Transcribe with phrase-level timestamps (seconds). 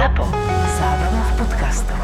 [0.00, 0.24] ZAPO.
[0.80, 2.00] Zábrná v podcastov.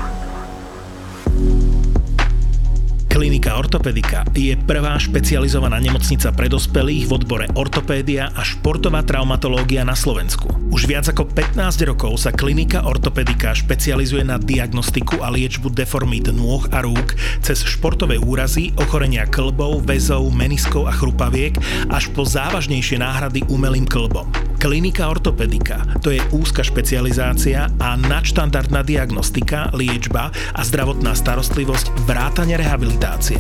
[3.08, 9.96] Klinika Ortopedika je prvá špecializovaná nemocnica pre dospelých v odbore ortopédia a športová traumatológia na
[9.96, 10.52] Slovensku.
[10.68, 11.56] Už viac ako 15
[11.88, 18.20] rokov sa Klinika Ortopedika špecializuje na diagnostiku a liečbu deformít nôh a rúk cez športové
[18.20, 21.56] úrazy, ochorenia klbov, väzov, meniskov a chrupaviek
[21.88, 24.28] až po závažnejšie náhrady umelým klbom.
[24.66, 33.38] Klinika Ortopedika to je úzka špecializácia a nadštandardná diagnostika, liečba a zdravotná starostlivosť vrátane rehabilitácie.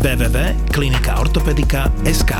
[0.00, 2.32] www.klinikaortopedika.sk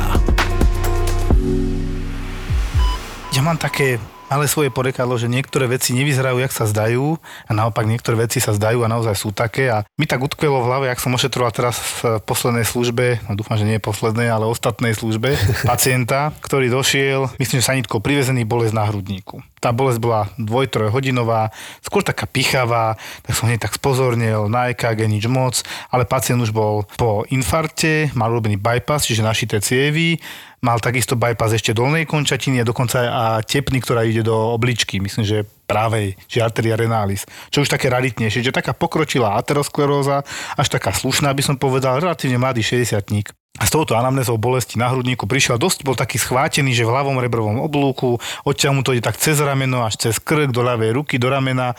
[3.37, 7.87] Ja mám také malé svoje porekadlo, že niektoré veci nevyzerajú, jak sa zdajú a naopak
[7.87, 11.02] niektoré veci sa zdajú a naozaj sú také a mi tak utkvelo v hlave, ak
[11.02, 15.39] som ošetroval teraz v poslednej službe, no dúfam, že nie poslednej, ale ostatnej službe,
[15.71, 19.43] pacienta, ktorý došiel, myslím, že sanitkou privezený bolesť na hrudníku.
[19.62, 21.49] Tá bolesť bola dvoj, hodinová,
[21.80, 26.52] skôr taká pichavá, tak som hneď tak spozornil, na EKG nič moc, ale pacient už
[26.52, 30.21] bol po infarte, mal robený bypass, čiže našité cievy,
[30.65, 35.24] mal takisto bypass ešte dolnej končatiny a dokonca a tepny, ktorá ide do obličky, myslím,
[35.24, 40.23] že pravej, či arteria renalis, čo už také raritnejšie, že taká pokročilá ateroskleróza,
[40.54, 44.93] až taká slušná, by som povedal, relatívne mladý 60 a s touto anamnézou bolesti na
[44.93, 49.01] hrudníku prišiel dosť, bol taký schvátený, že v ľavom rebrovom oblúku, odtiaľ mu to ide
[49.01, 51.73] tak cez rameno, až cez krk, do ľavej ruky, do ramena.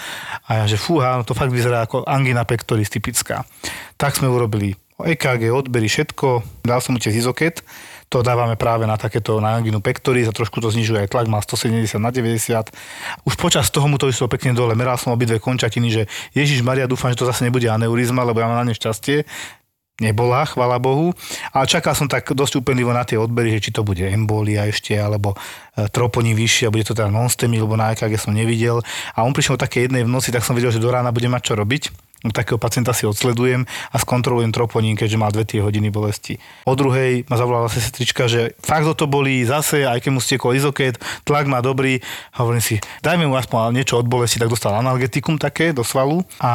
[0.49, 3.45] A ja, že fúha, to fakt vyzerá ako angina pectoris typická.
[3.93, 7.61] Tak sme urobili EKG, odbery, všetko, dal som mu tiež izoket,
[8.07, 11.43] to dávame práve na takéto na anginu pectoris a trošku to znižuje aj tlak, má
[11.43, 12.71] 170 na 90.
[13.27, 16.87] Už počas toho mu to išlo pekne dole, meral som obidve končatiny, že Ježiš Maria,
[16.87, 19.27] dúfam, že to zase nebude aneurizma, lebo ja mám na ne šťastie
[19.97, 21.13] nebola, chvala Bohu.
[21.53, 24.93] A čakal som tak dosť úpenlivo na tie odbery, že či to bude embolia ešte,
[24.93, 28.85] alebo e, troponí vyššie, a bude to teda non-STEMI, lebo na EKG som nevidel.
[29.17, 31.49] A on prišiel také jednej v noci, tak som videl, že do rána bude mať
[31.49, 36.41] čo robiť takého pacienta si odsledujem a skontrolujem troponín, keďže má 2 hodiny bolesti.
[36.65, 40.97] O druhej ma zavolala sestrička, že fakt to boli zase, aj keď mu stiekol izoket,
[41.27, 42.01] tlak má dobrý.
[42.39, 46.51] Hovorím si, dajme mu aspoň niečo od bolesti, tak dostal analgetikum také do svalu a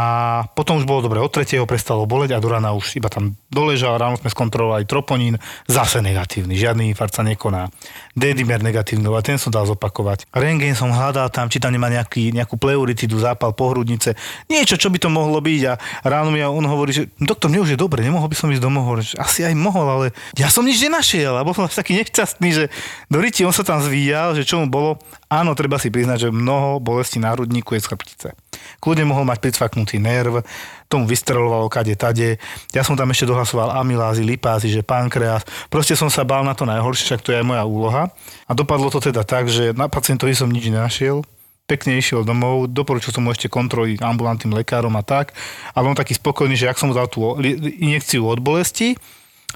[0.56, 4.00] potom už bolo dobre, od tretieho prestalo boleť a do rána už iba tam doležal,
[4.00, 5.36] ráno sme skontrolovali troponín,
[5.68, 7.68] zase negatívny, žiadny infarkt sa nekoná.
[8.16, 10.28] D-dimer negatívny, a ten som dal zopakovať.
[10.32, 14.16] Rengen som hľadal tam, či tam nemá nejaký, nejakú pleuritidu, zápal pohrudnice,
[14.48, 15.76] niečo, čo by to mohlo byť a
[16.06, 18.88] ráno mi on hovorí, že doktor, mne už je dobre, nemohol by som ísť domov.
[18.88, 20.06] Hovorím, že asi aj mohol, ale
[20.40, 22.64] ja som nič nenašiel a bol som taký nešťastný, že
[23.12, 24.96] do ryti on sa tam zvíjal, že čo mu bolo.
[25.28, 28.28] Áno, treba si priznať, že mnoho bolesti na hrudníku je z chrbtice.
[28.80, 30.44] Kľudne mohol mať pricvaknutý nerv,
[30.92, 32.36] tomu vystrelovalo kade tade.
[32.76, 35.44] Ja som tam ešte dohlasoval amylázy, lipázy, že pankreas.
[35.72, 38.02] Proste som sa bál na to najhoršie, však to je aj moja úloha.
[38.44, 41.24] A dopadlo to teda tak, že na pacientovi som nič nenašiel
[41.66, 45.32] pekne išiel domov, doporučil som mu ešte kontroly ambulantným lekárom a tak.
[45.72, 47.36] A on taký spokojný, že ak som mu dal tú
[47.80, 48.98] injekciu od bolesti,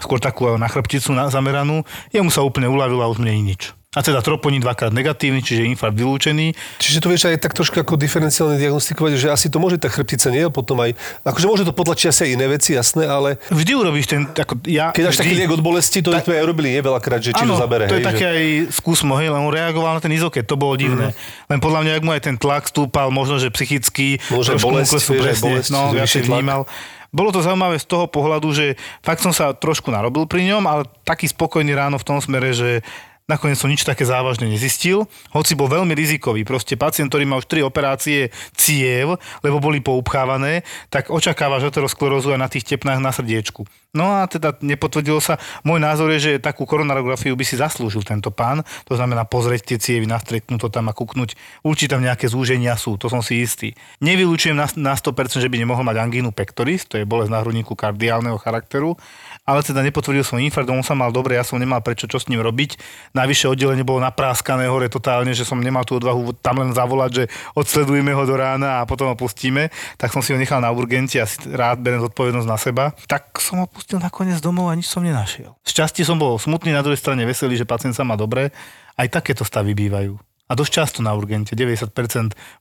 [0.00, 4.20] skôr takú na chrbticu zameranú, jemu sa úplne uľavilo a už mne nič a teda
[4.20, 6.52] troponín dvakrát negatívny, čiže infarkt vylúčený.
[6.76, 10.28] Čiže to vieš aj tak trošku ako diferenciálne diagnostikovať, že asi to môže tá chrbtica
[10.28, 10.92] nie, a potom aj,
[11.24, 13.40] akože môže to podľačiť asi aj iné veci, jasné, ale...
[13.48, 14.92] Vždy urobíš ten, ako ja...
[14.92, 17.40] Keď až vždy, taký liek od bolesti, to tak, aj robili nie veľakrát, že či
[17.40, 17.88] áno, to zabere.
[17.88, 18.32] to hej, je také že...
[18.36, 18.44] aj
[18.76, 21.16] skúsmo, hej, len on reagoval na ten izoket, to bolo divné.
[21.16, 21.56] Mm.
[21.56, 25.12] Len podľa mňa, ak mu aj ten tlak stúpal, možno, že psychicky, Môže bolesť, klesu,
[25.16, 26.68] presne, bolesť, no, ja vnímal.
[27.16, 30.84] Bolo to zaujímavé z toho pohľadu, že fakt som sa trošku narobil pri ňom, ale
[31.06, 32.84] taký spokojný ráno v tom smere, že
[33.26, 35.03] Nakoniec som nič také závažné nezistil,
[35.34, 36.47] hoci bol veľmi rizikový.
[36.47, 40.62] Proste pacient, ktorý má už tri operácie ciev, lebo boli poupchávané,
[40.94, 43.66] tak očakáva aterosklerózu aj na tých tepnách na srdiečku.
[43.97, 45.41] No a teda nepotvrdilo sa.
[45.65, 48.60] Môj názor je, že takú koronarografiu by si zaslúžil tento pán.
[48.86, 51.32] To znamená pozrieť tie cievy, nastretnúť to tam a kúknuť.
[51.65, 53.72] Určite tam nejaké zúženia sú, to som si istý.
[54.04, 57.72] Nevylučujem na, na 100%, že by nemohol mať angínu pectoris, to je bolesť na hrudníku
[57.72, 59.00] kardiálneho charakteru,
[59.46, 62.26] ale teda nepotvrdil som infarkt, on sa mal dobre, ja som nemal prečo čo s
[62.26, 62.82] ním robiť.
[63.14, 67.24] Najvyššie oddelenie bolo napráskané hore totálne, že som nemal tú odvahu tam len zavolať, že
[67.54, 69.71] odsledujeme ho do rána a potom ho pustíme.
[69.94, 72.84] Tak som si ho nechal na urgente a si rád berem zodpovednosť na seba.
[73.06, 75.54] Tak som ho pustil nakoniec domov a nič som nenašiel.
[75.62, 78.50] Šťastie som bol smutný, na druhej strane veselý, že pacient sa má dobre.
[78.98, 80.18] Aj takéto stavy bývajú.
[80.50, 81.54] A dosť často na urgente.
[81.54, 81.94] 90%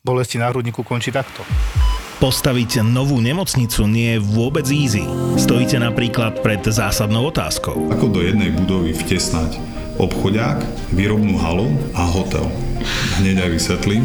[0.06, 1.42] bolesti na hrudníku končí takto.
[2.15, 5.03] Postaviť novú nemocnicu nie je vôbec easy.
[5.35, 7.91] Stojíte napríklad pred zásadnou otázkou.
[7.91, 9.59] Ako do jednej budovy vtesnať
[10.00, 10.63] obchodiák,
[10.95, 12.47] výrobnú halu a hotel.
[13.19, 14.03] Hneď aj vysvetlím.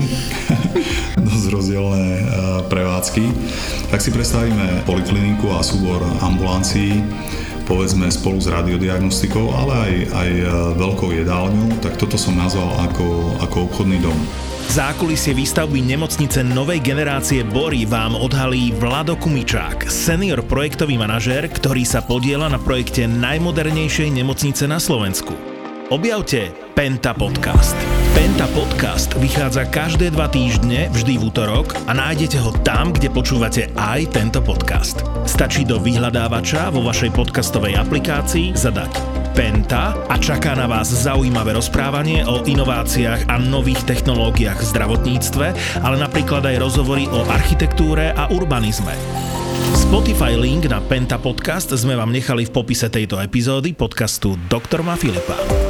[1.30, 2.24] Dosť rozdielne e,
[2.66, 3.24] prevádzky.
[3.94, 6.98] Tak si predstavíme polikliniku a súbor ambulancií,
[7.70, 10.44] povedzme spolu s radiodiagnostikou, ale aj, aj e,
[10.74, 14.18] veľkou jedálňou, tak toto som nazval ako, ako obchodný dom.
[14.70, 22.02] Zákulisie výstavby nemocnice novej generácie Bory vám odhalí Vlado Kumičák, senior projektový manažér, ktorý sa
[22.02, 25.49] podiela na projekte najmodernejšej nemocnice na Slovensku.
[25.90, 27.74] Objavte Penta Podcast.
[28.14, 33.74] Penta Podcast vychádza každé dva týždne, vždy v útorok a nájdete ho tam, kde počúvate
[33.74, 35.02] aj tento podcast.
[35.26, 39.02] Stačí do vyhľadávača vo vašej podcastovej aplikácii zadať
[39.34, 45.46] Penta a čaká na vás zaujímavé rozprávanie o inováciách a nových technológiách v zdravotníctve,
[45.82, 48.94] ale napríklad aj rozhovory o architektúre a urbanizme.
[49.74, 54.94] Spotify link na Penta Podcast sme vám nechali v popise tejto epizódy podcastu Doktor Ma
[54.94, 55.69] Filipa.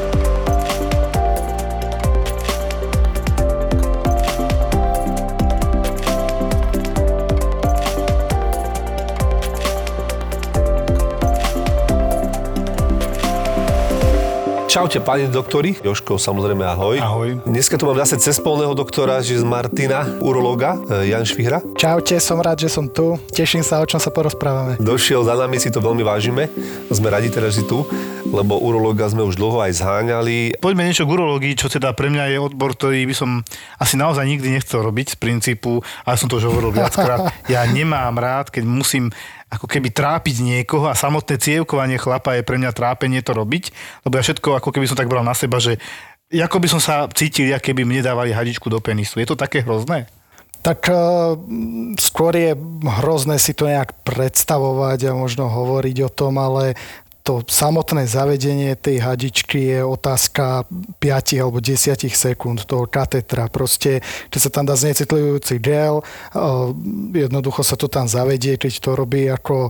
[14.80, 15.76] Čaute, pani doktori.
[15.84, 16.96] Joško, samozrejme, ahoj.
[17.04, 17.44] Ahoj.
[17.44, 21.60] Dneska tu mám zase cespolného doktora, že z Martina, urológa, e, Jan Švihra.
[21.76, 23.20] Čaute, som rád, že som tu.
[23.28, 24.80] Teším sa, o čom sa porozprávame.
[24.80, 26.48] Došiel za nami, si to veľmi vážime.
[26.88, 27.84] Sme radi teraz, že si tu,
[28.26, 30.60] lebo urológa sme už dlho aj zháňali.
[30.60, 33.30] Poďme niečo k urológii, čo teda pre mňa je odbor, ktorý by som
[33.80, 38.16] asi naozaj nikdy nechcel robiť z princípu, ale som to už hovoril viackrát, ja nemám
[38.20, 39.08] rád, keď musím
[39.50, 43.74] ako keby trápiť niekoho a samotné cievkovanie chlapa je pre mňa trápenie to robiť,
[44.06, 45.82] lebo ja všetko ako keby som tak bral na seba, že
[46.30, 49.18] ako by som sa cítil, aké by mne dávali hadičku do penisu.
[49.18, 50.06] Je to také hrozné?
[50.60, 51.34] Tak uh,
[51.96, 52.52] skôr je
[53.02, 56.78] hrozné si to nejak predstavovať a možno hovoriť o tom, ale
[57.22, 60.64] to samotné zavedenie tej hadičky je otázka
[60.98, 63.52] 5 alebo 10 sekúnd toho katetra.
[63.52, 64.00] Proste,
[64.32, 66.00] keď sa tam dá znecitlivujúci gel,
[67.12, 69.68] jednoducho sa to tam zavedie, keď to robí ako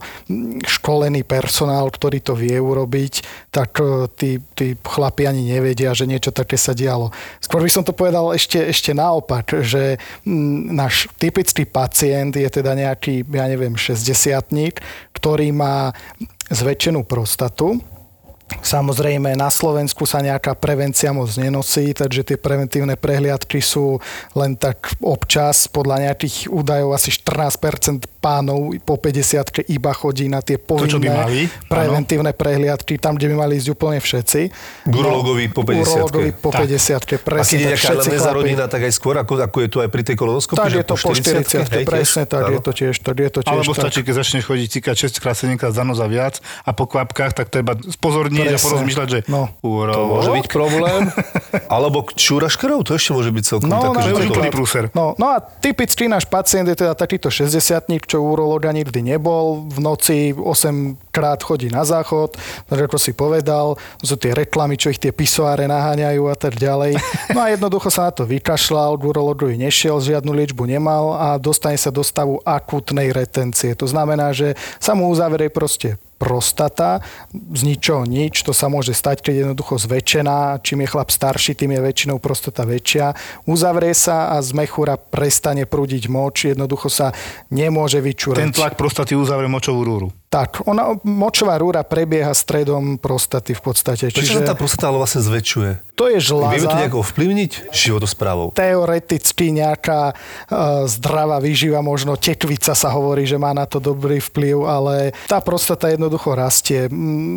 [0.62, 3.82] školený personál, ktorý to vie urobiť, tak
[4.14, 7.10] tí, tí chlapi ani nevedia, že niečo také sa dialo.
[7.42, 9.98] Skôr by som to povedal ešte, ešte naopak, že
[10.70, 14.20] náš typický pacient je teda nejaký, ja neviem, 60
[15.20, 15.92] ktorý má
[16.50, 17.78] zväčšenú prostatu.
[18.60, 24.02] Samozrejme, na Slovensku sa nejaká prevencia moc nenosí, takže tie preventívne prehliadky sú
[24.34, 25.70] len tak občas.
[25.70, 31.08] Podľa nejakých údajov asi 14% pánov po 50 iba chodí na tie povinné to, by
[31.08, 32.40] mali, preventívne áno.
[32.40, 34.40] prehliadky, tam, kde by mali ísť úplne všetci.
[34.92, 37.40] Gurologovi po 50 Urologovi po 50 presne.
[37.40, 40.02] A keď je nejaká anamnéza rodina, tak aj skôr, ako, ako je to aj pri
[40.04, 40.60] tej kolonoskopii?
[40.60, 43.52] Tak je to po 40 hej, presne, tak je to tiež, tak je to tiež.
[43.56, 46.70] Alebo stačí, keď začneš chodiť cikať 6 krát, 7 krát za noc a viac a
[46.76, 49.52] po kvapkách, tak treba spozorniť nie a porozmýšľať, že no.
[49.60, 51.00] to môže byť problém.
[51.74, 54.84] Alebo čúra škrov, to ešte môže byť celkom no, také, no, že to prúser.
[54.96, 57.58] No, no a typický náš pacient je teda takýto 60
[58.06, 59.66] čo urologa nikdy nebol.
[59.66, 62.38] V noci 8 krát chodí na záchod,
[62.70, 66.96] ako si povedal, sú tie reklamy, čo ich tie pisoáre naháňajú a tak ďalej.
[67.30, 71.78] No a jednoducho sa na to vykašľal, k urologovi nešiel, žiadnu liečbu nemal a dostane
[71.78, 73.70] sa do stavu akutnej retencie.
[73.78, 77.00] To znamená, že sa mu uzaverie proste prostata,
[77.32, 81.56] z ničoho nič, to sa môže stať, keď je jednoducho zväčšená, čím je chlap starší,
[81.56, 83.16] tým je väčšinou prostata väčšia.
[83.48, 87.16] Uzavrie sa a z mechúra prestane prúdiť moč, jednoducho sa
[87.48, 88.44] nemôže vyčúrať.
[88.44, 90.08] Ten tlak prostaty uzavrie močovú rúru.
[90.30, 94.14] Tak, ona, močová rúra prebieha stredom prostaty v podstate.
[94.14, 94.46] Prečo čiže...
[94.46, 95.98] sa tá prostata ale vlastne zväčšuje?
[95.98, 96.54] To je žláza.
[96.54, 98.54] Vieme to nejako ovplyvniť životosprávou?
[98.54, 104.70] Teoreticky nejaká uh, zdravá výživa, možno tekvica sa hovorí, že má na to dobrý vplyv,
[104.70, 106.86] ale tá prostata jednoducho rastie.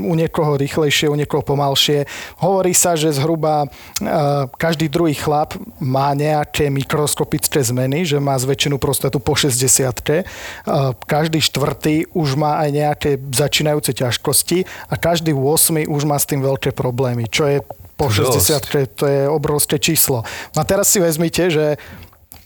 [0.06, 2.06] U niekoho rýchlejšie, u niekoho pomalšie.
[2.46, 8.78] Hovorí sa, že zhruba uh, každý druhý chlap má nejaké mikroskopické zmeny, že má zväčšenú
[8.78, 12.83] prostatu po 60 uh, Každý štvrtý už má aj nejaké
[13.32, 17.64] začínajúce ťažkosti a každý 8 už má s tým veľké problémy, čo je
[17.94, 20.26] po 60 to je obrovské číslo.
[20.58, 21.78] No a teraz si vezmite, že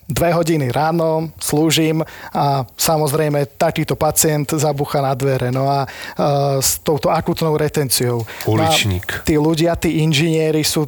[0.07, 1.99] dve hodiny ráno slúžim
[2.31, 5.51] a samozrejme takýto pacient zabucha na dvere.
[5.51, 8.23] No a uh, s touto akutnou retenciou.
[8.47, 9.07] Uličník.
[9.07, 10.87] No tí ľudia, tí inžinieri sú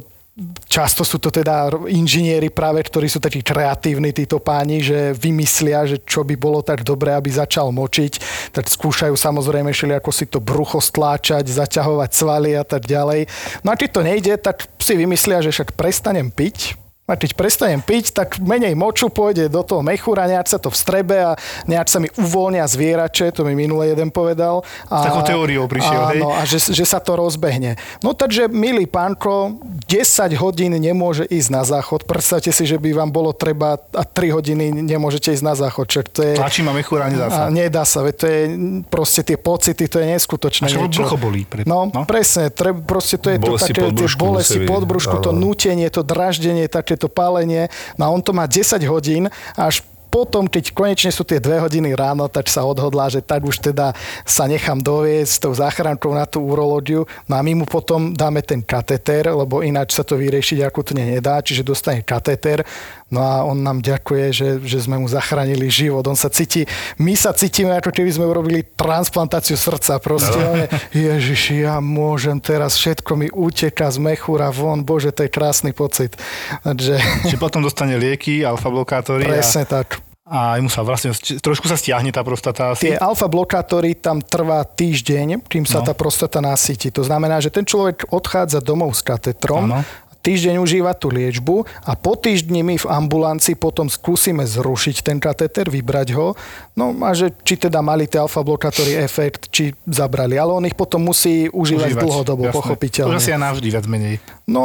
[0.66, 6.00] často sú to teda inžinieri práve, ktorí sú takí kreatívni, títo páni, že vymyslia, že
[6.00, 8.12] čo by bolo tak dobré, aby začal močiť,
[8.56, 13.28] tak skúšajú samozrejme šeli, ako si to brucho stláčať, zaťahovať svaly a tak ďalej.
[13.62, 16.80] No a keď to nejde, tak si vymyslia, že však prestanem piť,
[17.10, 21.18] a keď prestanem piť, tak menej moču pôjde do toho mechúra, nejak sa to vstrebe
[21.18, 21.34] a
[21.66, 24.62] nejak sa mi uvoľnia zvierače, to mi minule jeden povedal.
[24.86, 27.74] A, takou teóriou prišiel, áno, a že, že sa to rozbehne.
[28.06, 29.58] No takže, milý pánko,
[29.90, 32.06] 10 hodín nemôže ísť na záchod.
[32.06, 35.90] Predstavte si, že by vám bolo treba a 3 hodiny nemôžete ísť na záchod.
[35.90, 37.40] Čak to je, Tlačí ma mechúra, nedá sa.
[37.42, 38.40] A nedá sa, veď to je
[38.86, 40.70] proste tie pocity, to je neskutočné.
[40.70, 41.02] A niečo.
[41.18, 41.42] bolí.
[41.48, 45.16] Pred, no, no, presne, treb, proste to je bolesti to také, tie bolesti pod brúšku,
[45.24, 47.72] to nutenie, to draždenie, také to pálenie.
[47.96, 49.80] No a on to má 10 hodín až
[50.10, 53.94] potom, keď konečne sú tie dve hodiny ráno, tak sa odhodlá, že tak už teda
[54.26, 57.06] sa nechám doviesť s tou záchrankou na tú urológiu.
[57.30, 61.38] No a my mu potom dáme ten kateter, lebo ináč sa to vyriešiť akutne nedá,
[61.38, 62.66] čiže dostane kateter.
[63.10, 66.02] No a on nám ďakuje, že, že sme mu zachránili život.
[66.06, 66.66] On sa cíti,
[66.98, 69.98] my sa cítime, ako keby sme urobili transplantáciu srdca.
[70.02, 70.66] Proste, no.
[70.94, 74.82] Ježiši, ja môžem teraz, všetko mi uteka z mechúra von.
[74.82, 76.14] Bože, to je krásny pocit.
[76.62, 76.98] Takže...
[77.26, 79.26] Čiže potom dostane lieky, alfa-blokátory.
[79.26, 79.82] Presne a...
[79.82, 79.99] tak
[80.30, 81.10] a mu sa vlastne,
[81.42, 82.86] trošku sa stiahne tá prostata asi.
[82.86, 85.90] Tie alfa blokátory tam trvá týždeň, kým sa no.
[85.90, 86.94] tá prostata nasíti.
[86.94, 89.82] To znamená, že ten človek odchádza domov s katetrom, ano
[90.20, 95.72] týždeň užíva tú liečbu a po týždni my v ambulancii potom skúsime zrušiť ten kateter,
[95.72, 96.36] vybrať ho,
[96.76, 100.36] no a že či teda mali tie alfa-blokátory efekt, či zabrali.
[100.36, 102.56] Ale on ich potom musí užívať, užívať dlhodobo, jasné.
[102.60, 103.16] pochopiteľne.
[103.16, 104.14] To asi aj navždy viac menej.
[104.44, 104.64] No,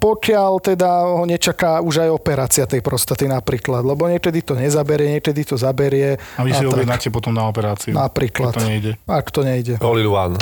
[0.00, 5.44] pokiaľ teda ho nečaká už aj operácia tej prostaty napríklad, lebo niekedy to nezaberie, niekedy
[5.44, 6.16] to zaberie.
[6.40, 7.92] A vy si objednáte potom na operáciu.
[7.92, 8.56] Napríklad.
[8.56, 8.92] Ak to nejde.
[9.04, 9.74] Ak to nejde.
[9.84, 10.40] All in one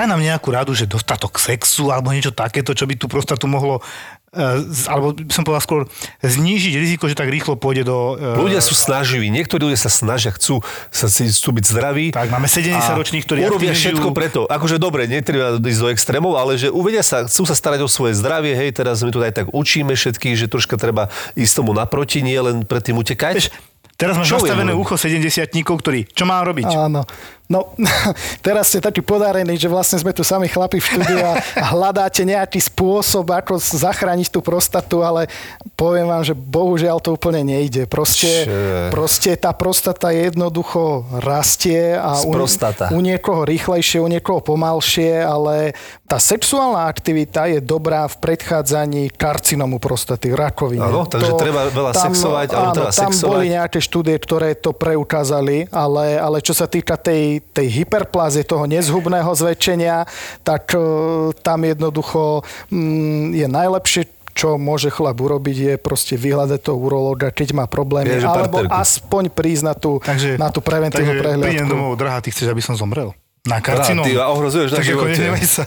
[0.00, 3.84] daj nám nejakú radu, že dostatok sexu alebo niečo takéto, čo by tú prostatu mohlo
[4.86, 5.82] alebo by som povedal skôr
[6.22, 8.14] znížiť riziko, že tak rýchlo pôjde do...
[8.14, 10.62] Uh, ľudia sú snaživí, niektorí ľudia sa snažia, chcú,
[10.94, 12.06] sa, chcú byť zdraví.
[12.14, 14.14] Tak, máme 70 ročných, ktorí urobia všetko žijú.
[14.14, 14.40] preto.
[14.46, 18.14] Akože dobre, netreba ísť do extrémov, ale že uvedia sa, chcú sa starať o svoje
[18.14, 22.22] zdravie, hej, teraz my tu aj tak učíme všetkých, že troška treba ísť tomu naproti,
[22.22, 23.34] nie len predtým utekať.
[23.34, 23.50] Vieš,
[24.00, 25.28] Teraz máš nastavené ucho 70
[25.60, 26.72] ktorí, čo má robiť?
[26.72, 27.04] Áno.
[27.50, 27.74] No,
[28.46, 31.42] teraz ste taký podarený, že vlastne sme tu sami chlapi v štúdiu a
[31.74, 35.26] hľadáte nejaký spôsob, ako zachrániť tú prostatu, ale
[35.74, 37.90] poviem vám, že bohužiaľ to úplne nejde.
[37.90, 38.46] Proste,
[38.94, 42.38] proste tá prostata jednoducho rastie a u,
[42.94, 45.74] u niekoho rýchlejšie, u niekoho pomalšie, ale
[46.06, 50.86] tá sexuálna aktivita je dobrá v predchádzaní karcinomu prostaty, rakoviny.
[50.86, 53.26] Áno, takže to, treba veľa tam, sexovať, áno, teda tam sexovať.
[53.26, 58.68] boli nejaké štúdie, ktoré to preukázali, ale, ale čo sa týka tej tej hyperplázie, toho
[58.68, 60.04] nezhubného zväčšenia,
[60.44, 60.80] tak e,
[61.40, 64.02] tam jednoducho mm, je najlepšie,
[64.36, 68.80] čo môže chlap urobiť, je proste vyhľadať toho urológa, keď má problémy, Ježe, alebo partnerku.
[68.80, 71.56] aspoň prísť na tú, takže, na tú preventívnu takže prehliadku.
[71.58, 73.12] Takže domov, drahá, ty chceš, aby som zomrel?
[73.40, 74.04] Na karcinom.
[74.04, 75.16] Ty ohrozuješ na živote.
[75.48, 75.64] sa.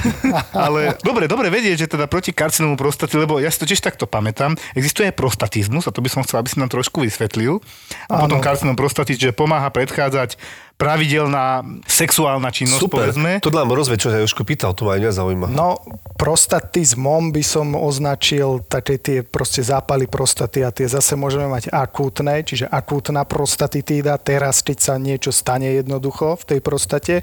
[0.56, 4.08] Ale dobre, dobre vedieť, že teda proti karcinomu prostaty, lebo ja si to tiež takto
[4.08, 7.60] pamätám, existuje aj prostatizmus a to by som chcel, aby si nám trošku vysvetlil.
[8.08, 8.20] A ano.
[8.24, 10.40] potom karcinom prostaty, že pomáha predchádzať
[10.82, 13.06] pravidelná sexuálna činnosť, Super.
[13.06, 13.30] povedzme.
[13.38, 15.46] To nám rozvie, čo sa Jožko pýtal, to ma aj mňa zaujíma.
[15.54, 15.78] No,
[16.18, 22.42] prostatizmom by som označil také tie proste zápaly prostaty a tie zase môžeme mať akútne,
[22.42, 27.14] čiže akútna prostatitída, teraz keď sa niečo stane jednoducho v tej prostate,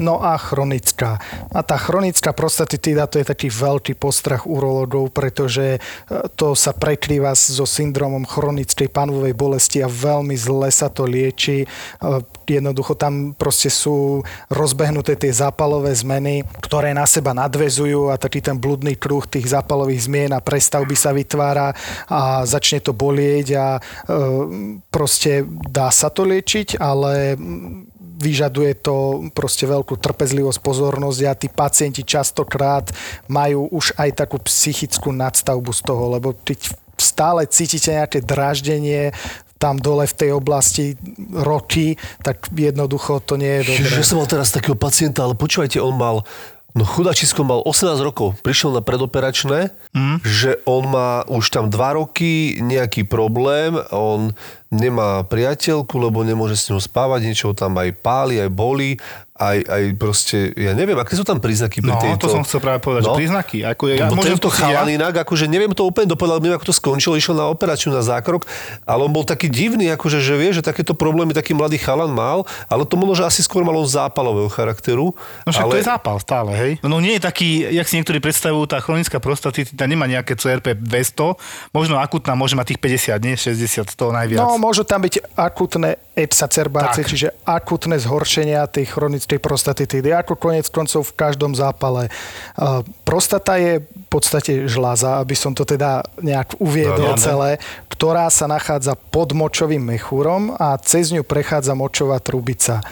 [0.00, 1.20] no a chronická.
[1.52, 5.80] A tá chronická prostatitída to je taký veľký postrach urologov, pretože e,
[6.32, 11.64] to sa prekrýva so syndromom chronickej panovej bolesti a veľmi zle sa to lieči.
[11.64, 11.66] E,
[12.48, 18.54] jednoducho tam proste sú rozbehnuté tie zápalové zmeny, ktoré na seba nadvezujú a taký ten
[18.54, 21.74] blúdny kruh tých zápalových zmien a prestavby sa vytvára
[22.06, 23.80] a začne to bolieť a e,
[24.86, 27.34] proste dá sa to liečiť, ale
[28.22, 32.94] vyžaduje to proste veľkú trpezlivosť, pozornosť a tí pacienti častokrát
[33.26, 36.70] majú už aj takú psychickú nadstavbu z toho, lebo keď
[37.02, 39.10] stále cítite nejaké draždenie
[39.62, 40.98] tam dole v tej oblasti
[41.30, 41.94] roky,
[42.26, 44.02] tak jednoducho to nie je dobré.
[44.02, 46.26] Že som mal teraz takého pacienta, ale počúvajte, on mal
[46.72, 50.24] No chudačisko mal 18 rokov, prišiel na predoperačné, mm.
[50.24, 54.32] že on má už tam 2 roky nejaký problém, on
[54.72, 58.96] nemá priateľku, lebo nemôže s ňou spávať, niečo tam aj páli, aj boli
[59.42, 62.30] aj, aj proste, ja neviem, aké sú tam príznaky pri no, tejto...
[62.30, 63.14] to som chcel práve povedať, no.
[63.14, 63.58] že príznaky.
[63.66, 64.94] Ako je, ja, môžem to chalan ja?
[65.02, 68.46] inak, akože neviem to úplne dopovedať, neviem, ako to skončilo, išiel na operáciu na zákrok,
[68.86, 72.46] ale on bol taký divný, akože, že vie, že takéto problémy taký mladý chalan mal,
[72.70, 75.10] ale to možno, že asi skôr mal on zápalového charakteru.
[75.42, 75.72] No však ale...
[75.74, 76.72] to je zápal stále, hej?
[76.86, 81.74] No nie je taký, jak si niektorí predstavujú, tá chronická prostatita nemá nejaké CRP 200,
[81.74, 84.38] možno akutná môže mať tých 50, nie 60, to najviac.
[84.38, 91.08] No, môžu tam byť akutné exacerbácie, čiže akutné zhoršenia tej chronickej prostatitídy, ako konec koncov
[91.08, 92.12] v každom zápale.
[93.08, 97.56] Prostata je v podstate žláza, aby som to teda nejak uviedol no, celé,
[97.88, 102.84] ktorá sa nachádza pod močovým mechúrom a cez ňu prechádza močová trubica.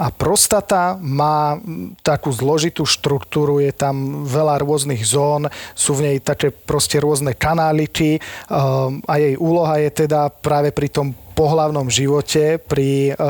[0.00, 1.60] A prostata má
[2.00, 8.16] takú zložitú štruktúru, je tam veľa rôznych zón, sú v nej také proste rôzne kanáliky
[9.04, 13.24] a jej úloha je teda práve pri tom pohlavnom živote, pri e,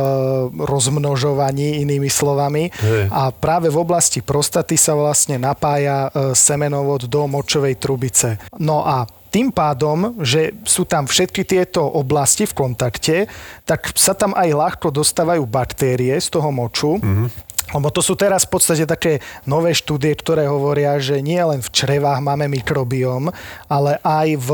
[0.59, 2.67] rozmnožovaní, inými slovami.
[2.75, 3.07] Hej.
[3.07, 8.43] A práve v oblasti prostaty sa vlastne napája e, semenovod do močovej trubice.
[8.59, 13.17] No a tým pádom, že sú tam všetky tieto oblasti v kontakte,
[13.63, 16.99] tak sa tam aj ľahko dostávajú baktérie z toho moču.
[16.99, 17.51] Mm-hmm.
[17.71, 21.71] Lebo to sú teraz v podstate také nové štúdie, ktoré hovoria, že nie len v
[21.71, 23.31] črevách máme mikrobióm,
[23.71, 24.51] ale aj v,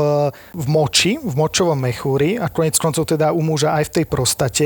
[0.53, 4.65] v moči, v močovom mechúri a konec koncov teda u muža aj v tej prostate.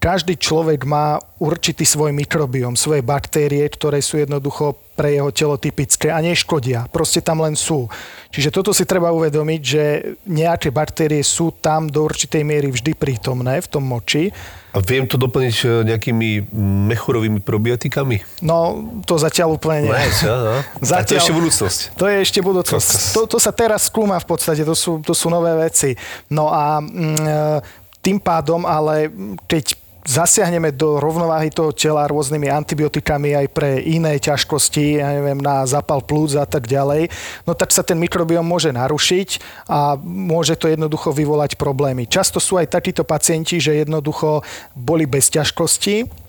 [0.00, 6.12] Každý človek má určitý svoj mikrobióm, svoje baktérie, ktoré sú jednoducho pre jeho telo typické
[6.12, 6.84] a neškodia.
[6.92, 7.88] Proste tam len sú.
[8.28, 9.84] Čiže toto si treba uvedomiť, že
[10.28, 14.28] nejaké baktérie sú tam do určitej miery vždy prítomné v tom moči.
[14.76, 16.52] A viem to doplniť e, nejakými
[16.92, 18.44] mechurovými probiotikami?
[18.44, 19.96] No, to zatiaľ úplne nie.
[19.96, 20.60] Nice, ja, no.
[20.94, 21.78] A to je ešte budúcnosť.
[21.96, 22.90] To je ešte budúcnosť.
[23.16, 25.96] To, to sa teraz skúma v podstate, to sú, to sú nové veci.
[26.28, 29.08] No a mm, e, tým pádom, ale
[29.48, 35.64] keď zasiahneme do rovnováhy toho tela rôznymi antibiotikami aj pre iné ťažkosti, ja neviem, na
[35.68, 37.12] zapal plúc a tak ďalej,
[37.44, 39.28] no tak sa ten mikrobióm môže narušiť
[39.68, 42.08] a môže to jednoducho vyvolať problémy.
[42.08, 44.40] Často sú aj takíto pacienti, že jednoducho
[44.72, 46.28] boli bez ťažkosti,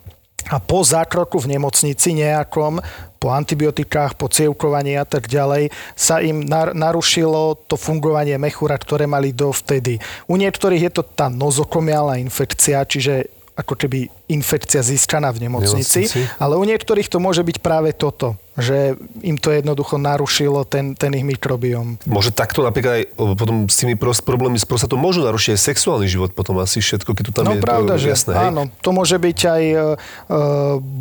[0.50, 2.82] a po zákroku v nemocnici nejakom,
[3.22, 9.06] po antibiotikách, po cievkovaní a tak ďalej, sa im nar- narušilo to fungovanie mechúra, ktoré
[9.06, 10.02] mali dovtedy.
[10.26, 16.22] U niektorých je to tá nozokomiálna infekcia, čiže ako keby infekcia získaná v nemocnici, Nemocnici.
[16.38, 21.12] ale u niektorých to môže byť práve toto, že im to jednoducho narušilo ten, ten
[21.12, 21.96] ich mikrobióm.
[22.04, 26.06] Môže takto napríklad aj potom s tými pros- problémami s prostatou môžu narušiť aj sexuálny
[26.06, 28.48] život potom asi všetko, keď to tam No je pravda, to, že jasné, hej?
[28.50, 29.86] áno, to môže byť aj e, e,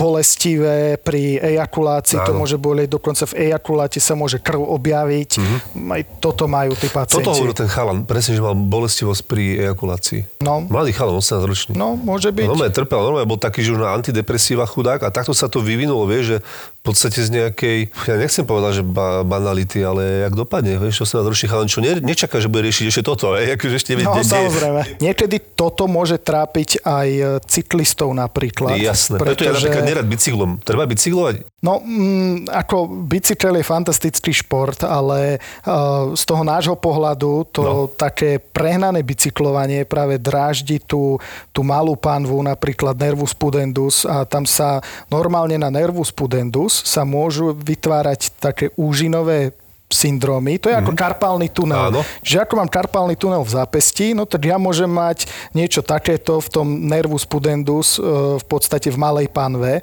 [0.01, 2.41] bolestivé pri ejakulácii, to Áno.
[2.41, 5.31] môže boleť, dokonca v ejakuláte sa môže krv objaviť,
[5.75, 7.19] aj toto majú tí pacienti.
[7.21, 10.41] Toto hovoril ten chalan, presne, že mal bolestivosť pri ejakulácii.
[10.41, 10.63] No.
[10.63, 11.73] Mladý chalan, 18 ročný.
[11.75, 12.47] No, môže byť.
[12.47, 15.65] No, normálne trpel, normálne bol taký, že už na antidepresíva chudák a takto sa to
[15.65, 16.39] vyvinulo, vieš, že
[16.81, 21.29] v podstate z nejakej, ja nechcem povedať, že ba- banality, ale jak dopadne, vieš, 18
[21.29, 24.25] ročný chalan, čo ne, nečaká, že bude riešiť ešte toto, hej, akože ešte No, ne-
[24.25, 24.81] ne- samozrejme.
[24.97, 28.81] Niekedy toto môže trápiť aj e, cyklistov napríklad.
[28.81, 30.65] Jasné, preto ja napríklad nerad bicyklom.
[30.65, 31.45] Treba bicyklovať?
[31.61, 37.73] No, mm, ako bicykel je fantastický šport, ale uh, z toho nášho pohľadu to no.
[37.93, 41.21] také prehnané bicyklovanie práve dráždi tú,
[41.53, 44.81] tú malú panvu, napríklad nervus pudendus a tam sa
[45.13, 49.53] normálne na nervus pudendus sa môžu vytvárať také úžinové
[49.91, 50.63] syndromy.
[50.63, 51.91] To je ako karpálny tunel.
[51.91, 52.01] Áno.
[52.23, 56.49] Že ako mám karpálny tunel v zápesti, no tak ja môžem mať niečo takéto v
[56.49, 58.07] tom nervus pudendus e,
[58.39, 59.83] v podstate v malej panve.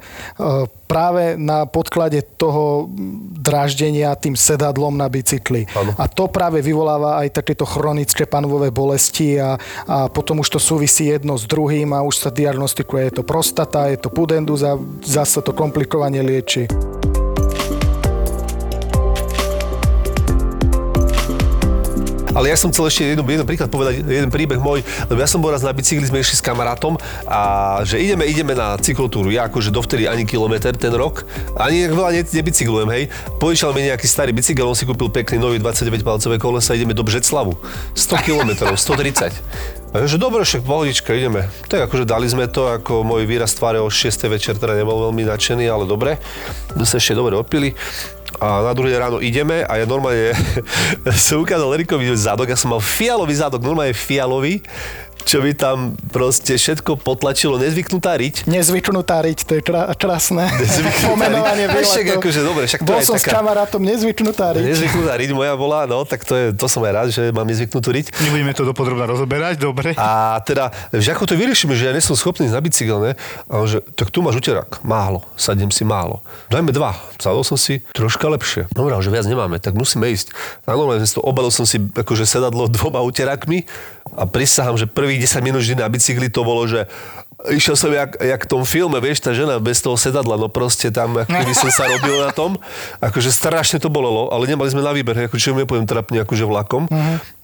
[0.88, 2.88] práve na podklade toho
[3.36, 5.68] dráždenia tým sedadlom na bicykli.
[5.76, 5.92] Áno.
[6.00, 11.12] A to práve vyvoláva aj takéto chronické panvové bolesti a, a potom už to súvisí
[11.12, 15.44] jedno s druhým a už sa diagnostikuje, je to prostata, je to pudendus a zase
[15.44, 16.64] to komplikovanie lieči.
[22.38, 25.42] Ale ja som chcel ešte jeden, jeden príklad povedať, jeden príbeh môj, lebo ja som
[25.42, 26.94] bol raz na bicykli, sme išli s kamarátom
[27.26, 27.40] a
[27.82, 29.34] že ideme, ideme na cyklotúru.
[29.34, 31.26] Ja akože dovtedy ani kilometr ten rok,
[31.58, 33.04] ani veľa ne, nebicyklujem, hej.
[33.42, 37.02] Požičal mi nejaký starý bicykel, on si kúpil pekný nový 29 palcové kolesa, ideme do
[37.02, 37.58] Břeclavu.
[37.98, 39.34] 100 km, 130.
[39.88, 41.48] A že dobre, však pohodička, ideme.
[41.66, 44.14] Tak akože dali sme to, ako môj výraz tváre o 6.
[44.28, 46.20] večer teda nebol veľmi nadšený, ale dobre.
[46.76, 47.72] My sa ešte dobre opili.
[48.38, 50.30] A na druhý deň ráno ideme a ja normálne
[51.26, 54.62] som ukázal Erikovi zadok, ja som mal fialový zadok, normálne fialový,
[55.28, 58.48] čo mi tam proste všetko potlačilo, nezvyknutá riť.
[58.48, 60.48] Nezvyknutá riť, to je krá- krásne
[61.04, 61.84] pomenovanie riť.
[61.84, 64.64] Však akože dobre, však to Bol som s taká- kamarátom nezvyknutá riť.
[64.64, 67.92] Nezvyknutá riť moja bola, no, tak to, je, to som aj rád, že mám nezvyknutú
[67.92, 68.16] riť.
[68.24, 69.92] Nebudeme to dopodrobne rozoberať, dobre.
[70.00, 73.12] A teda, že ako to vyriešime, že ja nie som schopný na bicykel, ne?
[73.52, 76.24] A on, že, tak tu máš uterák, málo, sadnem si málo.
[76.48, 76.96] Dajme dva.
[77.20, 78.70] Sadol som si troška lepšie.
[78.72, 80.32] Dobre, že viac nemáme, tak musíme ísť.
[80.64, 83.66] Normálne obalil som si akože sedadlo dvoma uterákmi
[84.16, 86.86] a prisahám, že prvých 10 minút vždy na bicykli to bolo, že
[87.46, 90.90] Išiel som jak, jak v tom filme, vieš, tá žena bez toho sedadla, no proste
[90.90, 92.58] tam, ako keby som sa robil na tom.
[92.98, 96.42] Akože strašne to bolelo, ale nemali sme na výber, ako čo mi poviem trapne, akože
[96.42, 96.90] vlakom.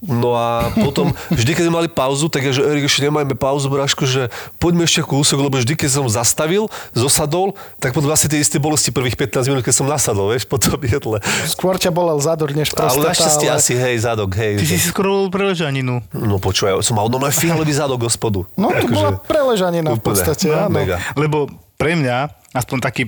[0.03, 3.71] No a potom, vždy, keď sme mali pauzu, tak ja, že Erik, ešte nemajme pauzu,
[3.71, 4.27] Braško, že
[4.59, 8.91] poďme ešte kúsok, lebo vždy, keď som zastavil, zosadol, tak potom vlastne tie isté bolesti
[8.91, 11.23] prvých 15 minút, keď som nasadol, vieš, po tom jedle.
[11.47, 12.99] Skôr ťa bolel zadok, než prostata.
[12.99, 13.63] Ale našťastie ale...
[13.63, 14.59] asi, hej, zadok, hej.
[14.59, 16.03] Ty si si skoro preležaninu.
[16.11, 18.43] No počúvaj, som mal doma fialový zadok gospodu.
[18.59, 20.07] No to bola preležanina v Úplne.
[20.09, 20.73] podstate, No, áno.
[20.73, 20.97] mega.
[21.13, 21.45] Lebo
[21.77, 22.17] pre mňa,
[22.57, 23.03] aspoň taký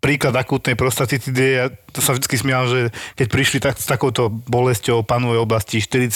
[0.00, 5.00] príklad akútnej prostatitidy, ja to sa vždy smial, že keď prišli tak, s takouto bolesťou
[5.00, 6.12] panovej oblasti, 40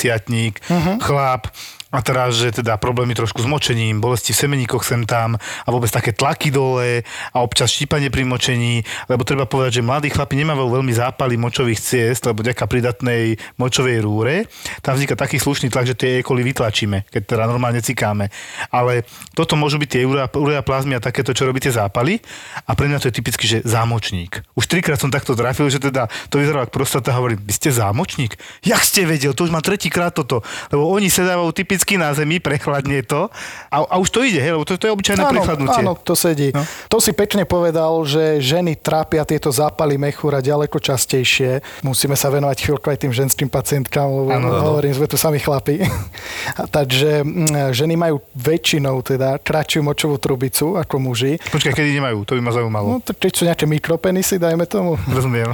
[0.61, 1.01] uh-huh.
[1.01, 1.49] chlap,
[1.89, 5.89] A teraz, že teda problémy trošku s močením, bolesti v semeníkoch sem tam a vôbec
[5.89, 7.01] také tlaky dole
[7.33, 11.81] a občas štípanie pri močení, lebo treba povedať, že mladí chlapi nemajú veľmi zápaly močových
[11.81, 14.45] ciest, lebo ďaká pridatnej močovej rúre,
[14.85, 16.27] tam vzniká taký slušný tlak, že tie E.
[16.27, 18.29] coli vytlačíme, keď teda normálne cikáme.
[18.69, 22.21] Ale toto môžu byť tie urea, ureaplazmy a takéto, čo robíte zápaly
[22.69, 24.45] a pre mňa to je typicky, že zámočník.
[24.53, 28.37] Už trikrát som takto trafil, že teda to vyzeralo ako prostata, hovorím, vy ste zámočník?
[28.61, 29.33] Jak ste vedel?
[29.33, 30.45] To už mám tretíkrát toto.
[30.69, 33.29] Lebo oni sedávajú typicky na zemi, prechladne to
[33.69, 35.83] a, a už to ide, hej, lebo to, to je obyčajné áno, prechladnutie.
[35.85, 36.49] áno, to sedí.
[36.57, 36.65] No.
[36.89, 41.61] To si pekne povedal, že ženy trápia tieto zápaly mechúra ďaleko častejšie.
[41.85, 45.85] Musíme sa venovať chvíľku aj tým ženským pacientkám, lebo Áno, hovorím, sme tu sami chlapi.
[46.61, 47.27] A Takže
[47.75, 51.37] ženy majú väčšinou teda kratšiu močovú trubicu ako muži.
[51.51, 52.87] Počkaj, kedy nemajú, to by ma zaujímalo.
[52.87, 54.95] No, to, či sú nejaké mikropenisy, dajme tomu.
[55.11, 55.51] Rozumiem.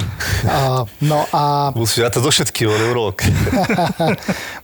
[0.47, 3.17] A, no a Musíš dať to do všetkých, on neurolog.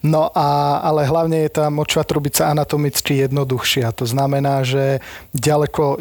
[0.01, 3.91] No a, ale hlavne je tá močová trubica anatomicky jednoduchšia.
[3.99, 5.03] To znamená, že
[5.35, 6.01] ďaleko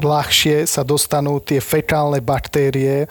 [0.00, 3.10] ľahšie sa dostanú tie fekálne baktérie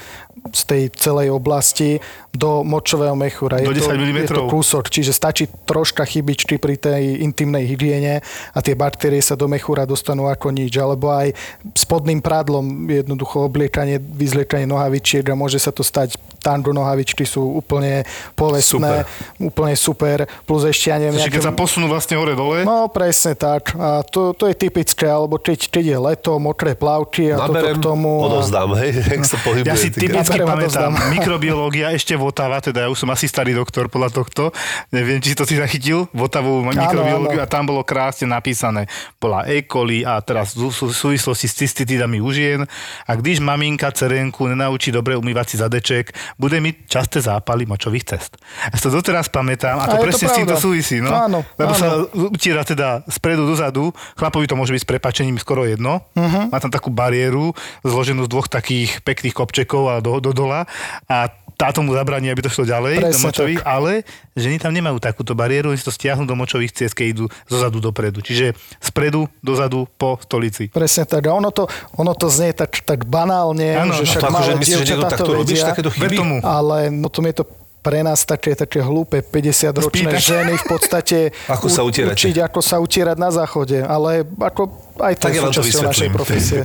[0.52, 2.02] z tej celej oblasti
[2.34, 3.62] do močového mechúra.
[3.62, 4.18] Do je, 10 to, mm.
[4.18, 9.38] je to kúsok, čiže stačí troška chybičky pri tej intimnej hygiene a tie baktérie sa
[9.38, 10.74] do mechúra dostanú ako nič.
[10.76, 11.32] Alebo aj
[11.78, 18.04] spodným prádlom jednoducho obliekanie, vyzliekanie nohavičiek a môže sa to stať tango nohavičky sú úplne
[18.36, 19.08] povestné,
[19.40, 23.72] úplne super, plus ešte ja neviem, Čiže keď sa posunú vlastne hore-dole, No presne tak.
[23.80, 27.80] A to, to je typické, alebo keď, keď je leto, mokré plavky a Naberem, toto
[27.80, 28.12] k tomu.
[28.28, 29.72] odovzdám, hej, jak sa pohybuje.
[29.72, 33.92] Ja si typicky A pamätám, mikrobiológia ešte Votava, teda ja už som asi starý doktor
[33.92, 34.56] podľa tohto,
[34.90, 37.46] neviem, či to si zachytil, Votavú mikrobiológiu áno.
[37.46, 38.88] a tam bolo krásne napísané,
[39.20, 39.66] bola E.
[39.66, 42.64] coli a teraz v sú- v súvislosti s cystitidami u žien
[43.08, 48.38] a když maminka cerenku nenaučí dobre umývať si zadeček, bude mať časté zápaly močových cest.
[48.70, 51.10] Ja to doteraz pamätám a to A je to presne s týmto súvisí, no.
[51.10, 51.80] Áno, Lebo áno.
[51.80, 56.52] sa utiera teda spredu dozadu, chlapovi to môže byť s prepačením skoro jedno, uh-huh.
[56.52, 60.66] má tam takú bariéru zloženú z dvoch takých pekných kopčekov a do, do dola
[61.08, 64.02] a táto mu zabraní, aby to šlo ďalej do Presne močových, ale
[64.34, 67.78] ženy tam nemajú takúto bariéru, oni si to stiahnu do močových ciest, keď idú zozadu
[67.78, 68.20] dopredu.
[68.20, 70.74] Čiže spredu, dozadu, po stolici.
[70.74, 71.24] Presne tak.
[71.30, 75.16] A ono to, ono to znie tak, tak banálne, Áno, že no, však malé dievčatá
[75.16, 75.62] to robíš,
[76.02, 76.38] vedia, tomu.
[76.42, 77.44] ale potom je to
[77.84, 80.24] pre nás také, také hlúpe 50-ročné Spýtať.
[80.24, 81.18] ženy v podstate
[81.56, 82.16] Ako sa utierate.
[82.16, 83.84] učiť, ako sa utierať na záchode.
[83.84, 84.72] Ale ako
[85.04, 86.14] aj to Tak je ja vám to súčasťou našej vysvetlím.
[86.16, 86.62] profesie.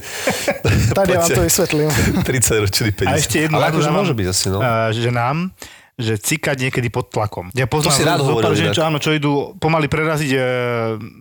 [0.96, 1.90] tak ja vám to vysvetlím.
[2.22, 3.04] 30 ročný 50.
[3.04, 4.58] A ešte jednu Ale akože môže byť asi, no.
[4.94, 5.50] že nám
[5.98, 7.50] že cikať niekedy pod tlakom.
[7.58, 10.38] Ja poznám si rád hovoril čo, áno, čo idú pomaly preraziť e,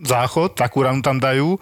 [0.06, 1.58] záchod, takú ranu tam dajú.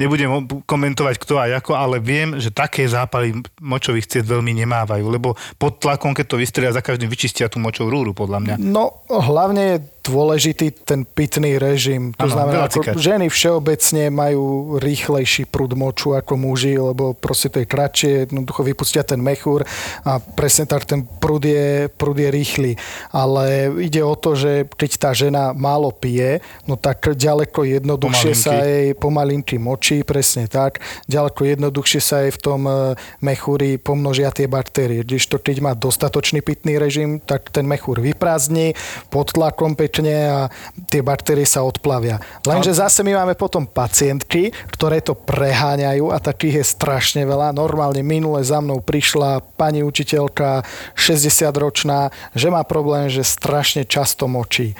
[0.00, 5.36] Nebudem komentovať kto a ako, ale viem, že také zápaly močových ciest veľmi nemávajú, lebo
[5.60, 8.54] pod tlakom, keď to vystrelia, za každým vyčistia tú močovú rúru, podľa mňa.
[8.56, 12.10] No, hlavne je dôležitý ten pitný režim.
[12.18, 17.62] To Áno, znamená, ako ženy všeobecne majú rýchlejší prúd moču ako muži, lebo proste to
[17.62, 19.62] je kratšie, jednoducho vypustia ten mechúr
[20.02, 22.72] a presne tak ten prúd je, prúd je rýchly.
[23.14, 28.42] Ale ide o to, že keď tá žena málo pije, no tak ďaleko jednoduchšie Pomalinky.
[28.42, 30.82] sa jej pomalinky močí, presne tak.
[31.06, 35.06] Ďaleko jednoduchšie sa jej v tom e, mechúri pomnožia tie baktérie.
[35.06, 38.74] Kdežto keď má dostatočný pitný režim, tak ten mechúr vyprázdni
[39.12, 40.40] pod tlakom pekne a
[40.88, 42.16] tie baktérie sa odplavia.
[42.48, 47.52] Lenže zase my máme potom pacientky, ktoré to preháňajú a takých je strašne veľa.
[47.52, 50.64] Normálne minule za mnou prišla pani učiteľka,
[50.96, 54.72] 60-ročná, že má problém, že strašne často močí.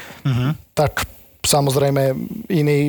[0.73, 1.05] Tak
[1.45, 2.17] samozrejme
[2.49, 2.89] iný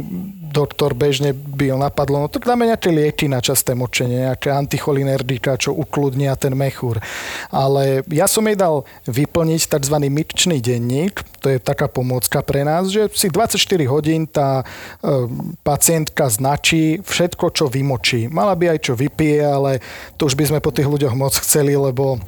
[0.53, 5.57] doktor bežne by ho napadlo, no tak dáme nejaké lieky na časté močenie, nejaké anticholinerdika,
[5.57, 7.01] čo ukludnia ten mechúr.
[7.49, 9.95] Ale ja som jej dal vyplniť tzv.
[9.97, 13.57] myčný denník, to je taká pomôcka pre nás, že si 24
[13.89, 14.65] hodín tá e,
[15.65, 18.29] pacientka značí všetko, čo vymočí.
[18.29, 19.81] Mala by aj čo vypije, ale
[20.15, 22.21] to už by sme po tých ľuďoch moc chceli, lebo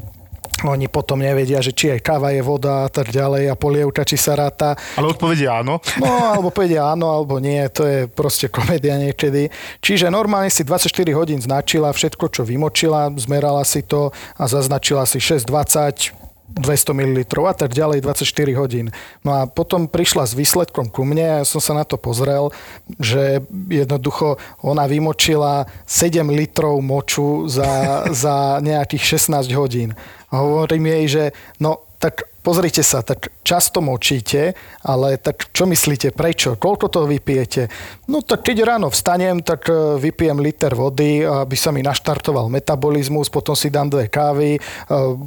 [0.63, 4.15] oni potom nevedia, že či aj káva je voda a tak ďalej a polievka, či
[4.15, 4.79] sa ráta.
[4.95, 5.83] Ale odpovedia áno.
[5.99, 9.51] No, alebo povedia áno, alebo nie, to je proste komédia niekedy.
[9.83, 15.19] Čiže normálne si 24 hodín značila všetko, čo vymočila, zmerala si to a zaznačila si
[15.19, 18.21] 6,20, 200 ml a tak ďalej 24
[18.53, 18.93] hodín.
[19.25, 22.53] No a potom prišla s výsledkom ku mne a ja som sa na to pozrel,
[23.01, 27.69] že jednoducho ona vymočila 7 litrov moču za,
[28.23, 29.97] za nejakých 16 hodín.
[30.29, 31.23] Hovorím jej, že
[31.57, 34.53] no tak pozrite sa, tak často močíte,
[34.85, 36.53] ale tak čo myslíte, prečo?
[36.61, 37.65] Koľko toho vypijete?
[38.05, 43.33] No tak keď ráno vstanem, tak e, vypijem liter vody, aby sa mi naštartoval metabolizmus,
[43.33, 44.59] potom si dám dve kávy, e,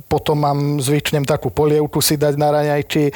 [0.07, 3.13] potom mám, zvyknem takú polievku si dať na raňajky, e,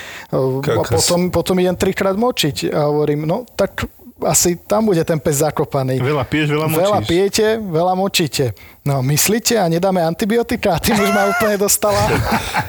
[0.66, 2.74] a potom, potom idem trikrát močiť.
[2.74, 3.86] A hovorím, no tak
[4.26, 5.98] asi tam bude ten pes zakopaný.
[5.98, 6.82] Veľa piješ, veľa močíš.
[6.82, 8.44] Veľa pijete, veľa močíte.
[8.82, 10.74] No myslíte a nedáme antibiotika?
[10.76, 12.02] Tým už ma úplne dostala.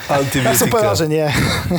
[0.04, 0.70] Ja som Antibiotika.
[0.70, 1.26] povedal, že nie.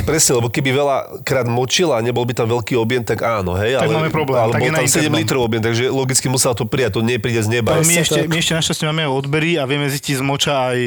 [0.02, 3.76] Presne, lebo keby veľa krát močila a nebol by tam veľký objem, tak áno, hej.
[3.76, 5.14] Tak ale, máme problém, Ale tak bol tam 7 internom.
[5.14, 7.78] litrov objem, takže logicky musela to prijať, to nepríde z neba.
[7.78, 10.78] My ešte, my ešte našťastie máme odbery a vieme zistiť z moča aj,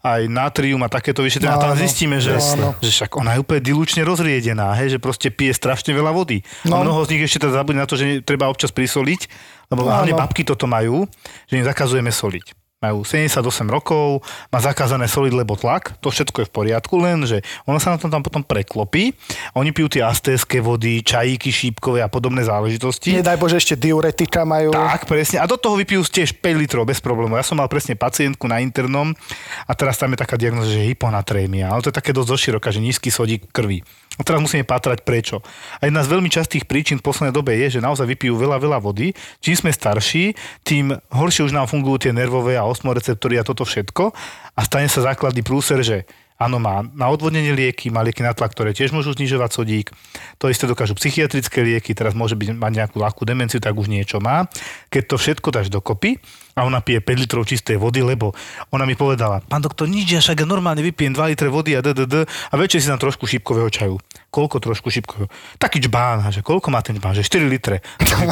[0.00, 1.52] aj natrium a takéto vyšetrenia.
[1.52, 2.72] No, tam zistíme, že, Áno.
[2.78, 6.40] že však ona je úplne dilučne rozriedená, hej, že proste pije strašne veľa vody.
[6.64, 6.80] A No.
[6.80, 9.20] mnoho z nich ešte teda zabudne na to, že treba občas prisoliť,
[9.68, 10.20] lebo hlavne Áno.
[10.20, 11.04] babky toto majú,
[11.44, 12.63] že im zakazujeme soliť.
[12.84, 14.20] Majú 78 rokov,
[14.52, 17.98] má zakázané soliť, lebo tlak, to všetko je v poriadku, len že ono sa na
[17.98, 19.16] tom tam potom preklopí.
[19.56, 23.16] Oni pijú tie astéské vody, čajíky šípkové a podobné záležitosti.
[23.16, 24.76] Nedaj Bože, ešte diuretika majú.
[24.76, 25.40] Tak, presne.
[25.40, 27.40] A do toho vypijú tiež 5 litrov bez problémov.
[27.40, 29.16] Ja som mal presne pacientku na internom
[29.64, 31.72] a teraz tam je taká diagnoza, že hyponatrémia.
[31.72, 33.80] Ale to je také dosť zoširoka, že nízky sodík krvi.
[34.14, 35.42] A teraz musíme pátrať prečo.
[35.82, 38.78] A jedna z veľmi častých príčin v poslednej dobe je, že naozaj vypijú veľa, veľa
[38.78, 39.10] vody.
[39.42, 44.14] Čím sme starší, tým horšie už nám fungujú tie nervové a osmoreceptory a toto všetko.
[44.54, 48.58] A stane sa základný prúser, že Áno, má na odvodnenie lieky, má lieky na tlak,
[48.58, 49.94] ktoré tiež môžu znižovať sodík.
[50.42, 54.18] To isté dokážu psychiatrické lieky, teraz môže byť, mať nejakú ľahkú demenciu, tak už niečo
[54.18, 54.50] má.
[54.90, 56.18] Keď to všetko dáš dokopy
[56.54, 58.30] a ona pije 5 litrov čistej vody, lebo
[58.70, 62.26] ona mi povedala, pán doktor, nič, ja však normálne vypijem 2 litre vody a ddd
[62.26, 63.98] a večer si tam trošku šípkového čaju.
[64.30, 65.30] Koľko trošku šípkového?
[65.58, 67.14] Taký čbán, a že koľko má ten čbán?
[67.14, 67.76] Že 4 litre.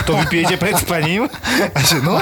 [0.07, 1.27] To vypijete pred spaním?
[1.75, 2.19] A že no,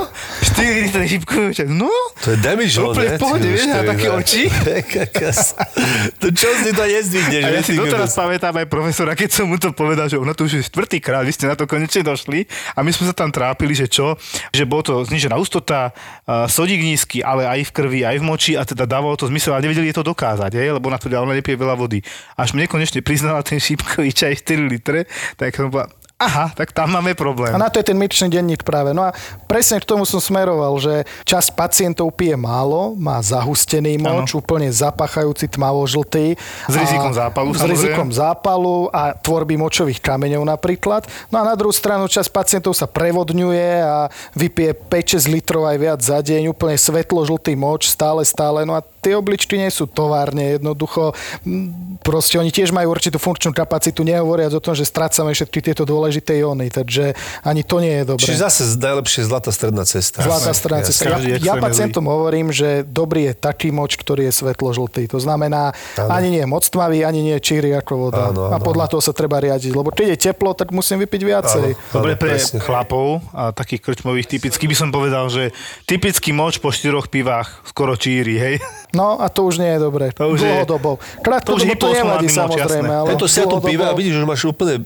[0.56, 1.70] 4 litre šípkového čaju.
[1.72, 1.92] No,
[2.24, 3.16] To je damage, no, Úplne ne?
[3.16, 4.42] v pohode, vieš, už a to je, také oči.
[6.20, 7.42] To čo si to nezdvihneš?
[7.44, 10.44] A ja si doteraz pamätám aj profesora, keď som mu to povedal, že ona to
[10.44, 12.44] už je štvrtýkrát, vy ste na to konečne došli
[12.76, 14.16] a my sme sa tam trápili, že čo,
[14.52, 15.89] že bolo to znižená hustota,
[16.26, 19.52] a sodík nízky, ale aj v krvi, aj v moči a teda dávalo to zmysel,
[19.54, 22.00] ale nevedeli je to dokázať, hej, lebo ona tvrdila, ona nepije veľa vody.
[22.38, 25.04] Až mne konečne priznala ten šípkový čaj 4 litre,
[25.36, 25.90] tak som bola,
[26.20, 27.56] aha, tak tam máme problém.
[27.56, 28.92] A na to je ten myčný denník práve.
[28.92, 29.16] No a
[29.48, 35.48] presne k tomu som smeroval, že časť pacientov pije málo, má zahustený moč, úplne zapachajúci
[35.48, 36.36] tmavo-žltý.
[36.68, 37.72] S rizikom zápalu, S samozrejme.
[37.72, 41.08] rizikom zápalu a tvorby močových kameňov napríklad.
[41.32, 46.00] No a na druhú stranu časť pacientov sa prevodňuje a vypije 5-6 litrov aj viac
[46.04, 48.68] za deň, úplne svetlo-žltý moč, stále, stále.
[48.68, 51.16] No a tie obličky nie sú továrne, jednoducho.
[51.42, 55.84] mm, Proste oni tiež majú určitú funkčnú kapacitu, nehovoriac o tom, že strácame všetky tieto
[55.84, 57.12] dôležité jóny, takže
[57.44, 58.24] ani to nie je dobré.
[58.24, 60.24] Čiže zase najlepšie zlatá stredná cesta.
[60.24, 61.20] Zlatá strana cesta.
[61.20, 65.08] Ja, ja pacientom hovorím, že dobrý je taký moč, ktorý je svetlo-žltý.
[65.12, 66.08] To znamená, Áno.
[66.08, 68.32] ani nie je moc tmavý, ani nie je číry ako voda.
[68.32, 69.72] Áno, a áno, podľa toho sa treba riadiť.
[69.76, 71.66] Lebo keď je teplo, tak musím vypiť viacej.
[71.76, 71.92] Áno.
[71.92, 72.58] Dobre pre presne.
[72.64, 75.52] chlapov a takých krčmových typicky by som povedal, že
[75.84, 78.56] typický moč po štyroch pivách skoro číri, hej?
[78.90, 80.10] No a to už nie je dobré.
[80.12, 80.98] To už je- Dlhodobo.
[81.22, 82.90] Krátko to už to, to nevadí samozrejme.
[82.90, 84.82] Ale Tento si dlhodobo- pive a vidíš, že máš úplne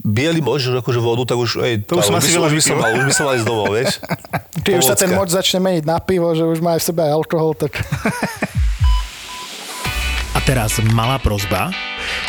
[0.00, 2.62] biely moč, že akože vodu, tak už, ej, To už som asi veľa už by
[2.62, 3.92] som mal, už by som mal ísť domov, vieš?
[4.64, 7.00] Keď už sa ten moč začne meniť na pivo, že už má aj v sebe
[7.02, 7.72] aj alkohol, tak...
[10.30, 11.74] A teraz malá prozba.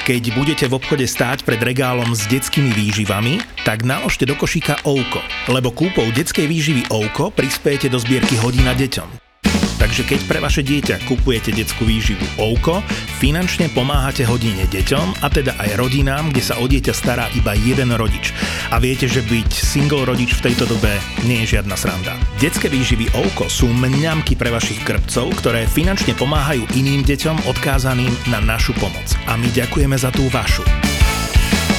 [0.03, 5.21] Keď budete v obchode stáť pred regálom s detskými výživami, tak naložte do košíka Ouko,
[5.45, 9.28] lebo kúpou detskej výživy Ouko prispiejete do zbierky hodina deťom.
[9.79, 12.83] Takže keď pre vaše dieťa kupujete detskú výživu Ouko,
[13.23, 17.95] finančne pomáhate hodine deťom a teda aj rodinám, kde sa o dieťa stará iba jeden
[17.95, 18.35] rodič.
[18.69, 22.19] A viete, že byť single rodič v tejto dobe nie je žiadna sranda.
[22.43, 28.43] Detské výživy Ouko sú mňamky pre vašich krpcov, ktoré finančne pomáhajú iným deťom odkázaným na
[28.43, 29.15] našu pomoc.
[29.31, 30.67] A my ďakujeme za tú vašu.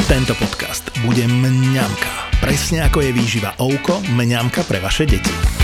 [0.08, 2.40] Tento podcast bude mňamka.
[2.40, 5.60] Presne ako je výživa Ouko, mňamka pre vaše deti.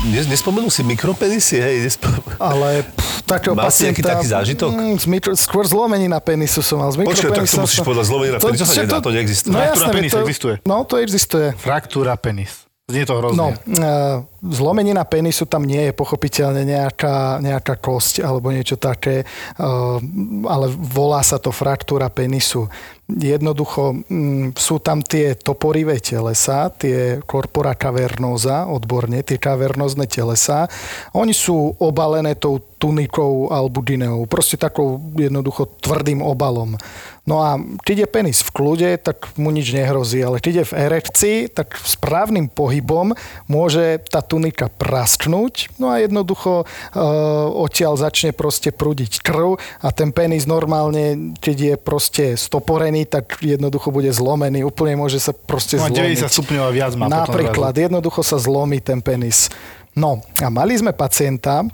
[0.00, 1.84] Nes, nespomenul si mikropenisy, hej?
[1.84, 2.32] Nespomenul.
[2.40, 4.08] Ale pff, takého nejaký pacienta...
[4.16, 4.70] taký zážitok?
[4.72, 6.88] Mm, z mikro, skôr zlomenina penisu som mal.
[6.88, 9.52] Z Počkaj, tak to musíš som- povedať, zlomenina penisu sa nedá, to neexistuje.
[9.52, 10.54] No Fraktúra jasné, penisa to, existuje.
[10.64, 11.46] No, to existuje.
[11.60, 12.64] Fraktúra penis.
[12.90, 13.38] Znie to hrozne.
[13.38, 20.02] No, uh, zlomenina penisu tam nie je pochopiteľne nejaká, nejaká kosť alebo niečo také, uh,
[20.50, 22.66] ale volá sa to fraktúra penisu.
[23.18, 30.70] Jednoducho mm, sú tam tie toporivé telesa, tie corpora cavernosa, odborne, tie kavernozne telesa.
[31.16, 36.78] Oni sú obalené tou tunikou albudineou, proste takou jednoducho tvrdým obalom.
[37.30, 37.54] No a
[37.86, 41.78] keď je penis v kľude, tak mu nič nehrozí, ale keď je v erekcii, tak
[41.78, 43.14] správnym pohybom
[43.46, 46.98] môže tá tunika prasknúť, no a jednoducho e,
[47.54, 53.94] odtiaľ začne proste prúdiť krv a ten penis normálne, keď je proste stoporený, tak jednoducho
[53.94, 56.26] bude zlomený, úplne môže sa proste Má zlomiť.
[56.26, 59.46] 90 stupňov a viac má Napríklad, jednoducho sa zlomí ten penis.
[59.94, 61.66] No a mali sme pacienta e,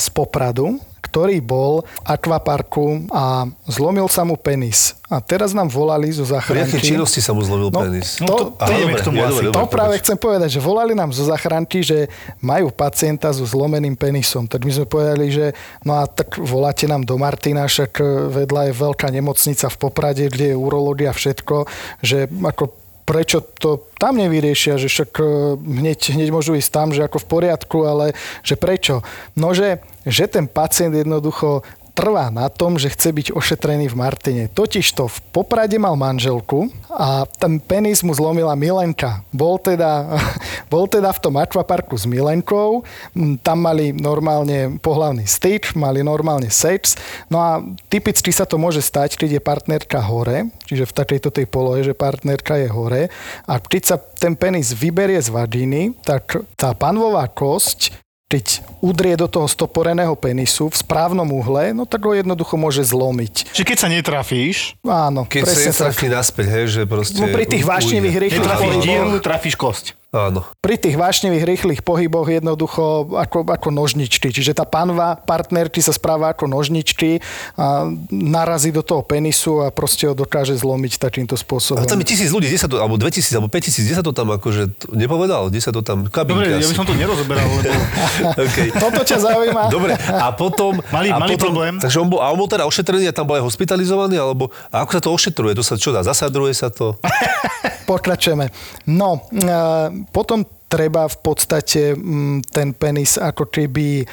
[0.00, 3.24] z Popradu, ktorý bol v akvaparku a
[3.66, 4.94] zlomil sa mu penis.
[5.06, 6.78] A teraz nám volali zo Pri záchranky.
[6.78, 8.16] akej činnosti sa mu zlomil No, penis?
[8.16, 9.42] to- to Aha, dobre, k tomu ja, asi.
[9.42, 10.02] dobre, To práve povedz.
[10.02, 12.06] chcem povedať, že volali nám zo záchranky, že
[12.38, 14.46] majú pacienta so zlomeným penisom.
[14.46, 15.50] Tak my sme povedali, že
[15.82, 17.98] no a tak voláte nám do Martina, však
[18.30, 21.66] vedľa je veľká nemocnica v Poprade, kde je urológia všetko,
[22.00, 22.70] že ako
[23.10, 25.24] prečo to tam nevyriešia, že však e,
[25.58, 28.14] hneď, hneď môžu ísť tam, že ako v poriadku, ale
[28.46, 29.02] že prečo?
[29.34, 31.66] No, že, že ten pacient jednoducho
[32.00, 34.44] trvá na tom, že chce byť ošetrený v Martine.
[34.48, 39.20] Totižto v Poprade mal manželku a ten penis mu zlomila Milenka.
[39.36, 40.16] Bol teda,
[40.72, 42.80] bol teda v tom akvaparku s Milenkou,
[43.12, 46.96] m, tam mali normálne pohlavný styk, mali normálne sex,
[47.28, 47.60] no a
[47.92, 51.92] typicky sa to môže stať, keď je partnerka hore, čiže v takejto tej polohe, že
[51.92, 53.12] partnerka je hore
[53.44, 59.26] a keď sa ten penis vyberie z vagíny, tak tá panvová kosť keď udrie do
[59.26, 63.50] toho stoporeného penisu v správnom uhle, no tak ho jednoducho môže zlomiť.
[63.50, 65.74] Čiže keď sa netrafíš, Áno, Keď sa presne tak.
[65.74, 67.18] netrafí naspäť, hej, že proste...
[67.18, 69.98] No pri tých vášnivých rýchlych netrafíš dieru, trafíš kosť.
[70.10, 70.42] Áno.
[70.58, 74.34] pri tých vášnivých rýchlych pohyboch jednoducho ako, ako nožničky.
[74.34, 77.22] Čiže tá panva partnerky sa správa ako nožničky
[77.54, 81.82] a narazí do toho penisu a proste ho dokáže zlomiť takýmto spôsobom.
[81.82, 84.10] A tam je tisíc ľudí, kde sa to, alebo 2000, alebo 5000, kde sa to
[84.10, 86.74] tam akože, nepovedal, kde sa to tam, kabinka Dobre, ja asi.
[86.74, 87.70] by som to nerozoberal, lebo
[88.50, 88.68] okay.
[88.74, 89.62] Toto ťa zaujíma?
[89.78, 90.82] Dobre, a potom...
[90.90, 91.78] Mali- a mali potom, problém?
[91.78, 94.82] Takže on bol, a on bol teda ošetrený a tam bol aj hospitalizovaný, alebo a
[94.82, 95.54] ako sa to ošetruje?
[95.54, 96.02] To sa čo dá?
[96.02, 96.98] Zasadruje sa to?
[97.90, 98.54] Pokračujeme.
[98.86, 104.04] No, e, potom treba v podstate mm, ten penis ako keby e,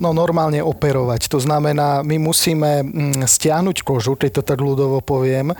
[0.00, 1.28] no, normálne operovať.
[1.28, 5.52] To znamená, my musíme mm, stiahnuť kožu, keď to tak ľudovo poviem,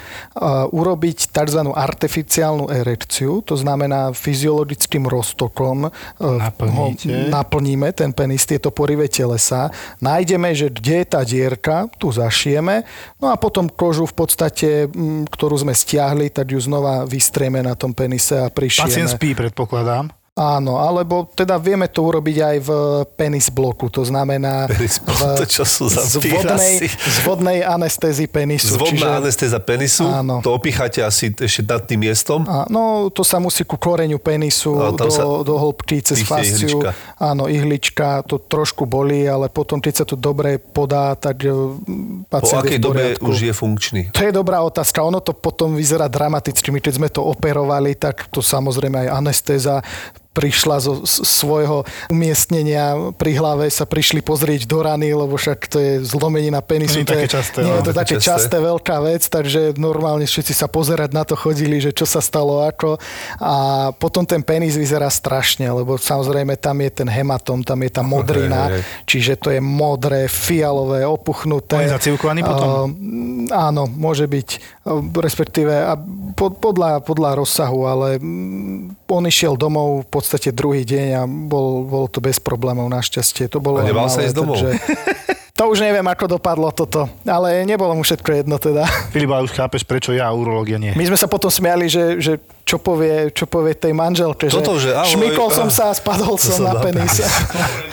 [0.73, 1.61] urobiť tzv.
[1.69, 5.91] artificiálnu erekciu, to znamená fyziologickým roztokom e,
[6.25, 7.13] Naplníte.
[7.13, 9.69] ho naplníme ten penis, tieto porivé telesa,
[10.01, 12.89] nájdeme, že kde je tá dierka, tu zašijeme,
[13.21, 17.77] no a potom kožu v podstate, mm, ktorú sme stiahli, tak ju znova vystrieme na
[17.77, 18.89] tom penise a prišijeme.
[18.89, 19.90] pacient spí, predpokladám.
[19.91, 20.20] Amsterdam.
[20.41, 22.71] Áno, alebo teda vieme to urobiť aj v
[23.13, 28.25] penis bloku, to znamená Penis bloku, to čo sú za z, vodnej, z vodnej anestézy
[28.25, 28.81] penisu.
[28.81, 30.41] Zvodná anestéza penisu, Áno.
[30.41, 32.49] to opicháte asi ešte nad tým miestom.
[32.49, 36.81] A, no, to sa musí ku koreňu penisu, tam do, sa do hĺbky, cez fasciu.
[36.81, 36.97] ihlička.
[37.21, 42.41] Áno, ihlička, to trošku bolí, ale potom, keď sa to dobre podá, tak e, Po
[42.41, 44.03] pacient akej je v dobe už je funkčný?
[44.17, 45.05] To je dobrá otázka.
[45.05, 46.73] Ono to potom vyzerá dramaticky.
[46.73, 49.85] My keď sme to operovali, tak to samozrejme aj anestéza
[50.31, 55.93] prišla zo svojho umiestnenia pri hlave, sa prišli pozrieť do rany, lebo však to je
[56.07, 57.03] zlomenina penisu.
[57.03, 58.29] Nie je to také časté, Nie je to Také časté.
[58.31, 62.63] časté, veľká vec, takže normálne všetci sa pozerať na to chodili, že čo sa stalo
[62.63, 63.03] ako.
[63.43, 63.55] A
[63.99, 68.71] potom ten penis vyzerá strašne, lebo samozrejme tam je ten hematom, tam je tá modrina,
[68.71, 68.83] hej, hej.
[69.11, 71.75] čiže to je modré, fialové, opuchnuté.
[71.75, 72.71] On je zacivkovaný potom?
[72.71, 72.87] Uh,
[73.51, 74.49] áno, môže byť,
[74.87, 75.99] uh, respektíve a
[76.39, 81.83] pod, podľa, podľa rozsahu, ale mm, on išiel domov v podstate druhý deň a bol,
[81.83, 83.49] bolo to bez problémov našťastie.
[83.49, 84.61] To bolo A nebal sa ísť domov?
[84.61, 84.77] takže-
[85.61, 88.89] To už neviem, ako dopadlo toto, ale nebolo mu všetko jedno teda.
[89.13, 90.97] Filip, ale už chápeš, prečo ja a urológia nie.
[90.97, 94.89] My sme sa potom smiali, že, že čo, povie, čo povie tej manželke, Toto, že
[94.89, 97.19] že ahoj, šmykol som ah, sa a spadol som sa na dá penis.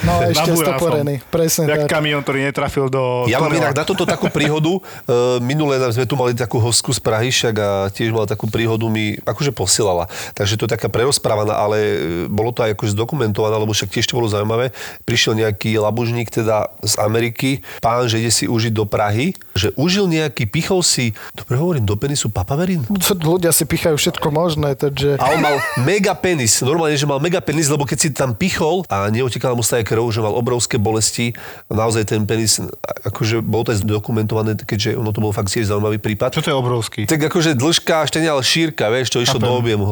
[0.07, 0.77] No ešte Nabúral som.
[0.77, 1.99] stoporený, presne Jak tak.
[1.99, 4.79] kamión, ktorý netrafil do Ja mám inak na toto takú príhodu.
[4.79, 8.87] Uh, minulé sme tu mali takú hostku z Prahy, však a tiež mala takú príhodu,
[8.87, 10.07] mi akože posielala.
[10.31, 11.95] Takže to je taká prerozprávaná, ale e,
[12.31, 14.71] bolo to aj akože zdokumentované, lebo však tiež to bolo zaujímavé.
[15.03, 20.07] Prišiel nejaký labužník teda z Ameriky, pán, že ide si užiť do Prahy, že užil
[20.09, 22.85] nejaký, pichol si, dobre hovorím, do penisu papaverín?
[23.17, 25.17] Ľudia si pichajú všetko možné, takže...
[25.17, 26.61] A on mal mega penis.
[26.61, 30.07] Normálne, že mal mega penis, lebo keď si tam pichol a neotekala mu stále krv,
[30.13, 31.33] že mal obrovské bolesti.
[31.67, 32.61] Naozaj ten penis,
[33.05, 36.33] akože bolo to aj zdokumentované, keďže ono to bol fakt tiež zaujímavý prípad.
[36.37, 37.01] Čo to je obrovský?
[37.09, 39.87] Tak akože dĺžka, ešte nie, ale šírka, vieš, to išlo do objemu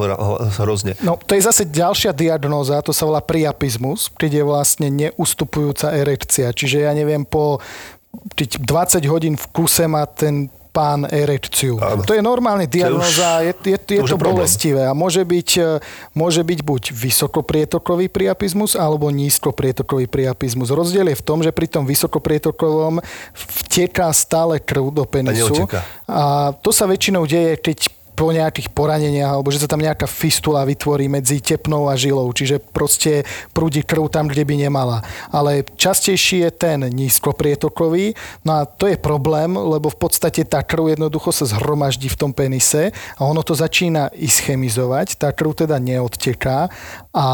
[0.62, 0.94] hrozne.
[1.02, 6.54] No, to je zase ďalšia diagnóza, to sa volá priapizmus, keď je vlastne neustupujúca erekcia.
[6.54, 7.55] Čiže ja neviem, po
[8.36, 11.80] keď 20 hodín v kuse má ten pán erekciu.
[11.80, 12.04] Áno.
[12.04, 14.44] To je normálne diagnoza, je, je, je to je problém.
[14.44, 15.80] bolestivé a môže byť, e,
[16.12, 20.76] môže byť buď vysokoprietokový priapizmus alebo nízkoprietokový priapizmus.
[20.76, 23.00] Rozdiel je v tom, že pri tom vysokoprietokovom
[23.32, 25.64] vteká stále krv do penisu.
[25.64, 25.80] neodteká.
[26.12, 30.64] A to sa väčšinou deje, keď po nejakých poraneniach, alebo že sa tam nejaká fistula
[30.64, 35.04] vytvorí medzi tepnou a žilou, čiže proste prúdi krv tam, kde by nemala.
[35.30, 38.16] Ale častejší je ten nízkoprietokový,
[38.48, 42.32] no a to je problém, lebo v podstate tá krv jednoducho sa zhromaždí v tom
[42.32, 46.72] penise a ono to začína ischemizovať, tá krv teda neodteká
[47.12, 47.28] a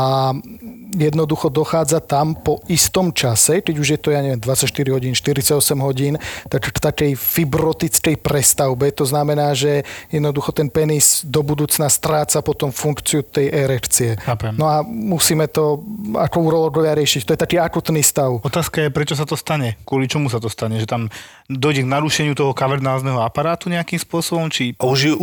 [0.95, 5.55] jednoducho dochádza tam po istom čase, keď už je to, ja neviem, 24 hodín, 48
[5.79, 6.13] hodín,
[6.51, 8.91] tak k takej fibrotickej prestavbe.
[8.95, 14.19] To znamená, že jednoducho ten penis do budúcna stráca potom funkciu tej erekcie.
[14.19, 14.55] Chápem.
[14.57, 15.83] No a musíme to
[16.15, 17.21] ako urologovia riešiť.
[17.27, 18.43] To je taký akutný stav.
[18.43, 19.79] Otázka je, prečo sa to stane?
[19.87, 20.79] Kvôli čomu sa to stane?
[20.81, 21.01] Že tam
[21.57, 24.47] dojde k narušeniu toho kavernázneho aparátu nejakým spôsobom?
[24.47, 25.19] Či A už,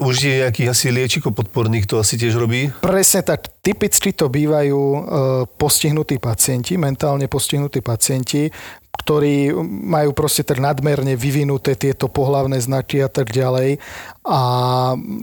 [0.00, 2.68] už je nejakých asi liečikov podporných, to asi tiež robí?
[2.84, 3.48] Presne tak.
[3.60, 5.00] Typicky to bývajú e,
[5.60, 8.48] postihnutí pacienti, mentálne postihnutí pacienti,
[8.90, 9.54] ktorí
[9.86, 13.78] majú proste tak nadmerne vyvinuté tieto pohlavné znaky a tak ďalej
[14.20, 14.40] a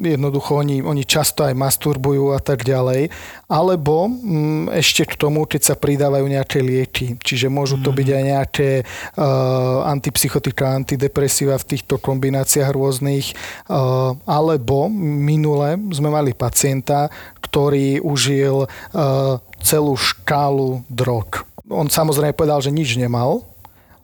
[0.02, 3.14] jednoducho oni, oni často aj masturbujú a tak ďalej.
[3.46, 8.24] Alebo mm, ešte k tomu, keď sa pridávajú nejaké lieky, čiže môžu to byť aj
[8.26, 13.32] nejaké uh, antipsychotika, antidepresíva v týchto kombináciách rôznych,
[13.70, 17.08] uh, alebo minule sme mali pacienta,
[17.40, 21.46] ktorý užil uh, celú škálu drog.
[21.68, 23.44] On samozrejme povedal, že nič nemal,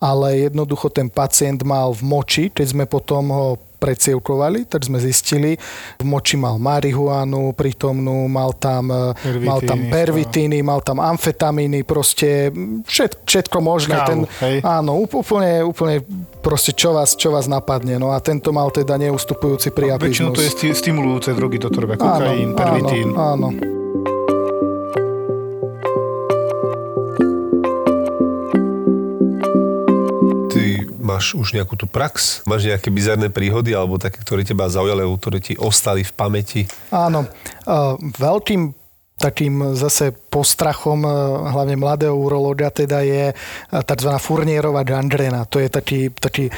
[0.04, 3.47] ale jednoducho ten pacient mal v moči, keď sme potom ho
[3.80, 5.60] precievkovali, tak sme zistili,
[5.99, 12.47] v moči mal marihuanu prítomnú, mal tam, pervitíny, mal tam pervitíny, mal tam amfetamíny, proste
[12.88, 13.99] všet, všetko možné.
[13.99, 14.58] Kávu, ten, hej?
[14.64, 15.99] áno, úplne, úplne
[16.39, 17.99] proste čo vás, čo vás napadne.
[17.99, 20.16] No a tento mal teda neustupujúci priapizmus.
[20.16, 23.12] väčšinou to je sti- stimulujúce drogy, toto robia kokain, pervitín.
[23.20, 23.83] Áno, áno.
[31.14, 32.41] Máš už nejakú tú prax?
[32.49, 36.61] Máš nejaké bizarné príhody alebo také, ktoré teba zaujali, alebo ktoré ti ostali v pamäti?
[36.89, 37.30] Áno,
[37.70, 38.74] uh, veľkým
[39.22, 44.09] takým zase postrachom uh, hlavne mladého urológa teda je uh, tzv.
[44.18, 45.45] furnierová gangrena.
[45.47, 46.49] To je taký, taký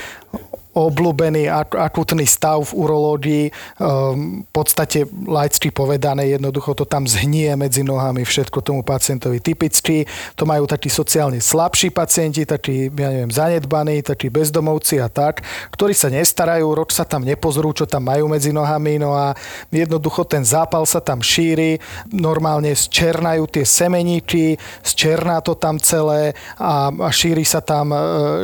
[0.75, 3.45] obľúbený ak- akutný stav v urológii.
[3.79, 9.39] Um, v podstate laicky povedané, jednoducho to tam zhnie medzi nohami všetko tomu pacientovi.
[9.39, 10.03] Typicky
[10.35, 15.95] to majú takí sociálne slabší pacienti, takí, ja neviem, zanedbaní, takí bezdomovci a tak, ktorí
[15.95, 19.31] sa nestarajú, rok sa tam nepozrú, čo tam majú medzi nohami, no a
[19.71, 21.79] jednoducho ten zápal sa tam šíri,
[22.11, 27.99] normálne zčernajú tie semeníky, zčerná to tam celé a, a šíri sa tam, e,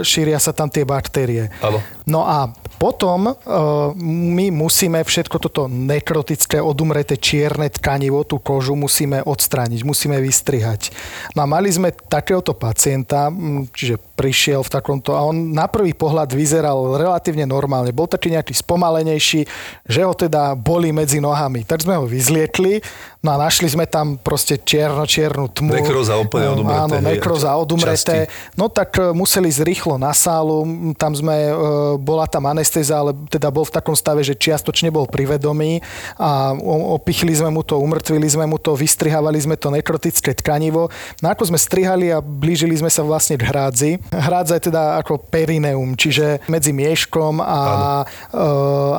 [0.08, 1.52] šíria sa tam tie baktérie.
[1.60, 1.84] Áno.
[2.08, 2.49] No a
[2.82, 10.17] potom uh, my musíme všetko toto nekrotické, odumreté čierne tkanivo, tú kožu musíme odstrániť, musíme
[10.17, 10.89] vystrihať.
[11.38, 13.30] No a mali sme takéhoto pacienta,
[13.69, 17.89] čiže prišiel v takomto a on na prvý pohľad vyzeral relatívne normálne.
[17.89, 19.49] Bol taký nejaký spomalenejší,
[19.89, 21.65] že ho teda boli medzi nohami.
[21.65, 22.86] Tak sme ho vyzliekli,
[23.26, 25.74] no a našli sme tam proste čierno-čiernu tmu.
[25.74, 28.30] Nekroza úplne odumreté, Áno, nekroza odumreté.
[28.53, 31.53] No tak e, museli ísť rýchlo na sálu, tam sme, e,
[31.97, 35.82] bola tam anestéza, ale teda bol v takom stave, že čiastočne bol pri vedomí
[36.22, 36.53] a
[36.93, 40.93] opichli sme mu to, umrtvili sme mu to, vystrihávali sme to nekrotické tkanivo.
[41.26, 43.91] No ako sme strihali a blížili sme sa vlastne k hrádzi.
[44.12, 47.62] Hrádza je teda ako perineum, čiže medzi mieškom a
[48.03, 48.05] e,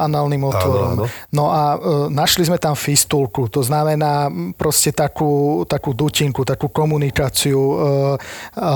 [0.00, 0.96] análnym otvorom.
[0.96, 1.04] áno.
[1.36, 7.60] No a e, našli sme tam fistulku, to znamená proste takú, takú dutinku, takú komunikáciu
[7.60, 8.68] e, e,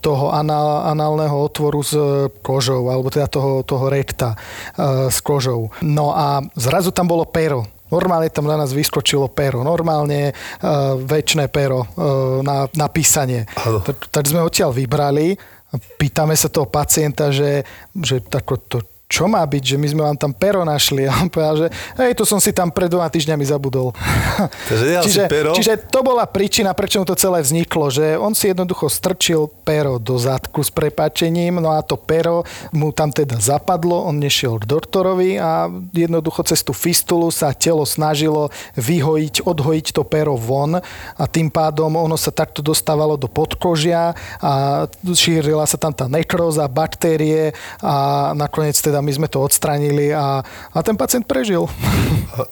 [0.00, 1.92] toho anál, análneho otvoru s
[2.40, 5.68] kožou, alebo teda toho, toho rekta e, s kožou.
[5.84, 7.68] No a zrazu tam bolo pero.
[7.92, 9.60] Normálne tam na nás vyskočilo pero.
[9.60, 13.44] Normálne uh, väčšie pero uh, na, na písanie.
[13.68, 13.84] Áno.
[13.84, 15.36] Tak, tak sme odtiaľ vybrali
[15.78, 17.64] pýtame sa toho pacienta, že,
[17.96, 18.78] že tako, to,
[19.12, 21.04] čo má byť, že my sme vám tam pero našli.
[21.10, 21.68] A on povedal, že
[22.00, 23.92] hej, to som si tam pred dvoma týždňami zabudol.
[24.72, 25.52] Takže čiže, pero?
[25.52, 30.00] čiže to bola príčina, prečo mu to celé vzniklo, že on si jednoducho strčil pero
[30.00, 34.64] do zadku s prepačením, no a to pero mu tam teda zapadlo, on nešiel k
[34.64, 38.48] doktorovi a jednoducho cez tú fistulu sa telo snažilo
[38.80, 40.80] vyhojiť, odhojiť to pero von
[41.18, 46.64] a tým pádom ono sa takto dostávalo do podkožia a šírila sa tam tá nekróza,
[46.70, 47.52] baktérie
[47.82, 50.40] a nakoniec teda my sme to odstránili a,
[50.70, 51.66] a ten pacient prežil.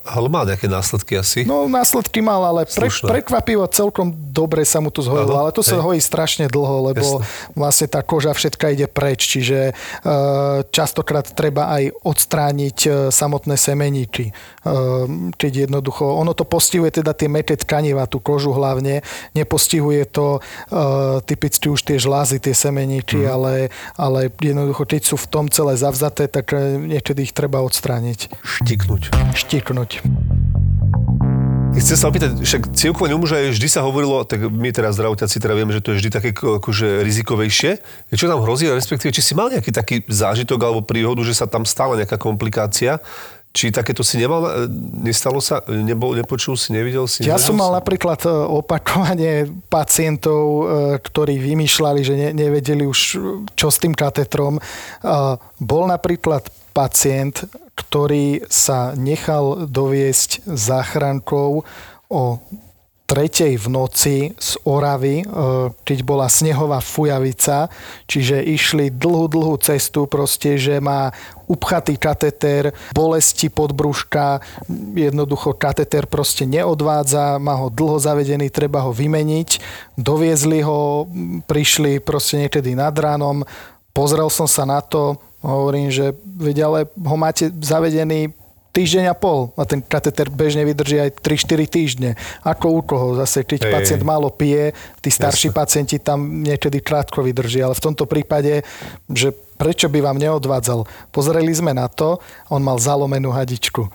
[0.05, 1.43] Ale má nejaké následky asi?
[1.43, 3.09] No následky mal, ale pre, Slušné.
[3.09, 7.55] prekvapivo celkom dobre sa mu to zhojilo, ale to sa hojí strašne dlho, lebo Jasné.
[7.55, 9.73] vlastne tá koža všetka ide preč, čiže e,
[10.69, 14.25] častokrát treba aj odstrániť e, samotné semeniky.
[14.27, 14.33] E,
[15.33, 19.01] keď jednoducho, ono to postihuje teda tie meké tkaniva, tú kožu hlavne,
[19.33, 20.39] nepostihuje to
[20.69, 20.81] e,
[21.23, 23.29] typicky už tie žlázy, tie semeniky, Mhm.
[23.29, 23.53] ale,
[23.97, 29.13] ale jednoducho, keď sú v tom celé zavzaté, tak e, niekedy ich treba odstrániť, Štiknúť.
[29.37, 30.01] štiknúť.
[31.71, 35.39] Chcem sa opýtať, však cievkovanie u muža je vždy sa hovorilo, tak my teraz zdravotiaci
[35.39, 37.71] teda vieme, že to je vždy také ko- akože rizikovejšie.
[38.11, 41.63] Čo tam hrozí, respektíve, či si mal nejaký taký zážitok alebo príhodu, že sa tam
[41.63, 42.99] stala nejaká komplikácia?
[43.51, 44.51] Či takéto si nemal, e,
[45.03, 47.27] nestalo sa, nebol, nepočul si, nevidel si?
[47.27, 47.77] Ja som mal si?
[47.83, 50.65] napríklad e, opakovanie pacientov, e,
[51.03, 52.99] ktorí vymýšľali, že ne, nevedeli už,
[53.59, 54.63] čo s tým katetrom.
[55.59, 61.67] Bol napríklad pacient, ktorý sa nechal doviesť záchrankou
[62.07, 62.23] o
[63.11, 65.25] tretej v noci z Oravy, e,
[65.83, 67.67] keď bola snehová fujavica,
[68.07, 71.11] čiže išli dlhú, dlhú cestu proste, že má
[71.51, 74.39] upchatý kateter, bolesti podbrúška,
[74.95, 79.59] jednoducho kateter proste neodvádza, má ho dlho zavedený, treba ho vymeniť.
[79.99, 81.11] Doviezli ho,
[81.51, 83.43] prišli proste niekedy nad ránom,
[83.91, 88.31] pozrel som sa na to, hovorím, že veď ale ho máte zavedený
[88.71, 92.11] týždeň a pol a ten kateter bežne vydrží aj 3-4 týždne.
[92.47, 93.73] Ako u koho zase, keď Hej.
[93.75, 95.59] pacient málo pije, tí starší Jasne.
[95.59, 98.63] pacienti tam niekedy krátko vydrží, ale v tomto prípade,
[99.11, 100.87] že prečo by vám neodvádzal?
[101.11, 103.91] Pozreli sme na to, on mal zalomenú hadičku.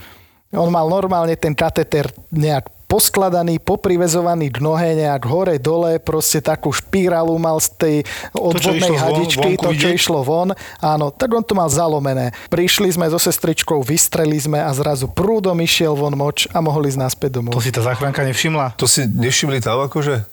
[0.56, 6.72] On mal normálne ten kateter nejak poskladaný, poprivezovaný k nohe, nejak hore, dole, proste takú
[6.72, 7.96] špirálu mal z tej
[8.32, 10.00] odvodnej von- hadičky, vonku to, čo vidieť?
[10.00, 10.56] išlo von.
[10.80, 12.32] Áno, tak on to mal zalomené.
[12.48, 17.00] Prišli sme so sestričkou, vystreli sme a zrazu prúdom išiel von moč a mohli ísť
[17.04, 17.52] naspäť domov.
[17.52, 18.80] To si tá záchranka nevšimla?
[18.80, 20.32] To si nevšimli tam akože?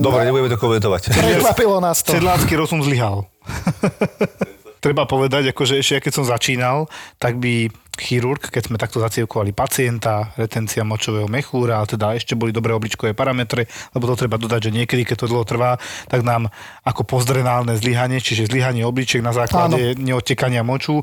[0.00, 1.12] Dobre, nebudeme to komentovať.
[1.12, 2.16] Prekvapilo nás to.
[2.16, 3.28] Sedlácky rozum zlyhal.
[4.84, 6.86] Treba povedať, akože ešte ja keď som začínal,
[7.20, 7.68] tak by
[7.98, 13.12] chirurg, keď sme takto zacievkovali pacienta, retencia močového mechúra, a teda ešte boli dobré obličkové
[13.12, 15.76] parametre, lebo to treba dodať, že niekedy, keď to dlho trvá,
[16.06, 16.48] tak nám
[16.86, 21.02] ako pozdrenálne zlyhanie, čiže zlyhanie obličiek na základe neodtekania moču,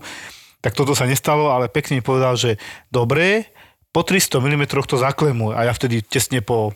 [0.64, 2.58] tak toto sa nestalo, ale pekne mi povedal, že
[2.90, 3.54] dobre,
[3.94, 5.54] po 300 mm to zaklemuj.
[5.56, 6.76] A ja vtedy tesne po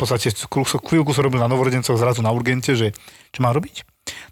[0.00, 2.96] v podstate chvíľku som robil na novorodencoch zrazu na urgente, že
[3.36, 3.84] čo mám robiť?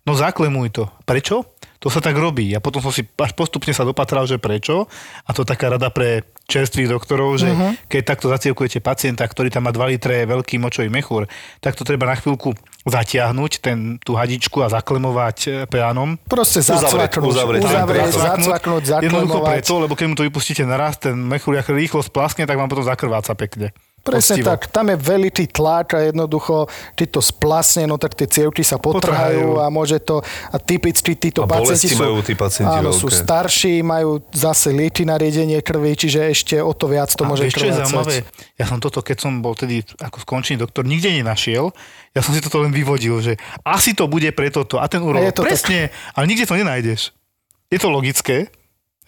[0.08, 0.88] No zaklemuj to.
[1.04, 1.44] Prečo?
[1.78, 2.50] To sa tak robí.
[2.54, 4.90] A potom som si až postupne sa dopatral, že prečo.
[5.22, 7.76] A to taká rada pre čerstvých doktorov, že uh-huh.
[7.86, 11.28] keď takto zacievkujete pacienta, ktorý tam má 2 litre veľký močový mechúr,
[11.62, 12.56] tak to treba na chvíľku
[12.88, 16.16] zatiahnuť, ten, tú hadičku a zaklemovať e, peánom.
[16.24, 18.46] Proste Uzavrieť, zacvaknúť, uzavrieť, uzavrieť, Zacvaknúť.
[18.48, 19.50] zacvaknúť, Jednoducho zaklemovať.
[19.52, 23.36] preto, lebo keď mu to vypustíte naraz, ten mechúr rýchlo spláskne, tak vám potom zakrváca
[23.36, 23.76] pekne.
[23.98, 24.48] Presne Poctivo.
[24.48, 26.64] tak, tam je veľký tlak a jednoducho,
[26.96, 29.60] keď to splasne, no tak tie cievky sa potrhajú Potrhajú.
[29.60, 33.20] a môže to, a typicky títo A pacienti sú, majú tí pacienti áno, sú veľké.
[33.20, 37.50] starší, majú zase lieky na riedenie krvi, čiže ešte o to viac to A môže
[37.50, 38.14] vieš, čo je zaujímavé?
[38.56, 41.68] Ja som toto, keď som bol tedy ako skončený doktor, nikde nenašiel.
[42.16, 44.80] Ja som si toto len vyvodil, že asi to bude pre toto.
[44.80, 47.12] A ten urológ, presne, ale nikde to nenájdeš.
[47.68, 48.48] Je to logické,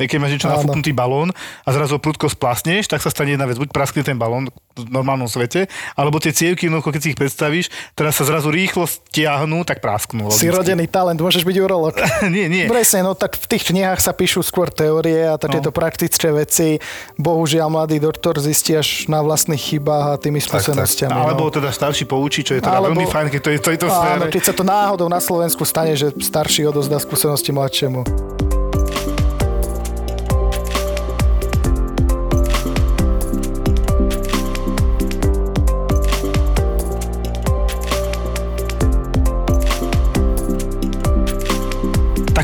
[0.07, 0.61] keď máš niečo Áno.
[0.61, 1.29] nafúknutý balón
[1.65, 5.27] a zrazu prudko splasneš, tak sa stane jedna vec, buď praskne ten balón v normálnom
[5.27, 9.83] svete, alebo tie cievky, no, keď si ich predstavíš, teraz sa zrazu rýchlo stiahnu, tak
[9.83, 10.31] prasknú.
[10.31, 11.93] Si rodený talent, môžeš byť urolog.
[12.35, 12.65] nie, nie.
[12.65, 15.77] Presne, no tak v tých knihách sa píšu skôr teórie a takéto No.
[15.77, 16.79] praktické veci.
[17.15, 20.61] Bohužiaľ, mladý doktor zistí až na vlastných chybách a tými tak.
[20.63, 21.13] skúsenostiami.
[21.13, 21.53] Alebo no.
[21.53, 23.95] teda starší poučí, čo je teda Alebo- veľmi fajn, keď to je v tejto Áno,
[24.27, 24.33] sfére.
[24.33, 28.50] keď sa to náhodou na Slovensku stane, že starší odozdá skúsenosti mladšiemu.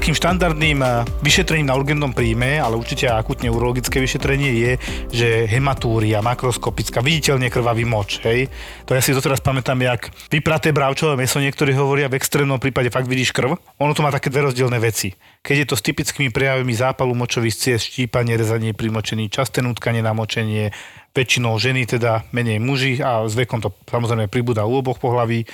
[0.06, 4.72] Takým štandardným eh, vyšetrením na urgentnom príjme, ale určite akutne urologické vyšetrenie je,
[5.10, 8.46] že hematúria, makroskopická, viditeľne krvavý moč, hej.
[8.86, 13.10] To ja si doteraz pamätám, jak vypraté bravčové meso, niektorí hovoria, v extrémnom prípade fakt
[13.10, 13.58] vidíš krv.
[13.58, 15.10] Ono to má také dve rozdielne veci.
[15.42, 20.06] Keď je to s typickými prejavmi zápalu močových ciest, štípanie, rezanie pri močení, časté nutkanie
[20.06, 20.70] na močenie,
[21.18, 25.50] väčšinou ženy, teda menej muži a s vekom to samozrejme pribúda u oboch pohlaví,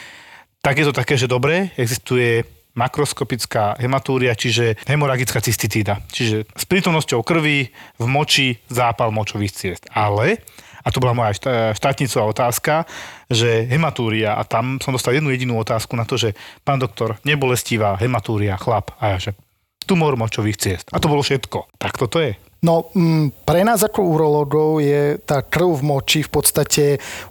[0.60, 6.00] tak je to také, že dobre, existuje makroskopická hematúria, čiže hemoragická cystitída.
[6.08, 7.68] Čiže s prítomnosťou krvi
[8.00, 9.84] v moči zápal močových ciest.
[9.92, 10.40] Ale,
[10.82, 11.36] a to bola moja
[11.76, 12.88] štátnicová otázka,
[13.28, 16.32] že hematúria, a tam som dostal jednu jedinú otázku na to, že
[16.64, 18.96] pán doktor, nebolestivá hematúria, chlap.
[18.98, 19.30] A ja že,
[19.84, 20.86] tumor močových ciest.
[20.90, 21.76] A to bolo všetko.
[21.76, 22.38] Tak toto je.
[22.62, 26.84] No, mm, pre nás ako urológov je tá krv v moči v podstate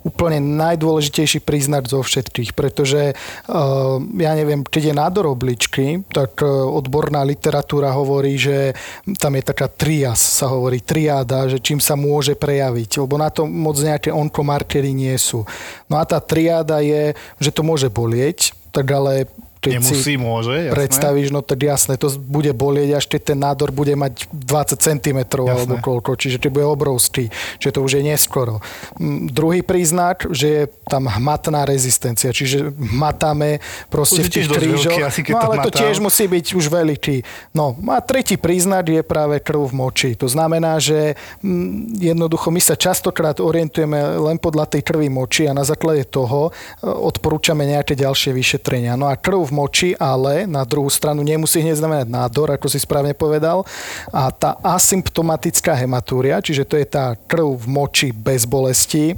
[0.03, 6.67] úplne najdôležitejší príznak zo všetkých, pretože uh, ja neviem, keď je nádor obličky, tak uh,
[6.67, 8.75] odborná literatúra hovorí, že
[9.23, 13.47] tam je taká trias, sa hovorí triáda, že čím sa môže prejaviť, lebo na to
[13.47, 15.47] moc nejaké onkomarkery nie sú.
[15.87, 19.31] No a tá triáda je, že to môže bolieť, tak ale
[19.61, 20.73] keď Nemusí, si môže, jasné.
[20.73, 25.19] predstavíš, no tak jasné, to bude bolieť, až keď ten nádor bude mať 20 cm
[25.37, 27.29] alebo koľko, čiže to bude obrovský,
[27.61, 28.57] čiže to už je neskoro.
[28.97, 33.61] Mm, Druhý príznak, že je tam hmatná rezistencia, čiže hmatáme
[33.93, 34.97] proste Už v tých krížoch.
[34.97, 35.81] veľký, no to ale to hmatám.
[35.85, 37.15] tiež musí byť už veľký.
[37.53, 40.09] No a tretí príznak je práve krv v moči.
[40.17, 41.13] To znamená, že
[41.45, 43.93] mm, jednoducho my sa častokrát orientujeme
[44.25, 46.51] len podľa tej krvi moči a na základe toho e,
[46.89, 48.97] odporúčame nejaké ďalšie vyšetrenia.
[48.97, 52.79] No a krv v moči, ale na druhú stranu nemusí hneď znamenať nádor, ako si
[52.79, 53.67] správne povedal.
[54.09, 59.15] A tá asymptomatická hematúria, čiže to je tá krv v moči bez bolesti,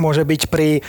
[0.00, 0.80] môže byť pri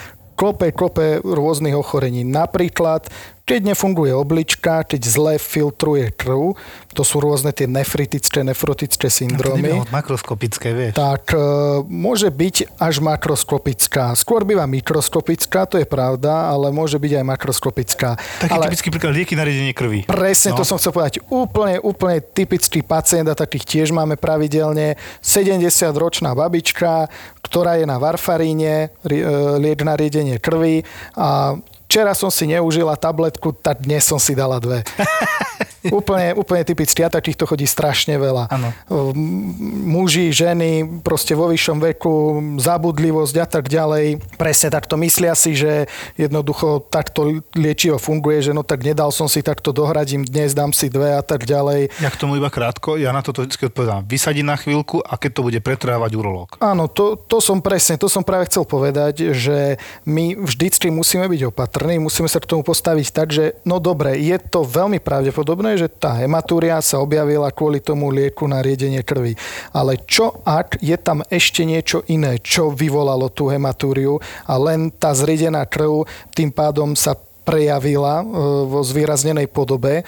[0.42, 2.26] klope, klope rôznych ochorení.
[2.26, 3.06] Napríklad,
[3.52, 6.56] keď nefunguje oblička, keď zle filtruje krv,
[6.96, 10.94] to sú rôzne tie nefritické, nefrotické syndromy je makroskopické, vieš.
[10.96, 11.40] tak e,
[11.88, 14.16] môže byť až makroskopická.
[14.16, 18.10] Skôr býva mikroskopická, to je pravda, ale môže byť aj makroskopická.
[18.16, 20.08] Taký ale typický príklad lieky na riedenie krvi.
[20.08, 21.20] presne to som chcel povedať.
[21.28, 24.96] Úplne, úplne typický pacient a takých tiež máme pravidelne.
[25.20, 27.12] 70-ročná babička,
[27.44, 29.20] ktorá je na varfaríne, e,
[29.60, 30.88] liek na riedenie krvi
[31.20, 31.60] a
[31.92, 34.80] Včera som si neužila tabletku, tak dnes som si dala dve.
[35.92, 37.04] úplne, úplne typicky.
[37.04, 38.48] A takýchto chodí strašne veľa.
[38.48, 38.72] Áno.
[39.12, 44.24] M- Muži, ženy, proste vo vyššom veku, zabudlivosť a tak ďalej.
[44.40, 49.44] Presne takto myslia si, že jednoducho takto liečivo funguje, že no tak nedal som si
[49.44, 51.92] takto dohradím dnes, dám si dve a tak ďalej.
[52.00, 54.08] Ja k tomu iba krátko, ja na toto vždy odpovedám.
[54.08, 56.56] Vysadiť na chvíľku a keď to bude pretrvávať urológ.
[56.64, 59.76] Áno, to, to som presne, to som práve chcel povedať, že
[60.08, 64.38] my vždycky musíme byť opatrní, musíme sa k tomu postaviť tak, že no dobre, je
[64.38, 69.34] to veľmi pravdepodobné, že tá hematúria sa objavila kvôli tomu lieku na riedenie krvi.
[69.74, 75.16] Ale čo ak je tam ešte niečo iné, čo vyvolalo tú hematúriu a len tá
[75.16, 76.06] zriedená krv
[76.36, 78.26] tým pádom sa prejavila e,
[78.70, 80.04] vo zvýraznenej podobe, e,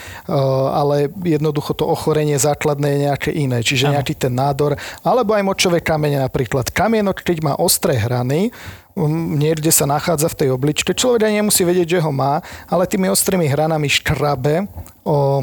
[0.70, 5.82] ale jednoducho to ochorenie základné je nejaké iné, čiže nejaký ten nádor, alebo aj močové
[5.82, 6.70] kamene napríklad.
[6.70, 8.54] Kamienok, keď má ostré hrany,
[8.96, 13.10] niekde sa nachádza v tej obličke, človek aj nemusí vedieť, že ho má, ale tými
[13.10, 14.70] ostrými hranami škrabe
[15.04, 15.42] o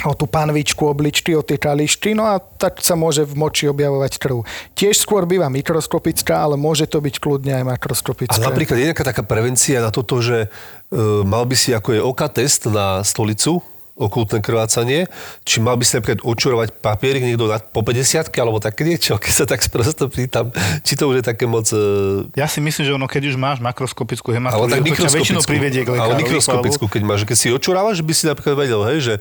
[0.00, 4.16] o tú panvičku obličky, o tie kališky, no a tak sa môže v moči objavovať
[4.16, 4.48] krv.
[4.72, 8.40] Tiež skôr býva mikroskopická, ale môže to byť kľudne aj A makroskopická.
[8.40, 12.28] napríklad je nejaká taká prevencia na toto, že e, mal by si ako je oka
[12.32, 13.60] test na stolicu,
[14.00, 15.04] okultné krvácanie,
[15.42, 18.00] či mal by si napríklad očurovať papierik niekto na, po 50
[18.32, 20.48] alebo také niečo, keď sa tak sprosto pýtam,
[20.80, 21.68] či to už je také moc...
[21.68, 25.12] E, Ja si myslím, že ono, keď už máš makroskopickú ale hematúriu, tak to ťa
[25.12, 25.46] väčšinou mikroskopickú.
[25.46, 26.20] privedie k ale lekárovi.
[26.22, 29.14] mikroskopickú, keď máš, keď si očurávaš, by si napríklad vedel, hej, že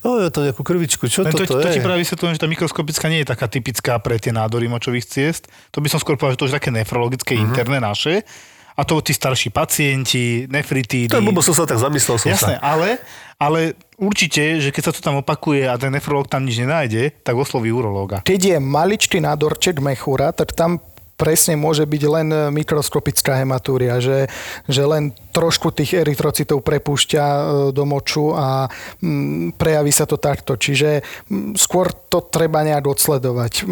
[0.00, 1.72] no, je to nejakú krvičku, čo Len to, toto to, je?
[1.72, 5.48] ti práve vysvetľujem, že tá mikroskopická nie je taká typická pre tie nádory močových ciest.
[5.70, 7.42] To by som skôr povedal, že to už také nefrologické, Mhm.
[7.46, 8.20] interné naše.
[8.76, 11.08] A to tí starší pacienti, nefritídy.
[11.08, 12.64] To je blbo, som sa tak zamyslel som Jasné, sa.
[12.64, 13.00] ale,
[13.40, 17.40] ale určite, že keď sa to tam opakuje a ten nefrolog tam nič nenájde, tak
[17.40, 18.20] osloví urológa.
[18.20, 20.84] Keď je maličký nádorček mechúra, tak tam
[21.16, 24.28] presne môže byť len e, mikroskopická hematúria, že,
[24.68, 27.40] že len trošku tých erytrocitov prepúšťa e,
[27.72, 28.68] do moču a
[29.00, 30.60] mm, prejaví sa to takto.
[30.60, 33.64] Čiže mm, skôr to treba nejak odsledovať.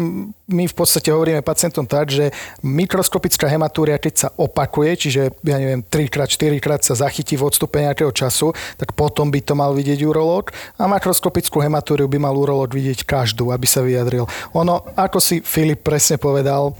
[0.49, 2.33] My v podstate hovoríme pacientom tak, že
[2.65, 7.45] mikroskopická hematúria, keď sa opakuje, čiže ja neviem, 3 krát, 4 krát sa zachytí v
[7.45, 10.49] odstupe nejakého času, tak potom by to mal vidieť urológ
[10.81, 14.25] a makroskopickú hematúriu by mal urológ vidieť každú, aby sa vyjadril.
[14.57, 16.73] Ono, ako si Filip presne povedal,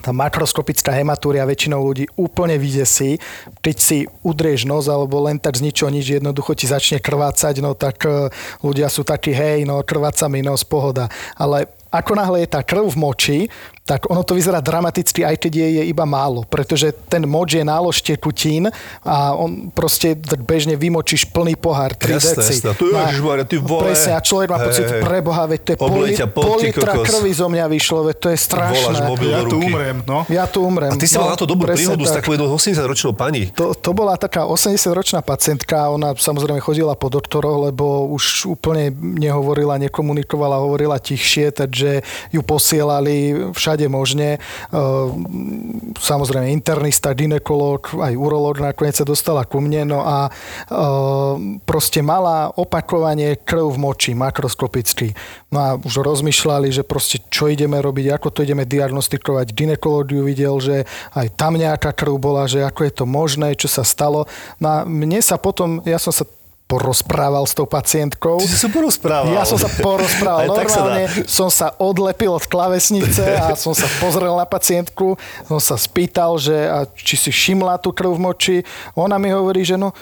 [0.00, 3.20] tá makroskopická hematúria väčšinou ľudí úplne vydesí.
[3.62, 7.76] Keď si udrieš nos alebo len tak z ničoho nič jednoducho ti začne krvácať, no
[7.76, 8.30] tak e,
[8.64, 11.06] ľudia sú takí, hej, no krváca mi nos, pohoda.
[11.38, 13.38] Ale ako náhle je tá krv v moči,
[13.84, 17.60] tak ono to vyzerá dramaticky, aj keď je, je iba málo, pretože ten moč je
[17.60, 18.72] nálož tekutín
[19.04, 22.52] a on proste tak bežne vymočíš plný pohár, 3 Jasné, deci.
[22.64, 22.72] jasné.
[22.80, 23.92] Tu, ježišmarja, ty vole.
[23.92, 25.04] Presne, a človek má pocit, hej.
[25.04, 25.88] preboha, veď to je pol,
[26.32, 27.06] pol litra kokos.
[27.12, 28.96] krvi zo mňa vyšlo, veď to je strašné.
[29.20, 30.18] Ja tu umrem, no.
[30.32, 30.88] Ja tu umrem.
[30.88, 32.24] A ty si mal na to dobrú príhodu s tak.
[32.24, 33.52] takou jednou 80-ročnou pani.
[33.52, 39.76] To, to bola taká 80-ročná pacientka, ona samozrejme chodila po doktoroch, lebo už úplne nehovorila,
[39.76, 42.00] nekomunikovala, hovorila tichšie, takže
[42.32, 44.38] ju posielali všade všade možne.
[44.70, 51.98] Ehm, samozrejme internista, ginekolog, aj urológ nakoniec sa dostala ku mne, no a ehm, proste
[52.06, 55.18] mala opakovanie krv v moči, makroskopicky.
[55.50, 59.50] No a už rozmýšľali, že proste čo ideme robiť, ako to ideme diagnostikovať.
[59.50, 60.86] Ginekolog ju videl, že
[61.18, 64.30] aj tam nejaká krv bola, že ako je to možné, čo sa stalo.
[64.62, 66.22] No a mne sa potom, ja som sa
[66.64, 68.40] porozprával s tou pacientkou.
[68.40, 69.36] Ty si sa porozprával.
[69.36, 70.48] Ja som sa porozprával.
[70.54, 75.60] Tak sa Normálne som sa odlepil od klavesnice a som sa pozrel na pacientku, som
[75.60, 78.56] sa spýtal, že a či si všimla tú krv v moči.
[78.96, 79.92] Ona mi hovorí, že no,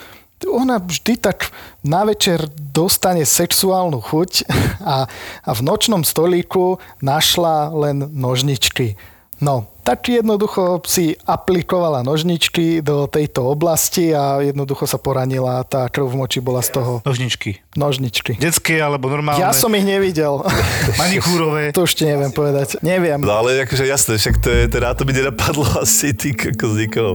[0.47, 1.51] ona vždy tak
[1.83, 4.31] na večer dostane sexuálnu chuť
[4.93, 5.07] a,
[5.43, 8.95] a v nočnom stolíku našla len nožničky.
[9.43, 15.91] No, tak jednoducho si aplikovala nožničky do tejto oblasti a jednoducho sa poranila a tá
[15.91, 17.59] krv v moči bola z toho Nožničky.
[17.75, 18.39] nožničky.
[18.39, 19.43] Detské alebo normálne?
[19.43, 20.39] Ja som ich nevidel.
[21.01, 21.75] Manikúrové.
[21.75, 22.79] to už ti neviem povedať.
[22.79, 23.19] Neviem.
[23.19, 27.11] No ale akože jasné, však to je, teda to by nenapadlo asi ty nikoho.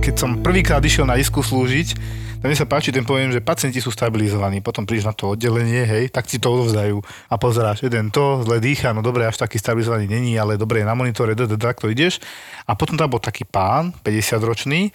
[0.00, 1.94] Keď som prvýkrát išiel na isku slúžiť,
[2.42, 4.58] tak mi sa páči ten pojem, že pacienti sú stabilizovaní.
[4.58, 6.98] Potom prídeš na to oddelenie, hej, tak ti to odovzdajú
[7.30, 10.98] a pozeráš, jeden to, zle dýcha, no dobre, až taký stabilizovaný není, ale dobre na
[10.98, 12.18] monitore, takto ideš.
[12.66, 14.90] A potom tam bol taký pán, 50 ročný,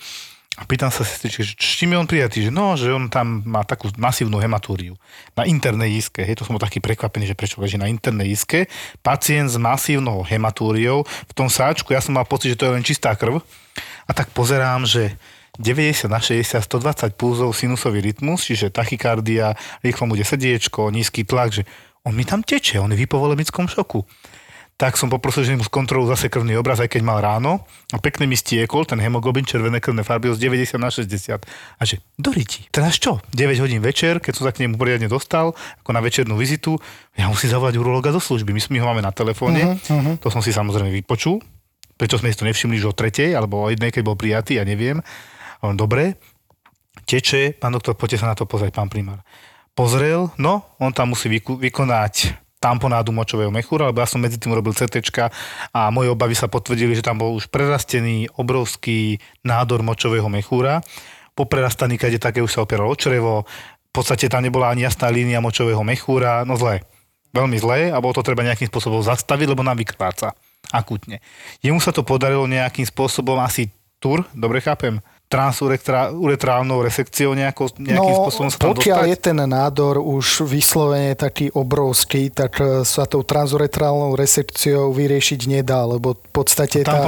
[0.57, 3.61] a pýtam sa sestričky, že čím je on prijatý, že no, že on tam má
[3.61, 4.97] takú masívnu hematúriu
[5.37, 6.25] na internej iske.
[6.25, 8.65] Hej, to som bol taký prekvapený, že prečo leží na internej iske.
[9.05, 12.81] Pacient s masívnou hematúriou, v tom sáčku, ja som mal pocit, že to je len
[12.81, 13.37] čistá krv.
[14.09, 15.13] A tak pozerám, že
[15.57, 21.51] 90 na 60, 120 pulzov sinusový rytmus, čiže tachykardia, rýchlo mu ide srdiečko, nízky tlak,
[21.51, 21.63] že
[22.07, 24.05] on mi tam teče, on je v hypovolemickom šoku
[24.77, 27.65] tak som poprosil, že mu skontrolujú zase krvný obraz, aj keď mal ráno.
[27.89, 31.49] A pekne mi stiekol ten hemoglobin, červené krvné farby z 90 na 60.
[31.49, 32.69] A že, do riti.
[32.69, 33.17] Teraz čo?
[33.33, 36.77] 9 hodín večer, keď som sa k nemu poriadne dostal, ako na večernú vizitu,
[37.17, 38.53] ja musím zavolať urologa zo služby.
[38.53, 40.15] My, my ho máme na telefóne, uh-huh, uh-huh.
[40.21, 41.41] to som si samozrejme vypočul.
[41.97, 44.63] Prečo sme si to nevšimli, že o tretej, alebo o jednej, keď bol prijatý, ja
[44.63, 45.01] neviem.
[45.65, 46.21] On, dobre,
[47.07, 49.23] teče, pán doktor, poďte sa na to pozrieť, pán primár.
[49.77, 54.53] Pozrel, no, on tam musí vyku- vykonať tamponádu močového mechúra, lebo ja som medzi tým
[54.53, 54.97] robil CT
[55.69, 60.81] a moje obavy sa potvrdili, že tam bol už prerastený obrovský nádor močového mechúra.
[61.37, 63.45] Po prerastaní, keď je také, už sa opieralo o črevo,
[63.87, 66.81] v podstate tam nebola ani jasná línia močového mechúra, no zle.
[67.29, 70.33] Veľmi zle a bolo to treba nejakým spôsobom zastaviť, lebo nám vykrváca
[70.73, 71.21] akutne.
[71.61, 73.69] Jemu sa to podarilo nejakým spôsobom asi
[74.01, 74.97] tur, dobre chápem,
[75.27, 79.11] transuretrálnou resekciou nejako, nejakým no, spôsobom sa tam pokiaľ dostať?
[79.11, 85.83] je ten nádor už vyslovene taký obrovský, tak e, sa tou transuretrálnou resekciou vyriešiť nedá,
[85.83, 87.03] lebo v podstate tá,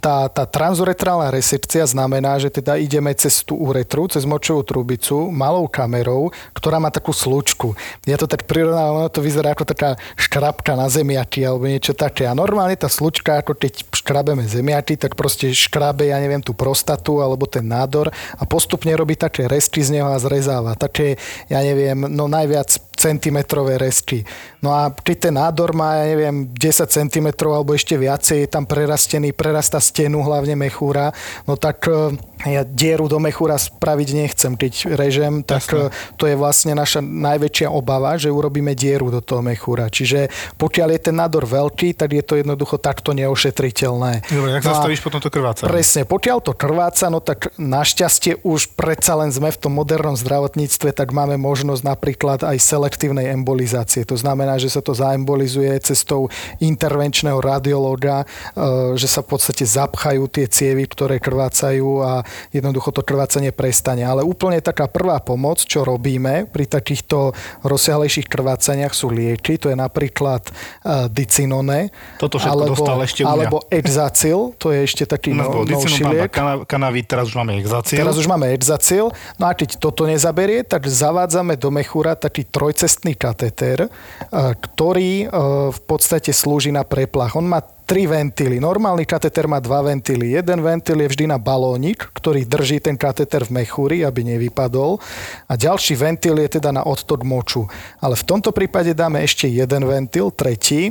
[0.00, 5.68] tá, tá transuretrálna resekcia znamená, že teda ideme cez tú uretru, cez močovú trubicu, malou
[5.68, 7.76] kamerou, ktorá má takú slučku.
[8.08, 12.24] Ja to tak prirovnávam, to vyzerá ako taká škrabka na zemiaky alebo niečo také.
[12.24, 17.20] A normálne tá slučka, ako keď škrabeme zemiaky, tak proste škrabe, ja neviem, tú prostatu
[17.34, 20.78] alebo ten nádor a postupne robí také restky z neho a zrezáva.
[20.78, 21.18] Také,
[21.50, 24.22] ja neviem, no najviac centimetrové resky.
[24.64, 28.64] No a keď ten nádor má, ja neviem, 10 cm alebo ešte viacej, je tam
[28.64, 31.12] prerastený, prerasta stenu, hlavne mechúra,
[31.44, 32.16] no tak e,
[32.48, 35.92] ja dieru do mechúra spraviť nechcem, keď režem, tak Jasne.
[36.16, 39.92] to je vlastne naša najväčšia obava, že urobíme dieru do toho mechúra.
[39.92, 44.24] Čiže pokiaľ je ten nádor veľký, tak je to jednoducho takto neošetriteľné.
[44.32, 45.68] Dobre, jak No zastavíš potom to krvácanie?
[45.68, 50.96] Presne, pokiaľ to krváca, no tak našťastie už predsa len sme v tom modernom zdravotníctve,
[50.96, 52.56] tak máme možnosť napríklad aj
[52.94, 54.06] selektívnej embolizácie.
[54.06, 56.30] To znamená, že sa to zaembolizuje cestou
[56.62, 62.22] intervenčného radiológa, e, že sa v podstate zapchajú tie cievy, ktoré krvácajú a
[62.54, 64.06] jednoducho to krvácanie prestane.
[64.06, 67.34] Ale úplne taká prvá pomoc, čo robíme pri takýchto
[67.66, 71.90] rozsiahlejších krvácaniach sú lieky, to je napríklad e, dicinone,
[72.22, 73.34] Toto všetko alebo, dostal ešte u mňa.
[73.34, 76.30] alebo Exacil, to je ešte taký no, bol novší liek.
[76.30, 77.98] kana, kanavit, teraz už máme exáciu.
[77.98, 79.10] Teraz už máme Exacil.
[79.34, 83.88] No a keď toto nezaberie, tak zavádzame do mechúra taký trojcestný kateter, e,
[84.34, 85.26] ktorý e,
[85.70, 87.38] v podstate slúži na preplach.
[87.38, 88.58] On má tri ventily.
[88.58, 90.34] Normálny kateter má dva ventily.
[90.34, 94.98] Jeden ventil je vždy na balónik, ktorý drží ten kateter v mechúri, aby nevypadol.
[95.46, 97.70] A ďalší ventil je teda na odtok moču.
[98.02, 100.90] Ale v tomto prípade dáme ešte jeden ventil, tretí,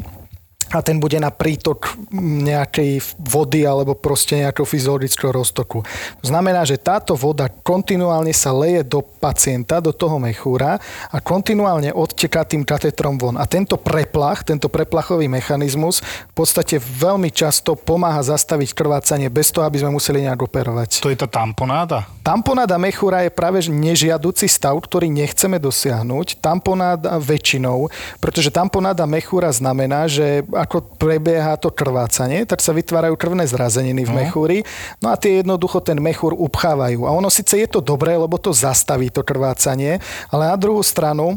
[0.74, 5.86] a ten bude na prítok nejakej vody alebo proste nejakého fyziologického roztoku.
[6.26, 10.82] To znamená, že táto voda kontinuálne sa leje do pacienta, do toho mechúra
[11.14, 13.38] a kontinuálne odteká tým katetrom von.
[13.38, 19.70] A tento preplach, tento preplachový mechanizmus v podstate veľmi často pomáha zastaviť krvácanie bez toho,
[19.70, 21.06] aby sme museli nejak operovať.
[21.06, 22.10] To je tá tamponáda?
[22.26, 26.42] Tamponáda mechúra je práve nežiaduci stav, ktorý nechceme dosiahnuť.
[26.42, 33.44] Tamponáda väčšinou, pretože tamponáda mechúra znamená, že ako prebieha to krvácanie, tak sa vytvárajú krvné
[33.46, 34.18] zrazeniny v No.
[34.24, 34.58] mechúri.
[35.04, 37.04] No a tie jednoducho ten mechúr upchávajú.
[37.04, 40.00] A ono síce je to dobré, lebo to zastaví to krvácanie,
[40.32, 41.36] ale na druhú stranu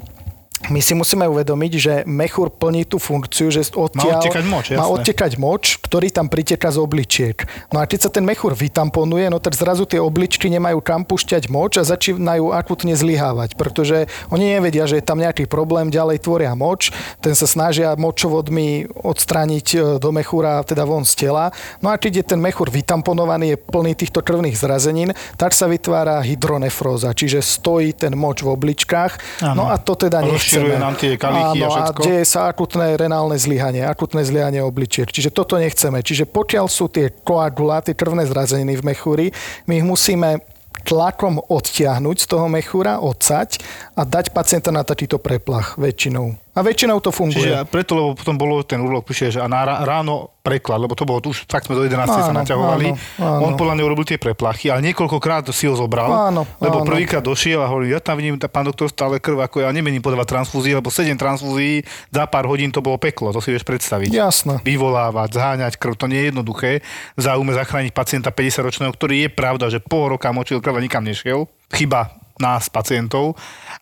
[0.73, 5.33] my si musíme uvedomiť, že mechúr plní tú funkciu, že odtiaľ odtekať moč, má odtekať
[5.37, 7.37] moč, ktorý tam priteka z obličiek.
[7.77, 11.53] No a keď sa ten mechúr vytamponuje, no tak zrazu tie obličky nemajú kam pušťať
[11.53, 16.57] moč a začínajú akutne zlyhávať, pretože oni nevedia, že je tam nejaký problém, ďalej tvoria
[16.57, 16.89] moč,
[17.21, 21.53] ten sa snažia močovodmi odstrániť e, do mechúra, teda von z tela.
[21.85, 26.25] No a keď je ten mechúr vytamponovaný, je plný týchto krvných zrazenín, tak sa vytvára
[26.25, 29.45] hydronefróza, čiže stojí ten moč v obličkách.
[29.53, 29.71] No Áno.
[29.71, 30.79] a to teda Rozširuje nechceme.
[30.79, 32.01] nám tie kalíky a Áno, všetko.
[32.07, 35.11] deje sa akutné renálne zlyhanie, akutné zlyhanie obličiek.
[35.11, 36.01] Čiže toto nechceme.
[36.01, 39.27] Čiže pokiaľ sú tie koaguláty, krvné zrazeniny v mechúri,
[39.67, 40.41] my ich musíme
[40.87, 43.59] tlakom odtiahnuť z toho mechúra, odsať
[43.99, 46.46] a dať pacienta na takýto preplach väčšinou.
[46.57, 47.45] A väčšinou to funguje.
[47.45, 50.95] Čiže preto, lebo potom bolo ten úrlok, prišiel, že a na rá- ráno preklad, lebo
[50.95, 52.07] to bolo, už fakt sme do 11.
[52.09, 52.87] sa Áno, naťahovali.
[52.89, 53.41] áno, áno.
[53.43, 56.87] On podľa mňa urobil tie preplachy, ale niekoľkokrát si ho zobral, Áno, lebo áno.
[56.87, 60.01] prvýkrát došiel a hovorí, ja tam vidím, tá- pán doktor, stále krv, ako ja nemením
[60.01, 64.09] podávať transfúzie, lebo 7 transfúzií za pár hodín to bolo peklo, to si vieš predstaviť.
[64.09, 64.63] Jasné.
[64.63, 66.71] Vyvolávať, zháňať krv, to nie je jednoduché.
[67.13, 71.03] V záujme zachrániť pacienta 50-ročného, ktorý je pravda, že pol roka močil krv a nikam
[71.03, 71.51] nešiel.
[71.69, 73.37] Chyba nás, pacientov,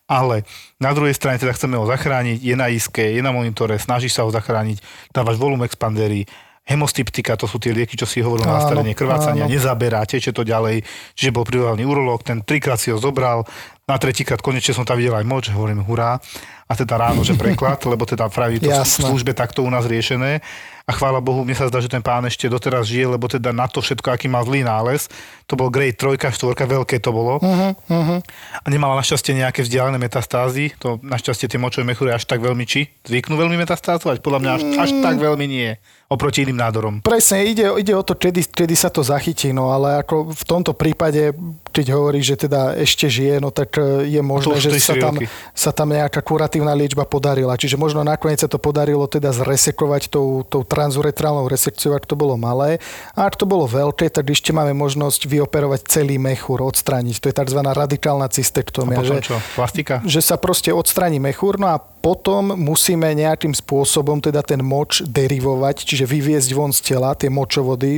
[0.07, 0.47] ale
[0.79, 4.23] na druhej strane teda chceme ho zachrániť, je na iske, je na monitore, snažíš sa
[4.23, 4.79] ho zachrániť,
[5.11, 6.27] dávaš volum expandery,
[6.65, 9.53] hemostyptika, to sú tie lieky, čo si hovoril na Áno, nastavenie krvácania, áno.
[9.53, 10.81] nezaberá, teče to ďalej,
[11.13, 13.45] čiže bol privolávny urológ, ten trikrát si ho zobral,
[13.85, 16.17] na tretíkrát konečne som tam videl aj moč, hovorím hurá,
[16.65, 20.41] a teda ráno, že preklad, lebo teda praví to v službe takto u nás riešené.
[20.85, 23.65] A chvála Bohu, mne sa zdá, že ten pán ešte doteraz žije, lebo teda na
[23.65, 25.09] to všetko, aký má zlý nález,
[25.49, 27.41] to bol grade 3, 4, veľké to bolo.
[27.41, 28.21] Uh-huh, uh-huh.
[28.61, 32.85] A nemala našťastie nejaké vzdialené metastázy, to našťastie tie močové mechúry až tak veľmi či
[33.01, 35.73] zvyknú veľmi metastázovať, podľa mňa až, až tak veľmi nie,
[36.05, 36.93] oproti iným nádorom.
[37.01, 40.71] Presne, ide, ide o to, kedy, kedy sa to zachytí, no ale ako v tomto
[40.77, 41.33] prípade,
[41.73, 45.25] keď hovorí, že teda ešte žije, no tak e, je možné, že sa tam, roky.
[45.57, 47.57] sa tam nejaká kuratívna liečba podarila.
[47.57, 52.37] Čiže možno nakoniec sa to podarilo teda zresekovať tou, tou transuretrálnou resekciou, ak to bolo
[52.37, 52.77] malé.
[53.17, 57.17] A ak to bolo veľké, tak ešte máme možnosť vyoperovať celý mechúr, odstrániť.
[57.17, 57.59] To je tzv.
[57.65, 59.01] radikálna A cystektómia.
[59.01, 60.05] potom že- čo, plastika?
[60.05, 65.89] že sa proste odstraní mechúr, no a potom musíme nejakým spôsobom teda ten moč derivovať,
[65.89, 67.97] čiže vyviezť von z tela tie močovody,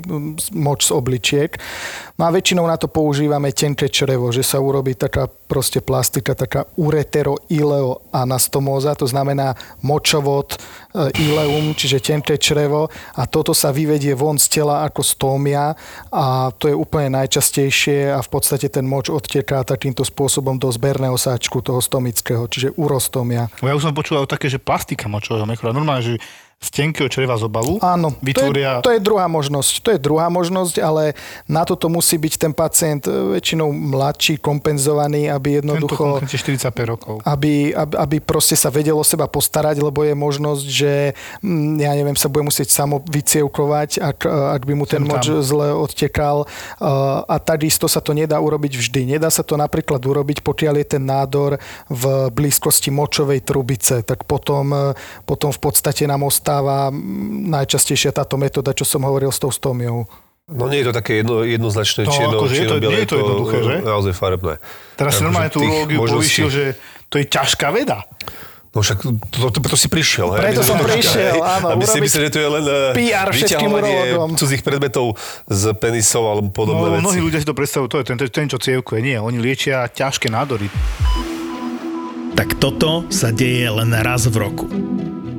[0.56, 1.60] moč z obličiek.
[2.16, 6.72] No a väčšinou na to používame tenké črevo, že sa urobí taká proste plastika, taká
[6.80, 10.56] ureteroileoanastomóza, to znamená močovod,
[10.96, 15.76] ileum, čiže tenké črevo a toto sa vyvedie von z tela ako stómia
[16.10, 21.20] a to je úplne najčastejšie a v podstate ten moč odteká takýmto spôsobom do zberného
[21.20, 23.52] sáčku toho stomického, čiže urostomia.
[23.60, 26.14] Ja už som počúval také, že plastika močového mechúra, normálne, že
[26.58, 28.82] z tenkého čreva z obalu Áno, vytvoria...
[28.82, 29.74] to, je, to je druhá možnosť.
[29.86, 31.14] To je druhá možnosť, ale
[31.46, 36.02] na toto musí byť ten pacient e, väčšinou mladší, kompenzovaný, aby tento jednoducho...
[36.18, 37.16] konkrétne 45 rokov.
[37.30, 40.94] aby, aby, aby proste sa vedelo o seba postarať, lebo je možnosť, že
[41.46, 45.78] mm, ja neviem, sa bude musieť samo vycievkovať, ak, ak by mu ten moč zle
[45.78, 46.50] odtekal.
[46.82, 49.06] Uh, A takisto sa to nedá urobiť vždy.
[49.06, 54.02] Nedá sa to napríklad urobiť, pokiaľ je ten nádor v blízkosti močovej trubice.
[54.02, 54.74] Tak potom,
[55.30, 56.96] potom v podstate nám ostáva mm,
[57.50, 60.08] najčastejšia táto metóda, čo som hovoril s tou stomiou.
[60.48, 63.10] No nie je to také jedno, jednoznačné No, čierno, akože je to- čierno-biele, nie je
[63.10, 63.74] to jednoduché, že?
[63.84, 64.54] Naozaj farebné.
[64.94, 66.64] Teraz si Akože normálne tú tých urológiu povýšil, že
[67.06, 68.08] to je ťažká veda.
[68.70, 69.10] No však to,
[69.50, 70.28] to, preto si prišiel.
[70.32, 70.40] hej?
[70.46, 71.42] Preto Aby som si- prišiel, hej?
[71.42, 73.96] áno, Aby si urobiť mysleli, že to je len eh, PR vyťahovanie
[74.38, 75.06] cudzích predmetov
[75.44, 77.04] z penisov alebo podobné No, veci.
[77.04, 79.00] mnohí ľudia si to predstavujú, to je ten, ten čo cievkuje.
[79.02, 80.72] Nie, oni liečia ťažké nádory.
[82.32, 84.70] Tak toto sa deje len raz v roku.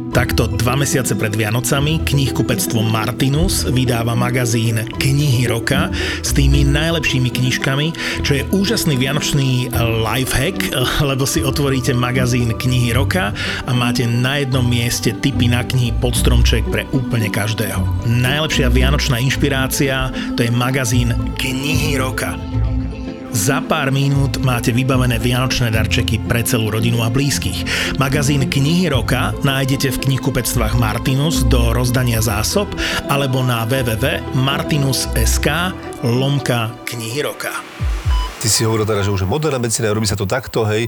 [0.09, 5.93] Takto dva mesiace pred Vianocami knihkupectvo Martinus vydáva magazín Knihy roka
[6.25, 7.87] s tými najlepšími knižkami,
[8.25, 9.69] čo je úžasný vianočný
[10.05, 10.73] lifehack,
[11.09, 13.37] lebo si otvoríte magazín Knihy roka
[13.69, 18.09] a máte na jednom mieste tipy na knihy pod stromček pre úplne každého.
[18.09, 22.39] Najlepšia vianočná inšpirácia to je magazín Knihy roka.
[23.29, 27.65] Za pár minút máte vybavené vianočné darčeky pre celú rodinu a blízkych.
[28.01, 32.73] Magazín Knihy roka nájdete v knihkupectvách Martinus do rozdania zásob
[33.13, 35.49] alebo na www.martinus.sk
[36.01, 37.53] lomka knihy roka.
[38.39, 40.87] Ty si hovoril teda, že už je moderná medicína, robí sa to takto, hej.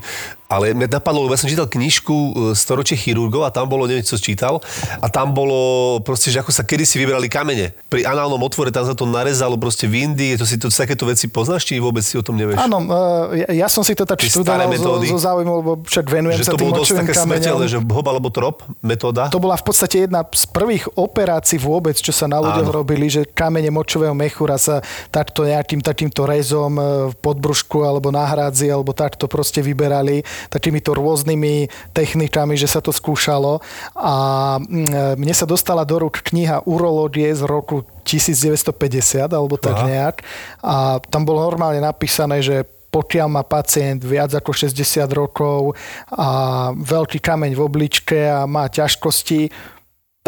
[0.51, 4.19] Ale mňa napadlo, ja som čítal knižku e, Storočie chirurgov a tam bolo, neviem, čo
[4.19, 4.59] čítal,
[4.99, 7.71] a tam bolo proste, že ako sa kedysi vybrali kamene.
[7.87, 11.31] Pri análnom otvore tam sa to narezalo proste v Indii, to si to, takéto veci
[11.31, 12.59] poznáš, či vôbec si o tom nevieš?
[12.67, 16.43] Áno, e, ja, ja som si to tak študoval zo, zo záujmu, lebo však venujem
[16.43, 17.71] že sa to bolo dosť také kameňom.
[17.71, 19.31] že hob alebo trop metóda.
[19.31, 23.23] To bola v podstate jedna z prvých operácií vôbec, čo sa na ľuďoch robili, že
[23.23, 24.83] kamene močového mechúra sa
[25.15, 26.83] takto nejakým takýmto rezom e,
[27.13, 32.95] v podbrušku alebo na hrádzi alebo takto proste vyberali takýmito rôznymi technikami, že sa to
[32.95, 33.61] skúšalo.
[33.99, 34.14] A
[34.62, 39.86] mm, mne sa dostala do rúk kniha Urológie z roku 1950 alebo tak Aha.
[39.86, 40.16] nejak.
[40.64, 44.74] A tam bolo normálne napísané, že pokiaľ má pacient viac ako 60
[45.14, 45.78] rokov
[46.11, 46.28] a
[46.74, 49.47] veľký kameň v obličke a má ťažkosti,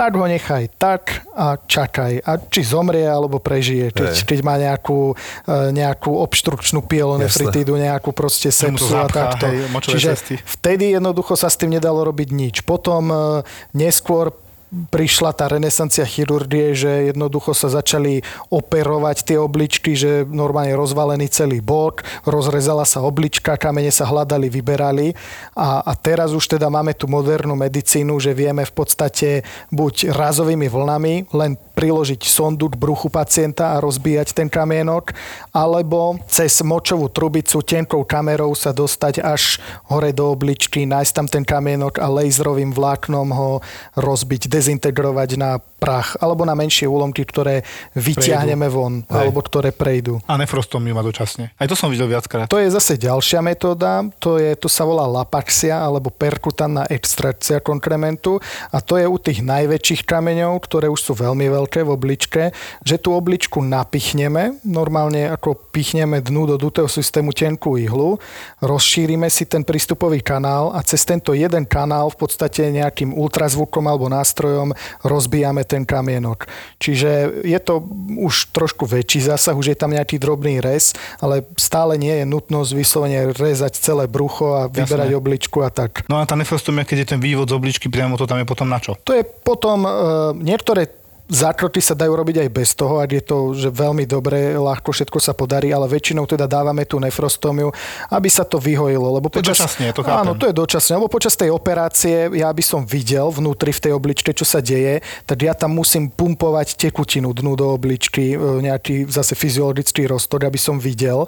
[0.03, 2.27] tak ho nechaj tak a čakaj.
[2.27, 3.95] A či zomrie, alebo prežije.
[3.95, 5.15] Keď, keď má nejakú,
[5.47, 9.47] e, nejakú obštrukčnú pielonefritídu, nejakú proste sepsu a takto.
[9.47, 10.35] hej, Čiže cesty.
[10.43, 12.57] vtedy jednoducho sa s tým nedalo robiť nič.
[12.67, 13.17] Potom e,
[13.79, 14.35] neskôr
[14.73, 21.61] prišla tá renesancia chirurgie, že jednoducho sa začali operovať tie obličky, že normálne rozvalený celý
[21.61, 25.13] bok, rozrezala sa oblička, kamene sa hľadali, vyberali.
[25.53, 30.73] A, a teraz už teda máme tú modernú medicínu, že vieme v podstate buď razovými
[30.73, 35.13] vlnami len priložiť sondu k bruchu pacienta a rozbíjať ten kamienok,
[35.53, 39.61] alebo cez močovú trubicu tenkou kamerou sa dostať až
[39.93, 43.51] hore do obličky, nájsť tam ten kamienok a laserovým vláknom ho
[44.01, 47.67] rozbiť, dezintegrovať na prach alebo na menšie úlomky, ktoré
[47.99, 50.23] vyťahneme von alebo ktoré prejdú.
[50.31, 51.51] A nefrostomiu má dočasne.
[51.59, 52.47] Aj to som videl viackrát.
[52.47, 58.39] To je zase ďalšia metóda, to, je, to sa volá lapaxia alebo perkutánna extrakcia konkrementu
[58.71, 62.43] a to je u tých najväčších kameňov, ktoré už sú veľmi veľké v obličke,
[62.87, 68.21] že tú obličku napichneme, normálne ako pichneme dnu do dutého systému tenkú ihlu,
[68.63, 74.07] rozšírime si ten prístupový kanál a cez tento jeden kanál v podstate nejakým ultrazvukom alebo
[74.13, 74.52] nástrojom
[75.03, 76.47] rozbijame ten kamienok.
[76.79, 77.85] Čiže je to
[78.19, 82.71] už trošku väčší zásah, už je tam nejaký drobný rez, ale stále nie je nutnosť
[82.73, 86.07] vyslovene rezať celé brucho a vyberať obličku a tak.
[86.07, 88.69] No a tá nefrostomia, keď je ten vývod z obličky priamo, to tam je potom
[88.69, 88.97] na čo?
[89.03, 89.91] To je potom, e,
[90.41, 94.93] niektoré zákroky sa dajú robiť aj bez toho, ak je to že veľmi dobre, ľahko
[94.93, 97.73] všetko sa podarí, ale väčšinou teda dávame tú nefrostomiu,
[98.11, 99.09] aby sa to vyhojilo.
[99.17, 100.21] Lebo To je dočasne, to chápem.
[100.21, 103.93] Áno, to je dočasne, lebo počas tej operácie ja by som videl vnútri v tej
[103.97, 109.09] obličke, čo sa deje, tak ja tam musím pumpovať tekutinu dnu do obličky, e, nejaký
[109.09, 111.25] zase fyziologický roztok, aby som videl.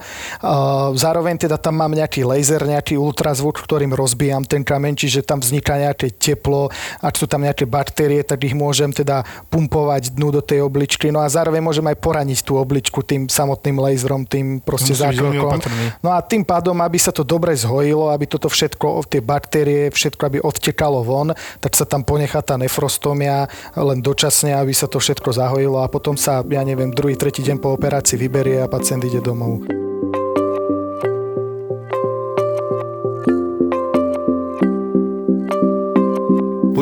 [0.94, 5.80] Zároveň teda tam mám nejaký laser, nejaký ultrazvuk, ktorým rozbijam ten kameň, čiže tam vzniká
[5.80, 6.68] nejaké teplo,
[7.00, 9.83] ak sú tam nejaké baktérie, tak ich môžem teda pumpovať
[10.14, 11.12] dnu do tej obličky.
[11.12, 15.60] No a zároveň môžem aj poraniť tú obličku tým samotným laserom, tým proste zákrokom.
[16.00, 20.22] No a tým pádom, aby sa to dobre zhojilo, aby toto všetko, tie baktérie, všetko,
[20.24, 25.30] aby odtekalo von, tak sa tam ponechá tá nefrostomia len dočasne, aby sa to všetko
[25.36, 29.20] zahojilo a potom sa, ja neviem, druhý, tretí deň po operácii vyberie a pacient ide
[29.20, 29.83] domov.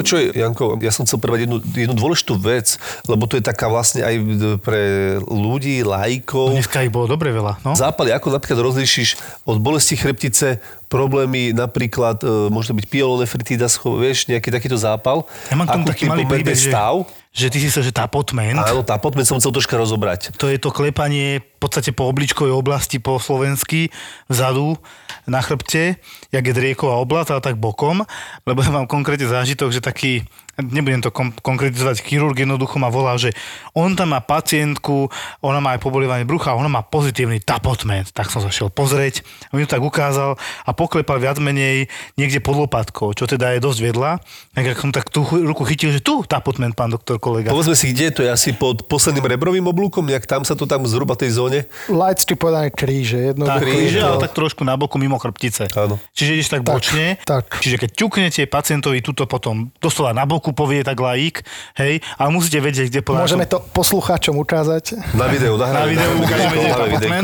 [0.02, 2.74] Počuj, Janko, ja som chcel prvať jednu, jednu dôležitú vec,
[3.06, 4.14] lebo to je taká vlastne aj
[4.58, 6.58] pre ľudí, lajkov.
[6.58, 7.62] Dneska ich bolo dobre veľa.
[7.62, 7.78] No?
[7.78, 9.14] Zápaly, ako napríklad rozlíšiš
[9.46, 10.58] od bolesti chrbtice,
[10.92, 15.24] problémy napríklad, e, môže byť pielonefritída, vieš, nejaký takýto zápal.
[15.48, 17.08] Ja mám k tomu taký malý príbeh, že, stav.
[17.32, 20.36] že ty si sa, že tá potment, Áno, tá poďme som chcel troška rozobrať.
[20.36, 23.88] to je to klepanie v podstate po obličkovej oblasti po slovensky
[24.28, 24.76] vzadu
[25.24, 25.96] na chrbte,
[26.28, 28.04] jak je drieková oblasť, ale tak bokom,
[28.44, 33.16] lebo ja mám konkrétne zážitok, že taký, nebudem to kom- konkretizovať, chirurg jednoducho ma volal,
[33.16, 33.32] že
[33.72, 35.08] on tam má pacientku,
[35.40, 38.10] ona má aj pobolievanie brucha ona má pozitívny tapotment.
[38.10, 42.58] Tak som sa šiel pozrieť, on ju tak ukázal a poklepal viac menej niekde pod
[42.58, 44.10] lopatkou, čo teda je dosť vedľa.
[44.52, 47.48] Tak som tak tú ruku chytil, že tu tapotment, pán doktor kolega.
[47.48, 50.66] Povedzme si, kde je to je asi pod posledným rebrovým oblúkom, nejak tam sa to
[50.66, 51.64] tam zhruba tej zóne.
[51.86, 53.32] Laicky povedané kríže.
[53.32, 55.70] Tak, Jednoducho kríže, to- ale tak trošku na boku mimo chrbtice.
[55.72, 55.96] Áno.
[56.12, 57.06] Čiže ideš tak, Tak, bočne.
[57.22, 57.44] tak.
[57.62, 61.46] Čiže keď ťuknete pacientovi túto potom doslova na boku povie tak laik,
[61.78, 64.98] hej, ale musíte vedieť, kde podľa Môžeme to poslucháčom ukázať.
[65.14, 67.22] Na videu, na videu ukážeme.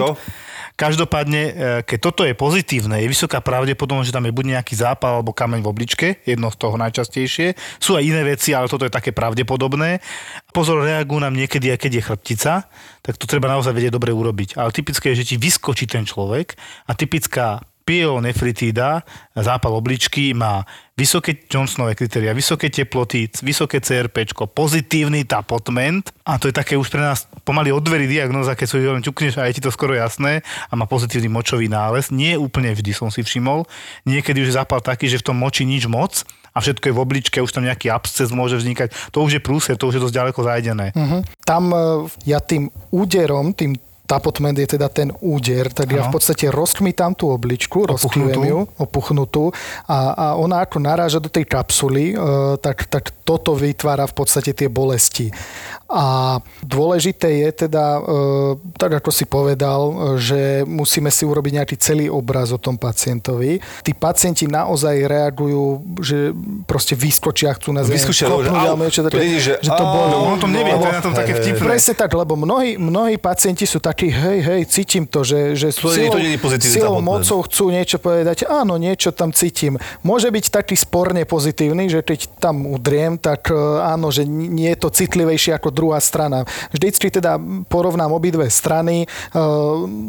[0.78, 1.52] Každopádne, e,
[1.82, 5.66] keď toto je pozitívne, je vysoká pravdepodobnosť, že tam je buď nejaký zápal alebo kameň
[5.66, 7.58] v obličke, jedno z toho najčastejšie.
[7.82, 9.98] Sú aj iné veci, ale toto je také pravdepodobné.
[10.54, 12.52] Pozor, reagujú nám niekedy, aj keď je chrbtica,
[13.02, 14.54] tak to treba naozaj vedieť dobre urobiť.
[14.54, 16.54] Ale typické je, že ti vyskočí ten človek
[16.86, 19.00] a typická pyelonefritída,
[19.32, 26.54] zápal obličky, má vysoké Johnsonové kritéria, vysoké teploty, vysoké CRP, pozitívny tapotment a to je
[26.58, 29.64] také už pre nás pomaly od dverí diagnoza, keď si len ťukneš a je ti
[29.64, 32.12] to skoro jasné a má pozitívny močový nález.
[32.12, 33.64] Nie úplne vždy som si všimol.
[34.04, 37.00] Niekedy už je zápal taký, že v tom močí nič moc a všetko je v
[37.00, 38.92] obličke, už tam nejaký absces môže vznikať.
[39.16, 40.86] To už je prúser, to už je dosť ďaleko zajdené.
[40.92, 41.22] Uh-huh.
[41.46, 43.78] Tam e, ja tým úderom, tým
[44.08, 45.96] tapotment je teda ten úder, tak ano.
[46.00, 49.52] ja v podstate rozkmitám tú obličku, rozkmijem ju, opuchnutú
[49.84, 54.56] a, a ona ako naráža do tej kapsuly, e, tak, tak toto vytvára v podstate
[54.56, 55.28] tie bolesti.
[55.88, 58.00] A dôležité je teda, e,
[58.76, 59.80] tak ako si povedal,
[60.20, 63.56] že musíme si urobiť nejaký celý obraz o tom pacientovi.
[63.80, 66.36] Tí pacienti naozaj reagujú, že
[66.68, 67.96] proste vyskočia, chcú zem.
[67.96, 70.08] Vyskočia, že, au, čo také, to že, že to boli.
[70.12, 71.64] No, on to nevie, to je na tom také vtipné.
[71.64, 75.88] Presne tak, lebo mnohí, mnohí pacienti sú takí, hej, hej, cítim to, že, že to
[75.88, 79.80] silou, to silou mocou chcú niečo povedať, áno, niečo tam cítim.
[80.04, 84.78] Môže byť taký sporne pozitívny, že keď tam udriem, tak e, áno, že nie je
[84.84, 86.42] to citlivejšie ako druhá strana.
[86.74, 87.38] Vždycky teda
[87.70, 89.38] porovnám obidve strany, eh,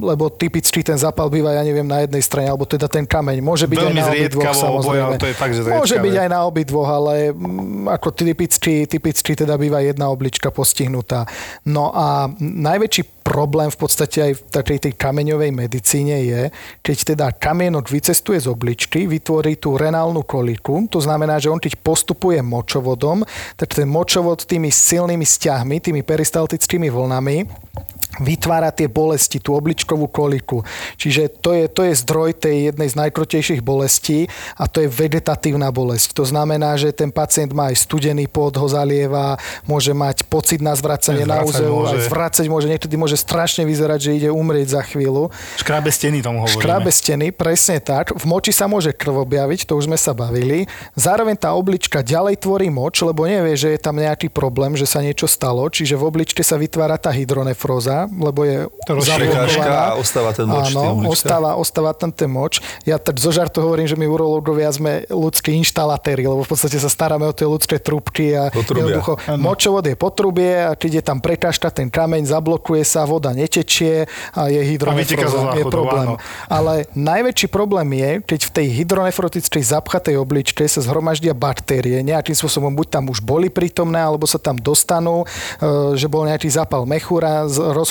[0.01, 3.37] lebo typicky ten zápal býva, ja neviem, na jednej strane, alebo teda ten kameň.
[3.45, 5.13] Môže byť Veľmi aj na obidvoch, samozrejme.
[5.13, 9.31] Oboja, to je fakt, že Môže byť aj na obidvoch, ale mm, ako typicky, typicky
[9.37, 11.29] teda býva jedna oblička postihnutá.
[11.69, 16.41] No a najväčší problém v podstate aj v takej tej kameňovej medicíne je,
[16.81, 21.77] keď teda kamienok vycestuje z obličky, vytvorí tú renálnu koliku, to znamená, že on keď
[21.77, 23.21] postupuje močovodom,
[23.53, 27.45] tak ten močovod tými silnými stiahmi, tými peristaltickými vlnami
[28.19, 30.61] vytvára tie bolesti, tú obličkovú koliku.
[30.99, 34.27] Čiže to je, to je zdroj tej jednej z najkrutejších bolestí
[34.59, 36.13] a to je vegetatívna bolesť.
[36.19, 40.75] To znamená, že ten pacient má aj studený pod, ho zalieva, môže mať pocit na
[40.75, 45.31] zvracanie na úzeu, aj zvracať môže, niekedy môže strašne vyzerať, že ide umrieť za chvíľu.
[45.55, 46.59] Škrábe steny tomu hovoríme.
[46.59, 48.11] Škrábe steny, presne tak.
[48.11, 50.67] V moči sa môže krv objaviť, to už sme sa bavili.
[50.99, 54.99] Zároveň tá oblička ďalej tvorí moč, lebo nevie, že je tam nejaký problém, že sa
[54.99, 58.65] niečo stalo, čiže v obličke sa vytvára tá hydronefróza, lebo je
[59.05, 59.93] zablokovaná.
[59.93, 60.73] a ostáva ten moč.
[60.73, 62.59] Áno, ostáva, ostáva tam ten moč.
[62.83, 66.89] Ja tak zo žartu hovorím, že my urológovia sme ľudskí inštalatéri, lebo v podstate sa
[66.89, 71.69] staráme o tie ľudské trúbky a jednoducho močovod je potrubie a keď je tam prekážka,
[71.69, 75.53] ten kameň zablokuje sa, voda netečie a je hydronefróza.
[75.55, 76.07] Je problém.
[76.13, 76.15] Áno.
[76.49, 82.73] Ale najväčší problém je, keď v tej hydronefrotickej zapchatej obličke sa zhromaždia baktérie, nejakým spôsobom
[82.73, 87.45] buď tam už boli prítomné, alebo sa tam dostanú, e, že bol nejaký zápal mechúra,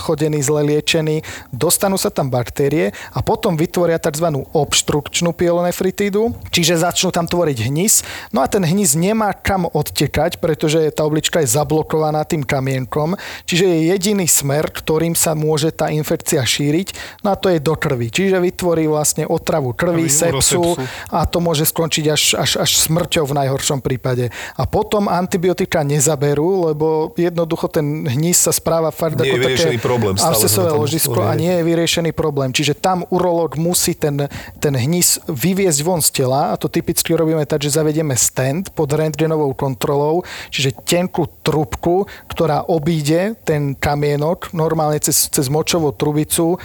[0.09, 1.20] rozchodený, zle liečený,
[1.52, 4.40] dostanú sa tam baktérie a potom vytvoria tzv.
[4.56, 8.00] obštrukčnú pielonefritídu, čiže začnú tam tvoriť hnis.
[8.32, 13.68] No a ten hnis nemá kam odtekať, pretože tá oblička je zablokovaná tým kamienkom, čiže
[13.68, 18.09] je jediný smer, ktorým sa môže tá infekcia šíriť, no a to je do krvi.
[18.09, 20.72] Čiže vytvorí vlastne otravu krvi, sepsu
[21.12, 24.32] a to môže skončiť až, až, až smrťou v najhoršom prípade.
[24.56, 30.30] A potom antibiotika nezaberú, lebo jednoducho ten hnis sa správa fakt ako také problém.
[30.30, 32.51] Abscesové ložisko a nie je vyriešený problém.
[32.55, 34.30] Čiže tam urológ musí ten,
[34.62, 38.92] ten hnis vyviezť von z tela a to typicky robíme tak, že zavedieme stent pod
[38.94, 40.22] rentgenovou kontrolou,
[40.53, 46.59] čiže tenkú trubku, ktorá obíde ten kamienok normálne cez, cez močovú trubicu e,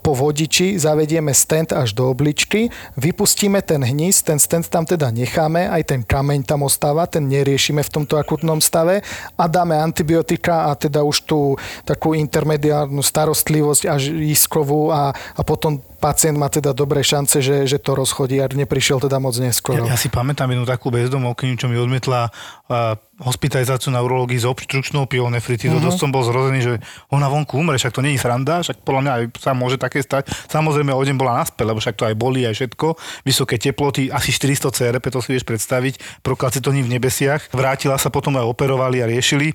[0.00, 5.68] po vodiči, zavedieme stent až do obličky, vypustíme ten hnis, ten stent tam teda necháme,
[5.68, 9.04] aj ten kameň tam ostáva, ten neriešime v tomto akutnom stave
[9.36, 11.40] a dáme antibiotika a teda už tú
[11.84, 17.66] takú intermediálnu mediálnu starostlivosť až iskovú a, a potom pacient má teda dobré šance, že,
[17.66, 19.82] že to rozchodí a neprišiel teda moc neskoro.
[19.82, 24.46] Ja, ja si pamätám jednu takú bezdomovkyňu, čo mi odmietla uh, hospitalizáciu na urológii s
[24.46, 25.82] obštručnou pyelonefritidou.
[25.82, 25.90] Uh-huh.
[25.90, 26.72] Dosť som bol zrozený, že
[27.10, 29.98] ona vonku umre, však to nie je sranda, však podľa mňa aj sa môže také
[29.98, 30.30] stať.
[30.46, 32.86] Samozrejme, o deň bola naspäť, lebo však to aj boli, aj všetko.
[33.26, 37.50] Vysoké teploty, asi 400 CRP, to si vieš predstaviť, prokalcitóny v nebesiach.
[37.50, 39.54] Vrátila sa potom aj operovali a riešili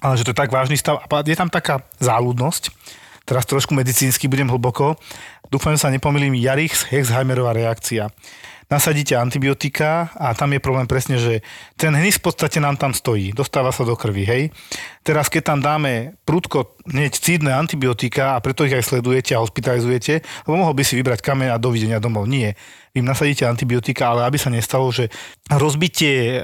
[0.00, 1.00] ale že to je tak vážny stav.
[1.00, 2.72] A je tam taká záľudnosť,
[3.24, 4.96] teraz trošku medicínsky budem hlboko,
[5.48, 8.12] dúfam, že sa nepomýlim, Jarichs Hexheimerová reakcia.
[8.66, 11.38] Nasadíte antibiotika a tam je problém presne, že
[11.78, 14.42] ten hnis v podstate nám tam stojí, dostáva sa do krvi, hej.
[15.06, 20.18] Teraz keď tam dáme prudko hneď cídne antibiotika a preto ich aj sledujete a hospitalizujete,
[20.50, 22.26] lebo mohol by si vybrať kameň a dovidenia domov.
[22.26, 22.58] Nie.
[22.90, 25.06] Vy im nasadíte antibiotika, ale aby sa nestalo, že
[25.46, 26.38] rozbitie e,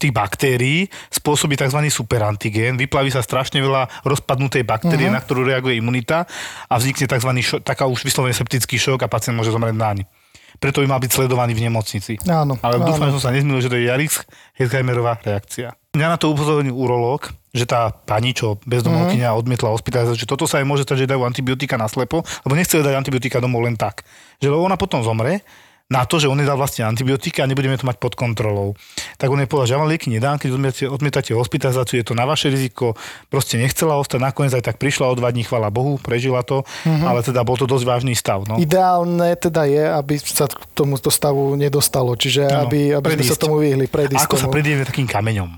[0.00, 1.84] tých baktérií spôsobí tzv.
[1.92, 5.18] superantigén, vyplaví sa strašne veľa rozpadnutej baktérie, uh-huh.
[5.18, 6.24] na ktorú reaguje imunita
[6.64, 7.28] a vznikne tzv.
[7.44, 10.08] Šo- taká už vyslovene septický šok a pacient môže zomrieť naň
[10.56, 12.16] preto by mal byť sledovaný v nemocnici.
[12.26, 12.86] Áno, Ale áno.
[12.88, 14.24] dúfam, že som sa nezmýlil, že to je Jarix
[14.56, 15.76] Herzheimerová reakcia.
[15.96, 20.60] Mňa na to upozornil urológ, že tá pani, čo bezdomovkyňa odmietla hospitalizáciu, že toto sa
[20.60, 24.04] aj môže stať, že dajú antibiotika naslepo, lebo nechceli dať antibiotika domov len tak.
[24.44, 25.40] Že lebo ona potom zomre,
[25.86, 28.74] na to, že on nedal vlastne antibiotika a nebudeme to mať pod kontrolou.
[29.22, 32.18] Tak on je povedal, že ja vám lieky nedám, keď odmietate, odmietate hospitalizáciu, je to
[32.18, 32.98] na vaše riziko,
[33.30, 37.06] proste nechcela ostať, nakoniec aj tak prišla o dva dní, chvala Bohu, prežila to, mm-hmm.
[37.06, 38.42] ale teda bol to dosť vážny stav.
[38.50, 38.58] No.
[38.58, 43.38] Ideálne teda je, aby sa k tomuto stavu nedostalo, čiže Áno, aby, aby sme sa
[43.38, 44.58] tomu vyhli, predísť Ako sa tomu.
[44.58, 45.54] predídeme takým kameňom?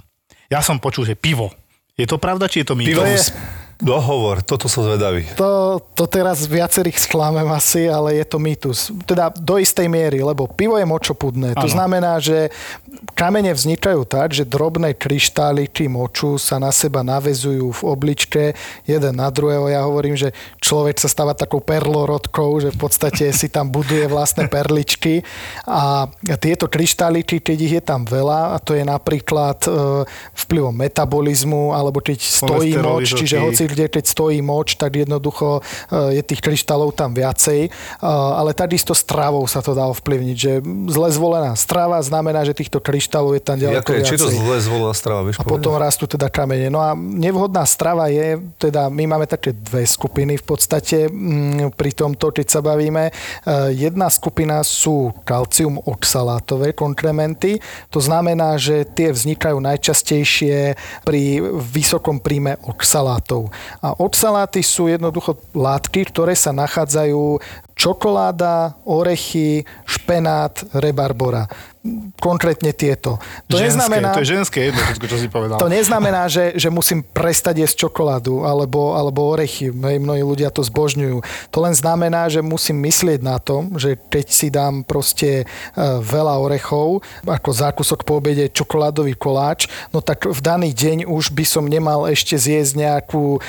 [0.52, 1.56] Ja som počul, že pivo.
[1.96, 2.92] Je to pravda, či je to mýtus?
[2.92, 3.32] Pivo s-
[3.78, 5.22] No hovor, toto som zvedavý.
[5.38, 8.90] To, to teraz viacerých sklamem asi, ale je to mýtus.
[9.06, 11.54] Teda do istej miery, lebo pivo je močopudné.
[11.54, 11.74] To Áno.
[11.78, 12.50] znamená, že
[13.14, 19.30] kamene vznikajú tak, že drobné kryštáliky moču sa na seba navezujú v obličke jeden na
[19.30, 19.70] druhého.
[19.70, 24.50] Ja hovorím, že človek sa stáva takou perlorodkou, že v podstate si tam buduje vlastné
[24.50, 25.22] perličky
[25.70, 26.10] a
[26.42, 30.02] tieto kryštáliky, keď ich je tam veľa, a to je napríklad e,
[30.34, 36.18] vplyvom metabolizmu, alebo keď stojí moč, čiže hoci kde keď stojí moč, tak jednoducho e,
[36.18, 37.68] je tých kryštálov tam viacej.
[37.68, 37.70] E,
[38.02, 40.52] Ale takisto stravou sa to dá ovplyvniť, že
[40.88, 44.40] zle zvolená strava znamená, že týchto kryštálov je tam ďaleko je, či to viacej.
[44.40, 46.72] zle zvolená strava, vieš A potom rastú teda kamene.
[46.72, 51.90] No a nevhodná strava je, teda my máme také dve skupiny v podstate mm, pri
[51.92, 53.10] tomto, keď sa bavíme.
[53.10, 53.12] E,
[53.68, 57.60] Jedna skupina sú kalcium oxalátové konkrementy.
[57.92, 61.22] To znamená, že tie vznikajú najčastejšie pri
[61.52, 63.50] vysokom príjme oxalátov.
[63.80, 67.38] A oxaláty sú jednoducho látky, ktoré sa nachádzajú
[67.78, 71.46] čokoláda, orechy, špenát, rebarbora.
[72.18, 73.22] Konkrétne tieto.
[73.46, 74.10] To ženské, neznamená...
[74.14, 75.56] to je ženské jedno, všetko, čo si povedal.
[75.62, 79.70] To neznamená, že, že musím prestať jesť čokoládu alebo, alebo orechy.
[79.72, 81.22] Mnohí ľudia to zbožňujú.
[81.54, 85.44] To len znamená, že musím myslieť na to, že keď si dám proste e,
[86.02, 91.44] veľa orechov, ako zákusok po obede čokoládový koláč, no tak v daný deň už by
[91.46, 93.40] som nemal ešte zjesť nejakú e,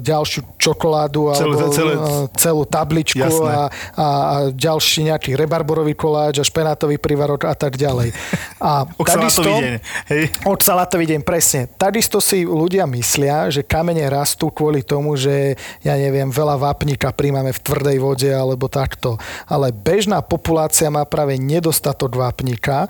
[0.00, 3.52] ďalšiu čokoládu Celú- alebo celé- e, celú tabličku Jasné.
[3.52, 3.66] a, a,
[4.00, 4.06] a
[4.54, 8.16] ďalší nejaký rebarborový koláč a špenátový privarok a tak ďalej.
[8.56, 9.74] A Oxalátový deň.
[10.08, 10.24] Hej.
[10.48, 11.68] Oxalátový deň, presne.
[11.76, 17.52] Takisto si ľudia myslia, že kamene rastú kvôli tomu, že ja neviem, veľa vápnika príjmame
[17.52, 19.20] v tvrdej vode alebo takto.
[19.44, 22.88] Ale bežná populácia má práve nedostatok vápnika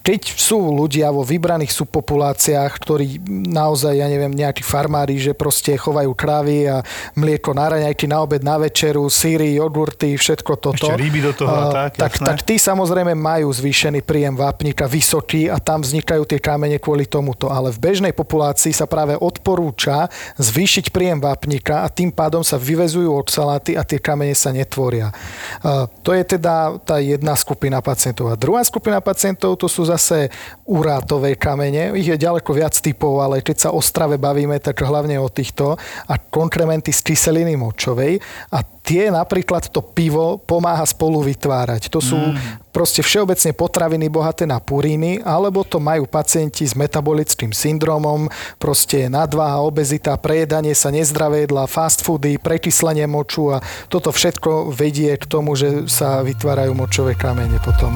[0.00, 6.16] keď sú ľudia vo vybraných subpopuláciách, ktorí naozaj, ja neviem, nejakí farmári, že proste chovajú
[6.16, 6.80] kravy a
[7.14, 10.88] mlieko na raňajky, na obed, na večeru, síry, jogurty, všetko toto.
[10.88, 12.26] Ešte ryby do toho a tak, tak, jasné.
[12.26, 17.52] tak tí samozrejme majú zvýšený príjem vápnika vysoký a tam vznikajú tie kamene kvôli tomuto.
[17.52, 20.08] Ale v bežnej populácii sa práve odporúča
[20.40, 25.12] zvýšiť príjem vápnika a tým pádom sa vyvezujú oxaláty a tie kamene sa netvoria.
[25.60, 28.32] Uh, To je teda tá jedna skupina pacientov.
[28.32, 30.30] A druhá skupina pacientov to sú zase
[30.70, 31.90] urátové kamene.
[31.98, 35.74] Ich je ďaleko viac typov, ale keď sa o strave bavíme, tak hlavne o týchto
[36.06, 38.22] a konkrementy z kyseliny močovej
[38.54, 41.92] a tie napríklad to pivo pomáha spolu vytvárať.
[41.92, 42.72] To sú mm.
[42.74, 48.26] proste všeobecne potraviny bohaté na puríny, alebo to majú pacienti s metabolickým syndromom,
[48.56, 53.62] proste nadváha, obezita, prejedanie sa nezdravé jedla, fast foody, prekyslenie moču a
[53.92, 57.94] toto všetko vedie k tomu, že sa vytvárajú močové kamene potom.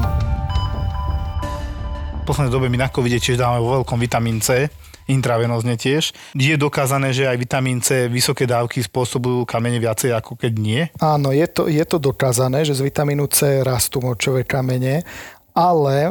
[2.25, 4.65] Poslednej dobe my na covide tiež dávame vo veľkom vitamín C,
[5.05, 6.09] intravenózne tiež.
[6.33, 10.81] Je dokázané, že aj vitamín C vysoké dávky spôsobujú kamene viacej ako keď nie?
[10.97, 15.05] Áno, je to, je to dokázané, že z vitamínu C rastú močové kamene,
[15.55, 16.09] ale e,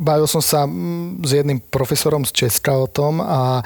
[0.00, 3.62] bavil som sa mm, s jedným profesorom z Česka o tom a e,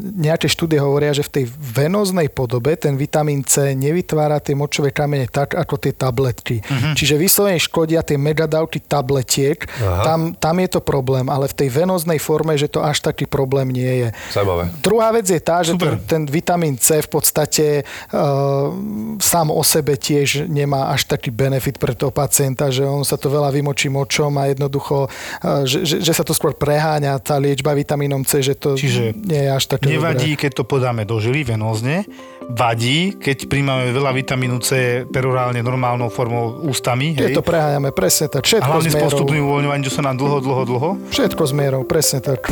[0.00, 5.28] nejaké štúdie hovoria, že v tej venóznej podobe ten vitamín C nevytvára tie močové kamene
[5.28, 6.64] tak, ako tie tabletky.
[6.64, 6.96] Uh-huh.
[6.96, 12.16] Čiže vyslovene škodia tie megadávky tabletiek, tam, tam je to problém, ale v tej venóznej
[12.16, 14.08] forme, že to až taký problém nie je.
[14.32, 14.72] Zaujímavé.
[14.80, 16.00] Druhá vec je tá, že Super.
[16.00, 18.72] ten, ten vitamín C v podstate uh,
[19.20, 23.28] sám o sebe tiež nemá až taký benefit pre toho pacienta, že on sa to
[23.28, 25.10] veľa vymočí močom a jednoducho,
[25.42, 29.18] e, že, že, že sa to skôr preháňa tá liečba vitamínom C, že to Čiže
[29.18, 30.42] nie je až také Nevadí, dobré.
[30.46, 32.06] keď to podáme do žily venózne,
[32.48, 37.36] vadí, keď príjmame veľa vitamínu C perorálne normálnou formou ústami, hej?
[37.36, 38.48] to preháňame, presne tak.
[38.48, 40.90] Všetko hlavne s postupným uvoľňovaním, čo sa nám dlho, dlho, dlho.
[41.12, 42.48] Všetko s mierou, presne tak.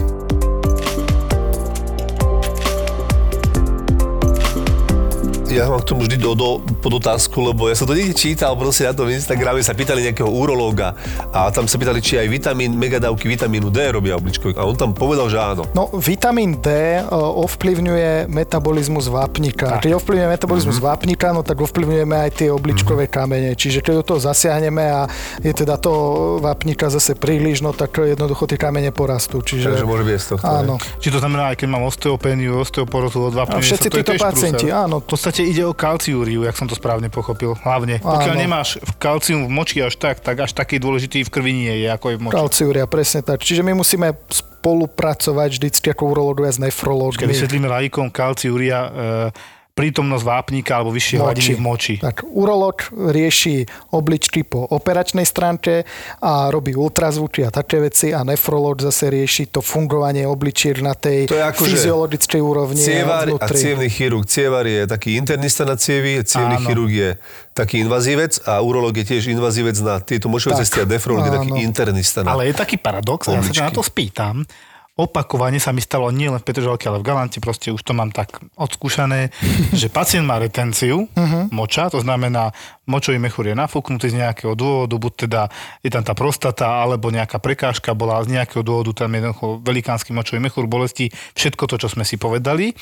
[5.47, 8.53] Ja mám k tomu vždy do, do, pod otázku, lebo ja som to niekde čítal,
[8.53, 10.99] proste na tom Instagrame sa pýtali nejakého urológa
[11.31, 14.53] a tam sa pýtali, či aj vitamín, megadávky vitamínu D robia obličkovi.
[14.53, 15.63] A on tam povedal, že áno.
[15.71, 17.01] No, vitamín D e,
[17.41, 19.79] ovplyvňuje metabolizmus vápnika.
[19.79, 20.85] Keď ovplyvňuje metabolizmus Mhm.
[20.85, 23.55] vápnika, no tak ovplyvňujeme aj tie obličkové kamene.
[23.55, 25.07] Čiže keď do toho zasiahneme a
[25.41, 25.93] je teda to
[26.39, 29.41] vápnika zase príliš, no tak jednoducho tie kamene porastú.
[29.41, 30.45] Čiže, Takže môže byť z tohto.
[30.45, 30.75] Áno.
[30.99, 34.83] Či to znamená, aj keď mám osteopéniu, osteoporozu od A vápnenia, všetci títo pacienti, prúser.
[34.83, 34.99] áno.
[34.99, 37.55] V podstate ide o kalciúriu, jak som to správne pochopil.
[37.63, 38.03] Hlavne.
[38.03, 38.43] Pokiaľ Áno.
[38.43, 41.89] nemáš v kalcium v moči až tak, tak až taký dôležitý v krvi nie je,
[41.89, 42.35] ako je v moči.
[42.35, 43.41] Kalciúria, presne tak.
[43.47, 47.31] Čiže my musíme spolupracovať vždycky ako urológovia s Keď nefrológmi.
[47.31, 51.95] vysvetlíme laikom kalciúria, e, prítomnosť vápnika alebo vyššie hladiny v moči.
[52.01, 55.85] Tak urológ rieši obličky po operačnej stránke
[56.25, 61.29] a robí ultrazvuky a také veci a nefrológ zase rieši to fungovanie obličiek na tej
[61.29, 64.25] To je akože fyziologickej úrovni Cievar a cievný chirurg.
[64.25, 66.65] Cievar je taký internista na cievy, cievný Áno.
[66.65, 67.11] chirurg je
[67.53, 71.61] taký invazívec a urológ je tiež invazívec na tieto močové cesty a defrológ je taký
[71.61, 72.33] internista na...
[72.33, 73.61] Ale je taký paradox, a ja sa Obličky.
[73.61, 74.49] na to spýtam,
[74.97, 78.41] opakovane sa mi stalo nielen v Petržalke, ale v Galante, proste už to mám tak
[78.57, 79.29] odskúšané,
[79.81, 81.53] že pacient má retenciu Mhm.
[81.53, 82.51] moča, to znamená,
[82.89, 85.43] močový mechúr je nafúknutý z nejakého dôvodu, buď teda
[85.85, 90.17] je tam tá prostata, alebo nejaká prekážka bola z nejakého dôvodu, tam je jednoducho velikánsky
[90.17, 92.73] močový mechúr, bolesti, všetko to, čo sme si povedali.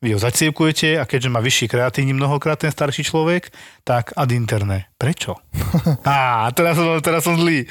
[0.00, 3.52] Vy ho zacievkujete a keďže má vyšší kreatín mnohokrát ten starší človek,
[3.84, 4.88] tak ad interne.
[4.96, 5.36] Prečo?
[6.08, 7.68] Á, teraz som, teraz som zlý.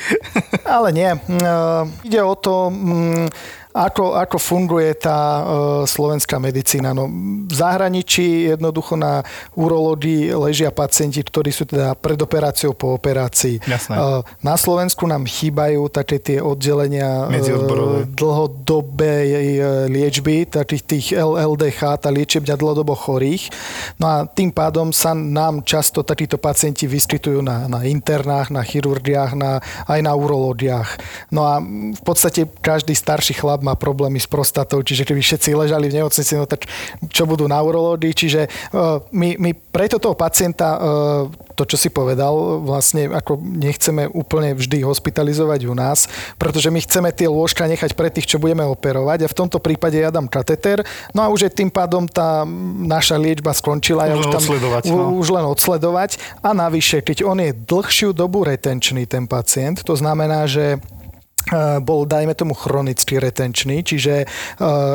[0.61, 1.09] Ale nie.
[1.25, 3.33] Uh, ide o to, mm,
[3.69, 5.45] ako, ako funguje tá uh,
[5.85, 6.89] slovenská medicína.
[6.89, 7.05] No,
[7.45, 9.21] v zahraničí jednoducho na
[9.53, 13.61] urológii ležia pacienti, ktorí sú teda pred operáciou po operácii.
[13.61, 13.93] Jasné.
[13.93, 18.09] Uh, na Slovensku nám chýbajú také tie oddelenia Medziodborové.
[18.17, 23.53] dlhodobej e, liečby, takých tých LLDH, tá liečebňa dlhodobo chorých.
[24.01, 29.37] No a tým pádom sa nám často takíto pacienti vyskytujú na, na internách, na chirurgiách,
[29.37, 30.89] na, aj na urológiách.
[31.29, 31.61] No a
[31.93, 36.33] v podstate každý starší chlap má problémy s prostatou, čiže keby všetci ležali v nemocnici,
[36.35, 36.67] no tak
[37.11, 41.89] čo budú na urológii, čiže uh, my, my preto toho pacienta uh, to, čo si
[41.91, 46.07] povedal, vlastne ako nechceme úplne vždy hospitalizovať u nás,
[46.39, 49.99] pretože my chceme tie lôžka nechať pre tých, čo budeme operovať a v tomto prípade
[49.99, 52.47] ja dám kateter, no a už je tým pádom tá
[52.79, 54.07] naša liečba skončila.
[54.07, 55.19] ja Už len odsledovať, u- no.
[55.19, 60.47] už len odsledovať a navyše, keď on je dlhšiu dobu retenčný, ten pacient, to znamená,
[60.47, 60.77] že e,
[61.81, 64.25] bol, dajme tomu, chronicky retenčný, čiže e,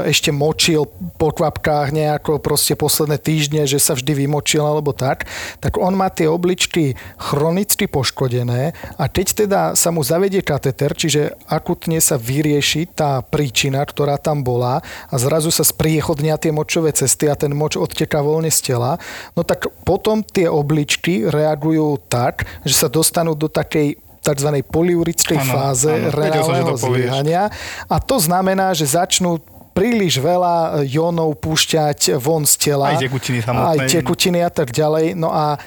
[0.07, 0.87] ešte močil
[1.19, 5.27] po kvapkách nejako proste posledné týždne, že sa vždy vymočil alebo tak,
[5.59, 11.35] tak on má tie obličky chronicky poškodené a keď teda sa mu zavedie kateter, čiže
[11.51, 17.27] akutne sa vyrieši tá príčina, ktorá tam bola a zrazu sa spriechodnia tie močové cesty
[17.27, 18.97] a ten moč odteká voľne z tela,
[19.35, 24.49] no tak potom tie obličky reagujú tak, že sa dostanú do takej tzv.
[24.65, 27.53] poliurickej Áno, fáze že reálneho zlyhania.
[27.87, 29.37] A to znamená, že začnú
[29.75, 32.95] príliš veľa jónov púšťať von z tela.
[32.95, 33.69] Aj tekutiny samotné.
[33.69, 35.19] Aj tekutiny a tak ďalej.
[35.19, 35.59] No a,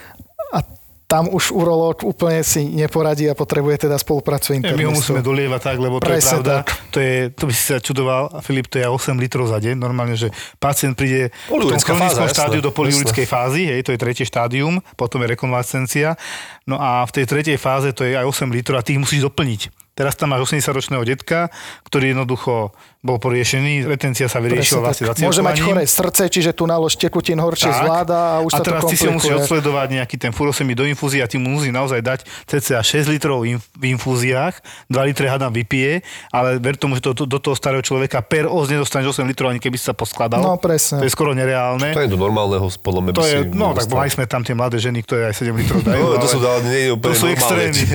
[0.55, 0.59] a
[1.07, 5.61] tam už urológ úplne si neporadí a potrebuje teda spoluprácu Nie, my ho musíme dolievať
[5.63, 6.55] tak, lebo to Presne je pravda.
[6.59, 6.65] tak.
[6.91, 9.79] To, je, to by si sa čudoval, Filip, to je 8 litrov za deň.
[9.79, 13.95] Normálne, že pacient príde v tom chronickom fáza, štádiu jasné, do poliurickej fázy, hej, to
[13.95, 16.19] je tretie štádium, potom je rekonvalescencia.
[16.67, 19.31] No a v tej tretej fáze to je aj 8 litrov a ty ich musíš
[19.31, 19.86] doplniť.
[19.97, 21.49] Teraz tam máš 80-ročného detka,
[21.83, 22.69] ktorý jednoducho
[22.99, 25.17] bol poriešený, retencia sa vyriešila vlastne tak.
[25.19, 27.79] Môže mať choré srdce, čiže tú nálož tekutín horšie Tak.
[27.79, 29.45] zvláda a už a sa to teraz ty si ho musíš komplikuje.
[29.47, 33.41] odsledovať nejaký ten furosemid do infúzie a ty mu musí naozaj dať cca 6 litrov
[33.41, 37.55] inf- v infúziách, 2 litre hádam vypije, ale ver tomu, že to, to, do toho
[37.55, 40.37] starého človeka per os nedostaneš 8 litrov, ani keby si sa poskladal.
[40.37, 40.99] No, presne.
[40.99, 41.89] To je skoro nereálne.
[41.89, 44.53] To je do normálneho, podľa mňa To si je, no tak mali sme tam tie
[44.53, 45.95] mladé ženy, ktoré aj 7 litrov dajú.
[45.97, 47.81] No, to ale sú dá- nie je to úplne sú extrémy.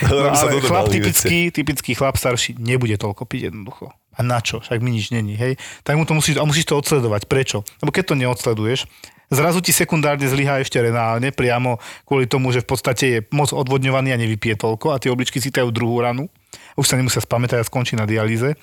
[0.00, 0.90] To No, ale chlap.
[1.30, 3.94] Typický, typický chlap starší nebude toľko piť jednoducho.
[4.18, 4.58] A na čo?
[4.58, 5.54] Však mi nič není, hej?
[5.86, 7.30] Tak mu to musíš, a musíš to odsledovať.
[7.30, 7.62] Prečo?
[7.78, 8.90] Lebo keď to neodsleduješ,
[9.30, 14.10] zrazu ti sekundárne zlyhá ešte renálne, priamo kvôli tomu, že v podstate je moc odvodňovaný
[14.10, 16.26] a nevypije toľko a tie obličky cítajú druhú ranu.
[16.74, 18.58] Už sa nemusia spamätať a skončí na dialýze.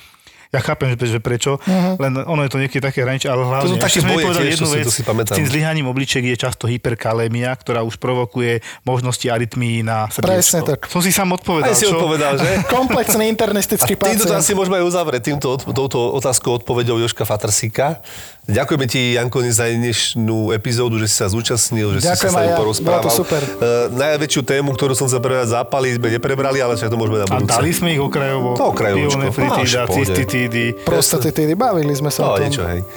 [0.48, 2.00] Ja chápem, že, že prečo, uh-huh.
[2.00, 3.68] len ono je to niekedy také hraničné, ale hlavne...
[3.68, 5.02] To sú také boje tiež, jednu to si- vec, to si.
[5.04, 10.32] S tým zlyhaním obličiek je často hyperkalémia, ktorá už provokuje možnosti arytmii na srdiečko.
[10.32, 10.80] Presne tak.
[10.88, 12.00] Som si sám odpovedal, Aj si čo?
[12.00, 12.52] odpovedal, že?
[12.80, 14.40] Komplexný A internistický týmto to pacient.
[14.40, 18.00] asi môžeme aj uzavrieť týmto, od- touto otázkou odpovedou Joška Fatrsika.
[18.48, 22.56] Ďakujeme ti, Jankoni, za dnešnú epizódu, že si sa zúčastnil, že Ďakujem si sa ja.
[22.56, 23.04] porozprával.
[23.04, 23.42] Bolo to super.
[23.44, 27.28] Uh, najväčšiu tému, ktorú som sa prvá zápali, sme neprebrali, ale však to môžeme na
[27.28, 27.52] A budúce.
[27.52, 28.56] dali sme ich okrajovo.
[28.56, 29.20] To okrajovočko.
[29.20, 30.66] Pionefritída, cystitídy.
[30.80, 32.48] Prostatitídy, bavili sme sa No, o tom.
[32.48, 32.88] niečo, hej.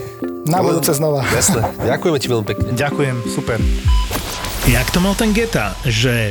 [0.47, 1.27] Na budúce znova.
[1.27, 1.67] Jasné.
[1.83, 2.69] Ďakujeme ti veľmi pekne.
[2.71, 3.59] Ďakujem, super.
[4.65, 6.31] Jak to mal ten Geta, že